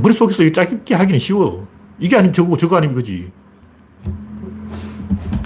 머릿속에서 0.02 0.50
짜깁기 0.50 0.94
하기는 0.94 1.20
쉬워. 1.20 1.68
이게 2.00 2.16
아니면 2.16 2.34
저거고 2.34 2.58
저거 2.58 2.78
아니면 2.78 2.96
이거지. 2.96 3.32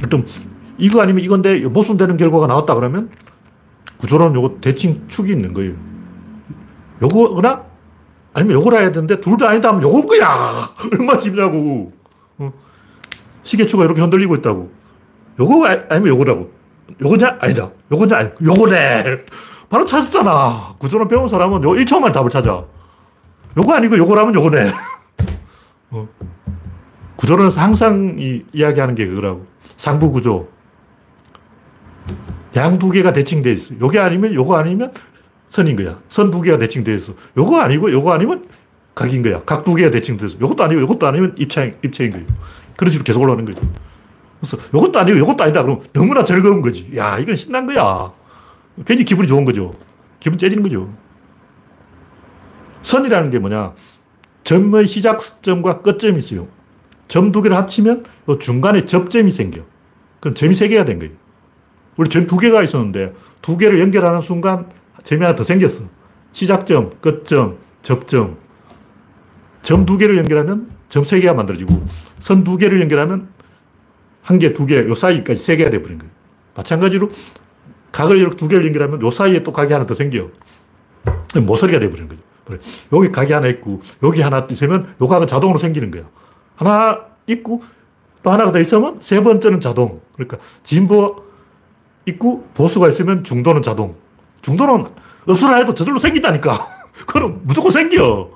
일단 0.03 0.25
이거 0.77 1.01
아니면 1.01 1.23
이건데 1.23 1.59
모순되는 1.67 2.15
결과가 2.17 2.47
나왔다 2.47 2.75
그러면 2.75 3.09
구조론 3.97 4.35
요거 4.35 4.59
대칭 4.61 5.07
축이 5.07 5.31
있는 5.31 5.53
거예요. 5.53 5.73
요거나 7.01 7.65
아니면 8.37 8.57
요거라 8.59 8.79
해야 8.79 8.91
되는데 8.91 9.19
둘 9.19 9.37
다 9.37 9.49
아니다 9.49 9.69
하면 9.69 9.81
요건 9.83 10.07
거야. 10.07 10.69
얼마나 10.93 11.19
쉽냐고. 11.19 11.91
어. 12.37 12.53
시계추가 13.43 13.83
이렇게 13.85 14.01
흔들리고 14.01 14.35
있다고. 14.35 14.69
요거 15.39 15.67
아, 15.67 15.77
아니면 15.89 16.09
요거라고. 16.09 16.51
요거냐? 17.01 17.37
아니다. 17.41 17.71
요거냐? 17.91 18.17
아니, 18.17 18.29
요거네. 18.43 19.03
바로 19.69 19.85
찾았잖아. 19.85 20.75
구조론 20.79 21.07
배운 21.07 21.27
사람은 21.27 21.63
요 21.63 21.71
1초만 21.71 22.13
답을 22.13 22.29
찾아. 22.29 22.63
요거 23.57 23.73
아니고 23.73 23.97
요거라면 23.97 24.35
요거네. 24.35 24.71
어. 25.91 26.07
구조론에서 27.15 27.59
항상 27.59 28.15
이, 28.19 28.43
이야기하는 28.53 28.93
게 28.95 29.07
그거라고. 29.07 29.45
상부 29.77 30.11
구조. 30.11 30.47
양 32.55 32.79
두 32.79 32.89
개가 32.89 33.13
대칭되어 33.13 33.53
있어. 33.53 33.75
요게 33.81 33.99
아니면 33.99 34.33
요거 34.33 34.55
아니면 34.57 34.91
선인 35.47 35.75
거야. 35.75 35.99
선 36.09 36.29
두 36.31 36.41
개가 36.41 36.63
있어. 36.63 37.13
요거 37.37 37.59
아니고 37.59 37.91
요거 37.91 38.11
아니면 38.13 38.45
각인 38.95 39.23
거야. 39.23 39.41
각 39.43 39.63
두 39.63 39.73
개가 39.75 39.95
있어. 39.97 40.39
요것도 40.39 40.63
아니고 40.63 40.81
요것도 40.81 41.07
아니면 41.07 41.35
입체, 41.37 41.77
입체인 41.83 42.11
거예요. 42.11 42.25
그런 42.75 42.91
식으로 42.91 43.03
계속 43.03 43.21
올라가는 43.21 43.45
거죠. 43.45 43.61
그래서 44.39 44.57
요것도 44.73 44.99
아니고 44.99 45.17
요것도 45.19 45.43
아니다. 45.43 45.63
그럼 45.63 45.81
너무나 45.93 46.23
즐거운 46.23 46.61
거지. 46.61 46.89
야, 46.95 47.17
이건 47.17 47.35
신난 47.35 47.65
거야. 47.65 48.11
괜히 48.85 49.03
기분이 49.03 49.27
좋은 49.27 49.45
거죠. 49.45 49.73
기분 50.19 50.37
째지는 50.37 50.63
거죠. 50.63 50.89
선이라는 52.83 53.31
게 53.31 53.39
뭐냐. 53.39 53.73
점의 54.43 54.87
시작점과 54.87 55.81
끝점이 55.81 56.19
있어요. 56.19 56.47
점 57.07 57.31
두 57.31 57.41
개를 57.41 57.57
합치면 57.57 58.05
중간에 58.39 58.85
접점이 58.85 59.31
생겨. 59.31 59.61
그럼 60.19 60.35
점이 60.35 60.55
세 60.55 60.67
개가 60.67 60.85
된 60.85 60.99
거예요. 60.99 61.13
우리 61.97 62.09
점두 62.09 62.37
개가 62.37 62.63
있었는데 62.63 63.13
두 63.41 63.57
개를 63.57 63.79
연결하는 63.79 64.21
순간 64.21 64.67
하나 65.15 65.35
더 65.35 65.43
생겼어. 65.43 65.83
시작점, 66.33 66.89
끝점, 67.01 67.57
접점. 67.81 68.37
점 69.61 69.85
두 69.85 69.97
개를 69.97 70.17
연결하면 70.17 70.69
점 70.89 71.03
세 71.03 71.19
개가 71.19 71.33
만들어지고 71.33 71.81
선 72.19 72.43
두 72.43 72.57
개를 72.57 72.79
연결하면 72.81 73.29
한 74.21 74.39
개, 74.39 74.53
두 74.53 74.65
개, 74.65 74.77
요 74.77 74.95
사이까지 74.95 75.41
세 75.41 75.55
개가 75.55 75.69
돼버린 75.69 75.97
거예요. 75.99 76.11
마찬가지로 76.55 77.09
각을 77.91 78.17
이렇게 78.17 78.35
두 78.35 78.47
개를 78.47 78.65
연결하면 78.65 79.01
요 79.01 79.11
사이에 79.11 79.43
또 79.43 79.51
각이 79.53 79.71
하나 79.73 79.85
더 79.85 79.93
생겨. 79.93 80.29
모서리가 81.41 81.79
돼버리는 81.79 82.09
거죠. 82.09 82.21
여기 82.93 83.11
각이 83.11 83.33
하나 83.33 83.47
있고 83.47 83.81
여기 84.03 84.21
하나 84.21 84.47
있으면 84.49 84.93
요 85.01 85.07
각은 85.07 85.27
자동으로 85.27 85.57
생기는 85.59 85.91
거야. 85.91 86.03
하나 86.55 87.01
있고 87.27 87.61
또 88.23 88.31
하나가 88.31 88.51
더 88.51 88.59
있으면 88.59 88.97
세 89.01 89.21
번째는 89.21 89.59
자동. 89.59 90.01
그러니까 90.13 90.37
진보 90.63 91.23
있고 92.05 92.47
보수가 92.53 92.89
있으면 92.89 93.23
중도는 93.23 93.61
자동. 93.61 93.95
중도는 94.41 94.85
없으라 95.27 95.57
해도 95.57 95.73
저절로 95.73 95.99
생긴다니까. 95.99 96.67
그럼 97.07 97.41
무조건 97.43 97.71
생겨. 97.71 98.29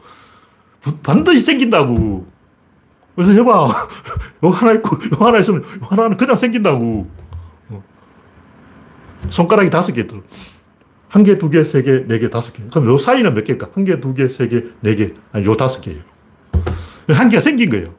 반드시 1.04 1.42
생긴다고. 1.42 2.28
그래서 3.16 3.32
해봐. 3.34 3.52
요 4.44 4.50
하나 4.50 4.72
있고, 4.74 4.96
요 4.96 5.26
하나 5.26 5.40
있으면, 5.40 5.62
요 5.64 5.68
하나는 5.82 6.18
그냥 6.18 6.36
생긴다고. 6.36 7.08
어. 7.70 7.84
손가락이 9.30 9.70
다섯 9.70 9.92
개 9.92 10.08
들어. 10.08 10.22
한 11.10 11.24
개, 11.24 11.38
두 11.38 11.50
개, 11.50 11.64
세 11.66 11.84
개, 11.84 12.06
네 12.08 12.20
개, 12.20 12.30
다섯 12.30 12.54
개. 12.54 12.64
그럼 12.70 12.88
요 12.88 12.98
사이는 12.98 13.34
몇 13.34 13.44
개일까? 13.44 13.70
한 13.76 13.84
개, 13.84 14.00
두 14.00 14.14
개, 14.14 14.30
세 14.30 14.48
개, 14.48 14.64
네 14.80 14.96
개. 14.96 15.14
아니, 15.34 15.46
요 15.46 15.56
다섯 15.56 15.82
개예요. 15.82 16.02
한 17.10 17.28
개가 17.30 17.42
생긴 17.42 17.70
거예요. 17.70 17.94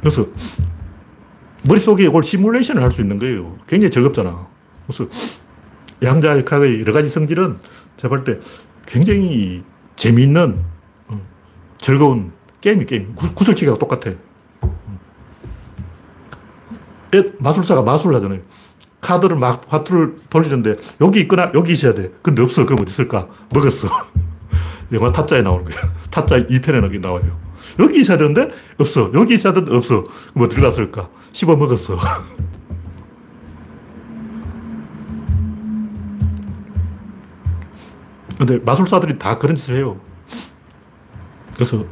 그래서 0.00 0.26
머릿속에 1.64 2.04
이걸 2.04 2.22
시뮬레이션을 2.22 2.82
할 2.82 2.90
수 2.90 3.02
있는 3.02 3.18
거예요. 3.18 3.56
굉장히 3.66 3.90
즐겁잖아. 3.90 4.46
그래서 4.86 5.08
양자 6.02 6.38
역학의 6.38 6.80
여러 6.80 6.92
가지 6.92 7.08
성질은 7.08 7.58
제가 7.96 8.08
볼 8.08 8.24
때 8.24 8.38
굉장히 8.86 9.62
재미있는 9.96 10.60
어, 11.08 11.20
즐거운 11.78 12.32
게임이 12.60 12.84
게임. 12.86 13.14
구슬치기가 13.14 13.76
똑같아. 13.78 14.12
마술사가 17.38 17.82
마술을 17.82 18.16
하잖아요. 18.16 18.40
카드를 19.00 19.36
막 19.36 19.62
화투를 19.68 20.16
돌리는데 20.28 20.76
여기 21.00 21.20
있거나 21.20 21.50
여기 21.54 21.72
있어야 21.72 21.94
돼. 21.94 22.10
근데 22.22 22.42
없어. 22.42 22.66
그럼 22.66 22.80
어디 22.82 22.90
있을까? 22.90 23.28
먹었어. 23.50 23.88
영화 24.92 25.10
타짜에 25.12 25.42
나오는 25.42 25.64
거야. 25.64 25.76
타짜 26.10 26.36
2편에 26.46 26.82
여기 26.82 26.98
나와요. 26.98 27.38
여기 27.78 28.00
있어야 28.00 28.18
되는데 28.18 28.48
없어. 28.78 29.10
여기 29.14 29.34
있어야 29.34 29.52
되는데 29.54 29.74
없어. 29.74 30.04
뭐 30.34 30.48
들어갔을까? 30.48 31.08
씹어 31.32 31.56
먹었어. 31.56 31.98
근데 38.38 38.58
마술사들이 38.58 39.18
다 39.18 39.36
그런 39.36 39.56
짓을 39.56 39.76
해요. 39.76 39.98
그래서 41.54 41.84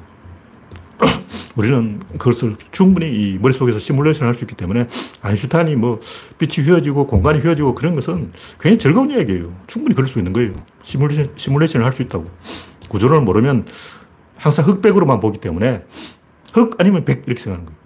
우리는 1.57 2.01
그것을 2.18 2.57
충분히 2.70 3.11
이 3.11 3.38
머릿속에서 3.38 3.78
시뮬레이션을 3.78 4.28
할수 4.28 4.45
있기 4.45 4.55
때문에 4.55 4.88
아인슈타인이 5.22 5.76
뭐 5.76 6.01
빛이 6.38 6.66
휘어지고 6.66 7.07
공간이 7.07 7.40
휘어지고 7.40 7.74
그런 7.74 7.95
것은 7.95 8.30
굉장히 8.61 8.78
즐거운 8.78 9.11
이야기예요. 9.11 9.55
충분히 9.66 9.95
그럴 9.95 10.07
수 10.07 10.18
있는 10.18 10.32
거예요. 10.32 10.53
시뮬레이션, 10.82 11.32
시뮬레이션을 11.36 11.84
할 11.86 11.92
수 11.92 12.03
있다고. 12.03 12.30
구조를 12.88 13.20
모르면 13.22 13.66
항상 14.36 14.66
흑백으로만 14.66 15.20
보기 15.20 15.38
때문에 15.38 15.84
흑 16.53 16.74
아니면 16.78 17.05
백 17.05 17.22
이렇게 17.26 17.42
생각하는 17.42 17.66
거예요. 17.66 17.84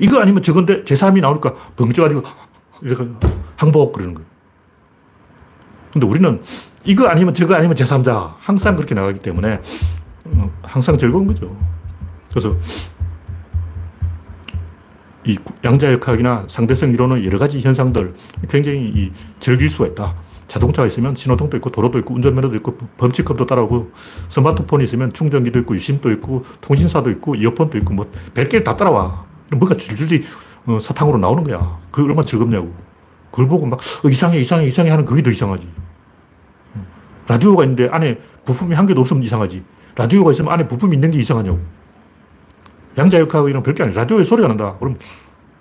이거 0.00 0.20
아니면 0.20 0.42
저건데 0.42 0.84
제3이 0.84 1.20
나오니까 1.20 1.52
벙쪄가지고 1.76 2.22
이렇게 2.82 3.06
항복 3.56 3.92
그러는 3.92 4.14
거예요. 4.14 4.28
근데 5.92 6.06
우리는 6.06 6.42
이거 6.84 7.08
아니면 7.08 7.32
저거 7.32 7.54
아니면 7.54 7.74
제3자 7.76 8.34
항상 8.38 8.76
그렇게 8.76 8.94
나가기 8.94 9.20
때문에 9.20 9.60
어, 10.26 10.50
항상 10.62 10.96
즐거운 10.96 11.26
거죠. 11.26 11.56
그래서 12.30 12.56
이 15.26 15.38
양자역학이나 15.64 16.46
상대성 16.48 16.92
이론의 16.92 17.26
여러 17.26 17.38
가지 17.38 17.60
현상들 17.60 18.14
굉장히 18.48 19.12
즐길 19.40 19.70
수가 19.70 19.88
있다. 19.88 20.14
자동차가 20.46 20.86
있으면 20.86 21.14
신호등도 21.14 21.56
있고 21.56 21.70
도로도 21.70 21.98
있고 22.00 22.14
운전면허도 22.14 22.54
있고 22.56 22.76
범칙금도 22.98 23.46
따라오고 23.46 23.90
스마트폰이 24.28 24.84
있으면 24.84 25.12
충전기도 25.12 25.60
있고 25.60 25.74
유심도 25.74 26.10
있고 26.12 26.44
통신사도 26.60 27.10
있고 27.12 27.34
이어폰도 27.34 27.78
있고 27.78 27.94
뭐 27.94 28.10
별게 28.34 28.62
다 28.62 28.76
따라와. 28.76 29.24
뭔가 29.50 29.76
줄줄이 29.76 30.22
어, 30.66 30.78
사탕으로 30.80 31.18
나오는 31.18 31.44
거야. 31.44 31.78
그 31.90 32.02
얼마나 32.02 32.22
즐겁냐고. 32.22 32.72
그걸 33.30 33.48
보고 33.48 33.66
막 33.66 33.80
어, 34.04 34.08
이상해 34.08 34.38
이상해 34.38 34.66
이상해 34.66 34.90
하는 34.90 35.04
그게 35.04 35.22
더 35.22 35.30
이상하지. 35.30 35.66
라디오가 37.26 37.64
있는데 37.64 37.88
안에 37.88 38.18
부품이 38.44 38.74
한 38.74 38.86
개도 38.86 39.00
없으면 39.00 39.22
이상하지. 39.22 39.64
라디오가 39.96 40.32
있으면 40.32 40.52
안에 40.52 40.68
부품이 40.68 40.94
있는 40.94 41.10
게 41.10 41.18
이상하냐고. 41.18 41.60
양자역학하고 42.98 43.48
이런 43.48 43.62
별게 43.62 43.82
아니야. 43.82 43.96
라디오에 43.96 44.24
소리가 44.24 44.48
난다. 44.48 44.76
그럼 44.78 44.98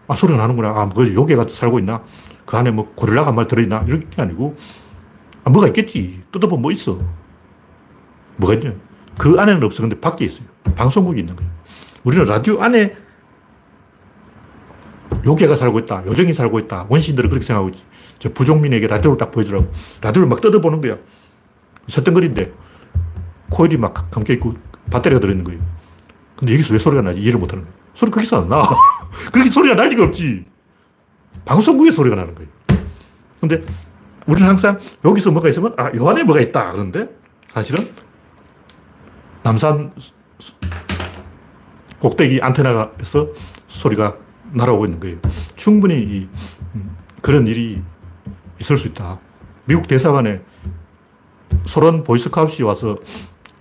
아 0.07 0.16
소리가 0.16 0.38
나는구나. 0.38 0.70
아, 0.70 0.86
뭐 0.86 1.05
요괴가 1.07 1.45
살고 1.47 1.80
있나? 1.80 2.03
그 2.45 2.57
안에 2.57 2.72
뭐 2.72 2.91
고릴라가 2.95 3.32
말 3.32 3.47
들어있나? 3.47 3.86
이런 3.88 4.09
게 4.09 4.22
아니고 4.22 4.55
아, 5.43 5.49
뭐가 5.49 5.68
있겠지. 5.68 6.22
뜯어보면 6.32 6.61
뭐 6.61 6.72
있어. 6.72 6.99
뭐가 8.38 8.55
있냐. 8.55 8.74
그 9.18 9.39
안에는 9.39 9.64
없어. 9.64 9.82
근데 9.82 9.99
밖에 9.99 10.26
있어요. 10.26 10.45
방송국이 10.76 11.20
있는 11.20 11.36
거예요. 11.36 11.51
우리는 12.03 12.26
라디오 12.26 12.59
안에 12.59 12.95
요괴가 15.26 15.55
살고 15.55 15.80
있다. 15.80 16.05
요정이 16.05 16.34
살고 16.34 16.59
있다. 16.59 16.88
원신들은 16.89 17.30
그렇게 17.30 17.45
생각하고 17.45 17.70
있지. 17.70 17.84
저 18.20 18.30
부종민에게 18.34 18.88
라디오를 18.88 19.18
딱 19.18 19.32
보여주라고. 19.32 19.72
라디오를 20.01 20.28
막 20.28 20.41
뜯어보는 20.41 20.82
거야. 20.82 20.97
서뜬거리인데 21.88 22.53
코일이 23.49 23.77
막 23.77 23.93
감겨있고 24.11 24.55
배터리가 24.91 25.19
들어있는 25.19 25.43
거예요. 25.43 25.61
근데 26.36 26.53
여기서 26.53 26.73
왜 26.73 26.79
소리가 26.79 27.01
나지? 27.01 27.21
이해를 27.21 27.39
못하는 27.39 27.63
거예요. 27.63 27.77
소리 27.93 28.11
거기서 28.11 28.41
안 28.41 28.49
나. 28.49 28.63
그렇게 29.31 29.49
소리가 29.49 29.75
날 29.75 29.89
리가 29.89 30.05
없지. 30.05 30.45
방송국에 31.45 31.91
소리가 31.91 32.15
나는 32.15 32.34
거예요. 32.36 32.49
근데 33.39 33.61
우리는 34.25 34.47
항상 34.47 34.79
여기서 35.03 35.31
뭐가 35.31 35.49
있으면 35.49 35.73
아, 35.77 35.91
요 35.95 36.09
안에 36.09 36.23
뭐가 36.23 36.41
있다. 36.41 36.71
그런데 36.71 37.09
사실은 37.47 37.88
남산 39.43 39.91
꼭대기 41.99 42.41
안테나에서 42.41 43.27
소리가 43.67 44.15
날아오고 44.53 44.86
있는 44.86 44.99
거예요. 44.99 45.17
충분히 45.55 46.01
이, 46.01 46.29
음, 46.75 46.95
그런 47.21 47.47
일이 47.47 47.81
있을 48.59 48.77
수 48.77 48.88
있다. 48.88 49.19
미국 49.65 49.88
대사관에 49.88 50.41
소련 51.66 52.04
보이스카우트이 52.04 52.66
와서 52.66 52.97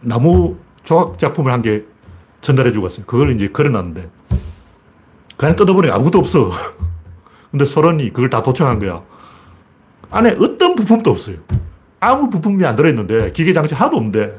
나무 0.01 0.57
조각 0.85 1.19
작품을 1.19 1.53
한개 1.53 1.83
전달해 2.41 2.73
주고 2.73 2.85
왔어요. 2.85 3.07
그걸 3.07 3.31
이제 3.31 3.49
걸어놨는데 3.49 4.11
그 5.37 5.47
안에 5.47 5.57
뜯어보니까 5.57 5.95
아무것도 5.95 6.19
없어. 6.19 6.51
근데 7.51 7.65
소련이 7.65 8.13
그걸 8.13 8.31
다 8.31 8.43
도청한 8.43 8.79
거야. 8.79 9.03
안에 10.11 10.35
어떤 10.41 10.75
부품도 10.75 11.11
없어요. 11.11 11.37
아무 12.01 12.31
부품이 12.31 12.65
안 12.65 12.77
들어있는데 12.77 13.33
기계 13.33 13.53
장치 13.53 13.75
하나도 13.75 13.97
없는데 13.97 14.37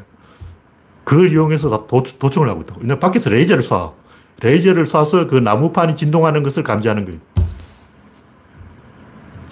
그걸 1.04 1.32
이용해서 1.32 1.70
다 1.70 1.88
도, 1.88 2.04
도청을 2.04 2.50
하고 2.50 2.62
있다고. 2.62 2.82
왜냐 2.82 3.00
밖에서 3.00 3.30
레이저를 3.30 3.64
쏴. 3.64 3.94
레이저를 4.42 4.84
쏴서 4.84 5.30
그 5.30 5.36
나무판이 5.36 5.96
진동하는 5.96 6.44
것을 6.44 6.64
감지하는 6.64 7.06
거예요. 7.06 7.20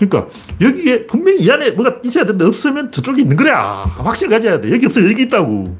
그러니까 0.05 0.33
여기에 0.59 1.05
분명히 1.05 1.41
이 1.43 1.51
안에 1.51 1.71
뭐가 1.71 1.97
있어야 2.03 2.23
되는데 2.25 2.45
없으면 2.45 2.91
저쪽에 2.91 3.21
있는 3.21 3.35
거야. 3.37 3.83
확실 3.99 4.29
가져야 4.29 4.59
돼. 4.59 4.71
여기 4.71 4.85
없어 4.85 5.03
여기 5.03 5.23
있다고. 5.23 5.77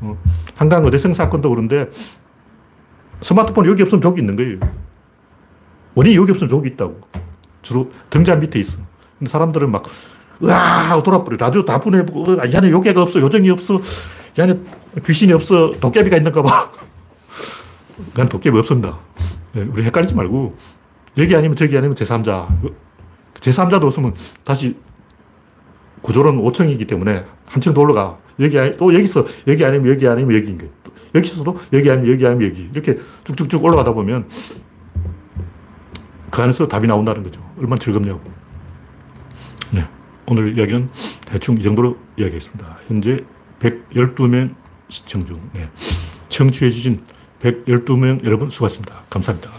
어. 0.00 0.18
한강 0.56 0.84
어대성 0.84 1.14
사건도 1.14 1.48
그런데 1.48 1.88
스마트폰 3.22 3.66
여기 3.66 3.82
없으면 3.82 4.02
저기 4.02 4.20
있는 4.20 4.36
거예요. 4.36 4.58
원인이 5.94 6.16
여기 6.16 6.30
없으면 6.30 6.48
저기 6.48 6.68
있다고. 6.68 7.00
주로 7.62 7.90
등잔 8.10 8.40
밑에 8.40 8.58
있어. 8.58 8.78
근데 9.18 9.30
사람들은 9.30 9.70
막, 9.70 9.84
으아! 10.42 11.02
돌아버려. 11.02 11.36
라디오 11.38 11.64
다 11.64 11.80
보내보고, 11.80 12.34
이 12.46 12.56
안에 12.56 12.70
요괴가 12.70 13.02
없어. 13.02 13.18
요정이 13.20 13.50
없어. 13.50 13.80
이 14.38 14.40
안에 14.40 14.56
귀신이 15.04 15.32
없어. 15.32 15.72
도깨비가 15.80 16.16
있는가 16.18 16.42
봐. 16.42 16.70
난 18.14 18.28
도깨비 18.28 18.56
없습니다. 18.58 18.96
네, 19.54 19.66
우리 19.68 19.82
헷갈리지 19.82 20.14
말고, 20.14 20.56
여기 21.16 21.34
아니면 21.34 21.56
저기 21.56 21.76
아니면 21.76 21.96
제3자. 21.96 22.46
제3자도 23.40 23.84
없으면 23.84 24.14
다시 24.44 24.76
구조론 26.02 26.42
5층이기 26.42 26.86
때문에 26.88 27.24
한 27.46 27.60
층 27.60 27.74
더 27.74 27.80
올라가. 27.80 28.18
여기 28.40 28.56
또 28.76 28.94
여기서 28.94 29.26
여기 29.48 29.64
아니면 29.64 29.90
여기 29.90 30.06
아니면 30.06 30.36
여기인 30.36 30.58
거예요. 30.58 30.72
여기서도 31.14 31.56
여기 31.72 31.90
아니면 31.90 32.12
여기 32.12 32.26
아니면 32.26 32.48
여기. 32.50 32.68
이렇게 32.72 32.96
쭉쭉쭉 33.24 33.64
올라가다 33.64 33.92
보면 33.92 34.28
그 36.30 36.42
안에서 36.42 36.68
답이 36.68 36.86
나온다는 36.86 37.22
거죠. 37.22 37.40
얼마나 37.58 37.78
즐겁냐고. 37.78 38.20
네. 39.72 39.84
오늘 40.26 40.56
이야기는 40.56 40.88
대충 41.26 41.56
이 41.58 41.62
정도로 41.62 41.96
이야기했습니다. 42.16 42.78
현재 42.86 43.24
112명 43.60 44.54
시청 44.88 45.24
중. 45.24 45.36
네. 45.52 45.68
청취해주신 46.28 47.02
112명 47.40 48.24
여러분 48.24 48.50
수고하셨습니다. 48.50 49.02
감사합니다. 49.10 49.50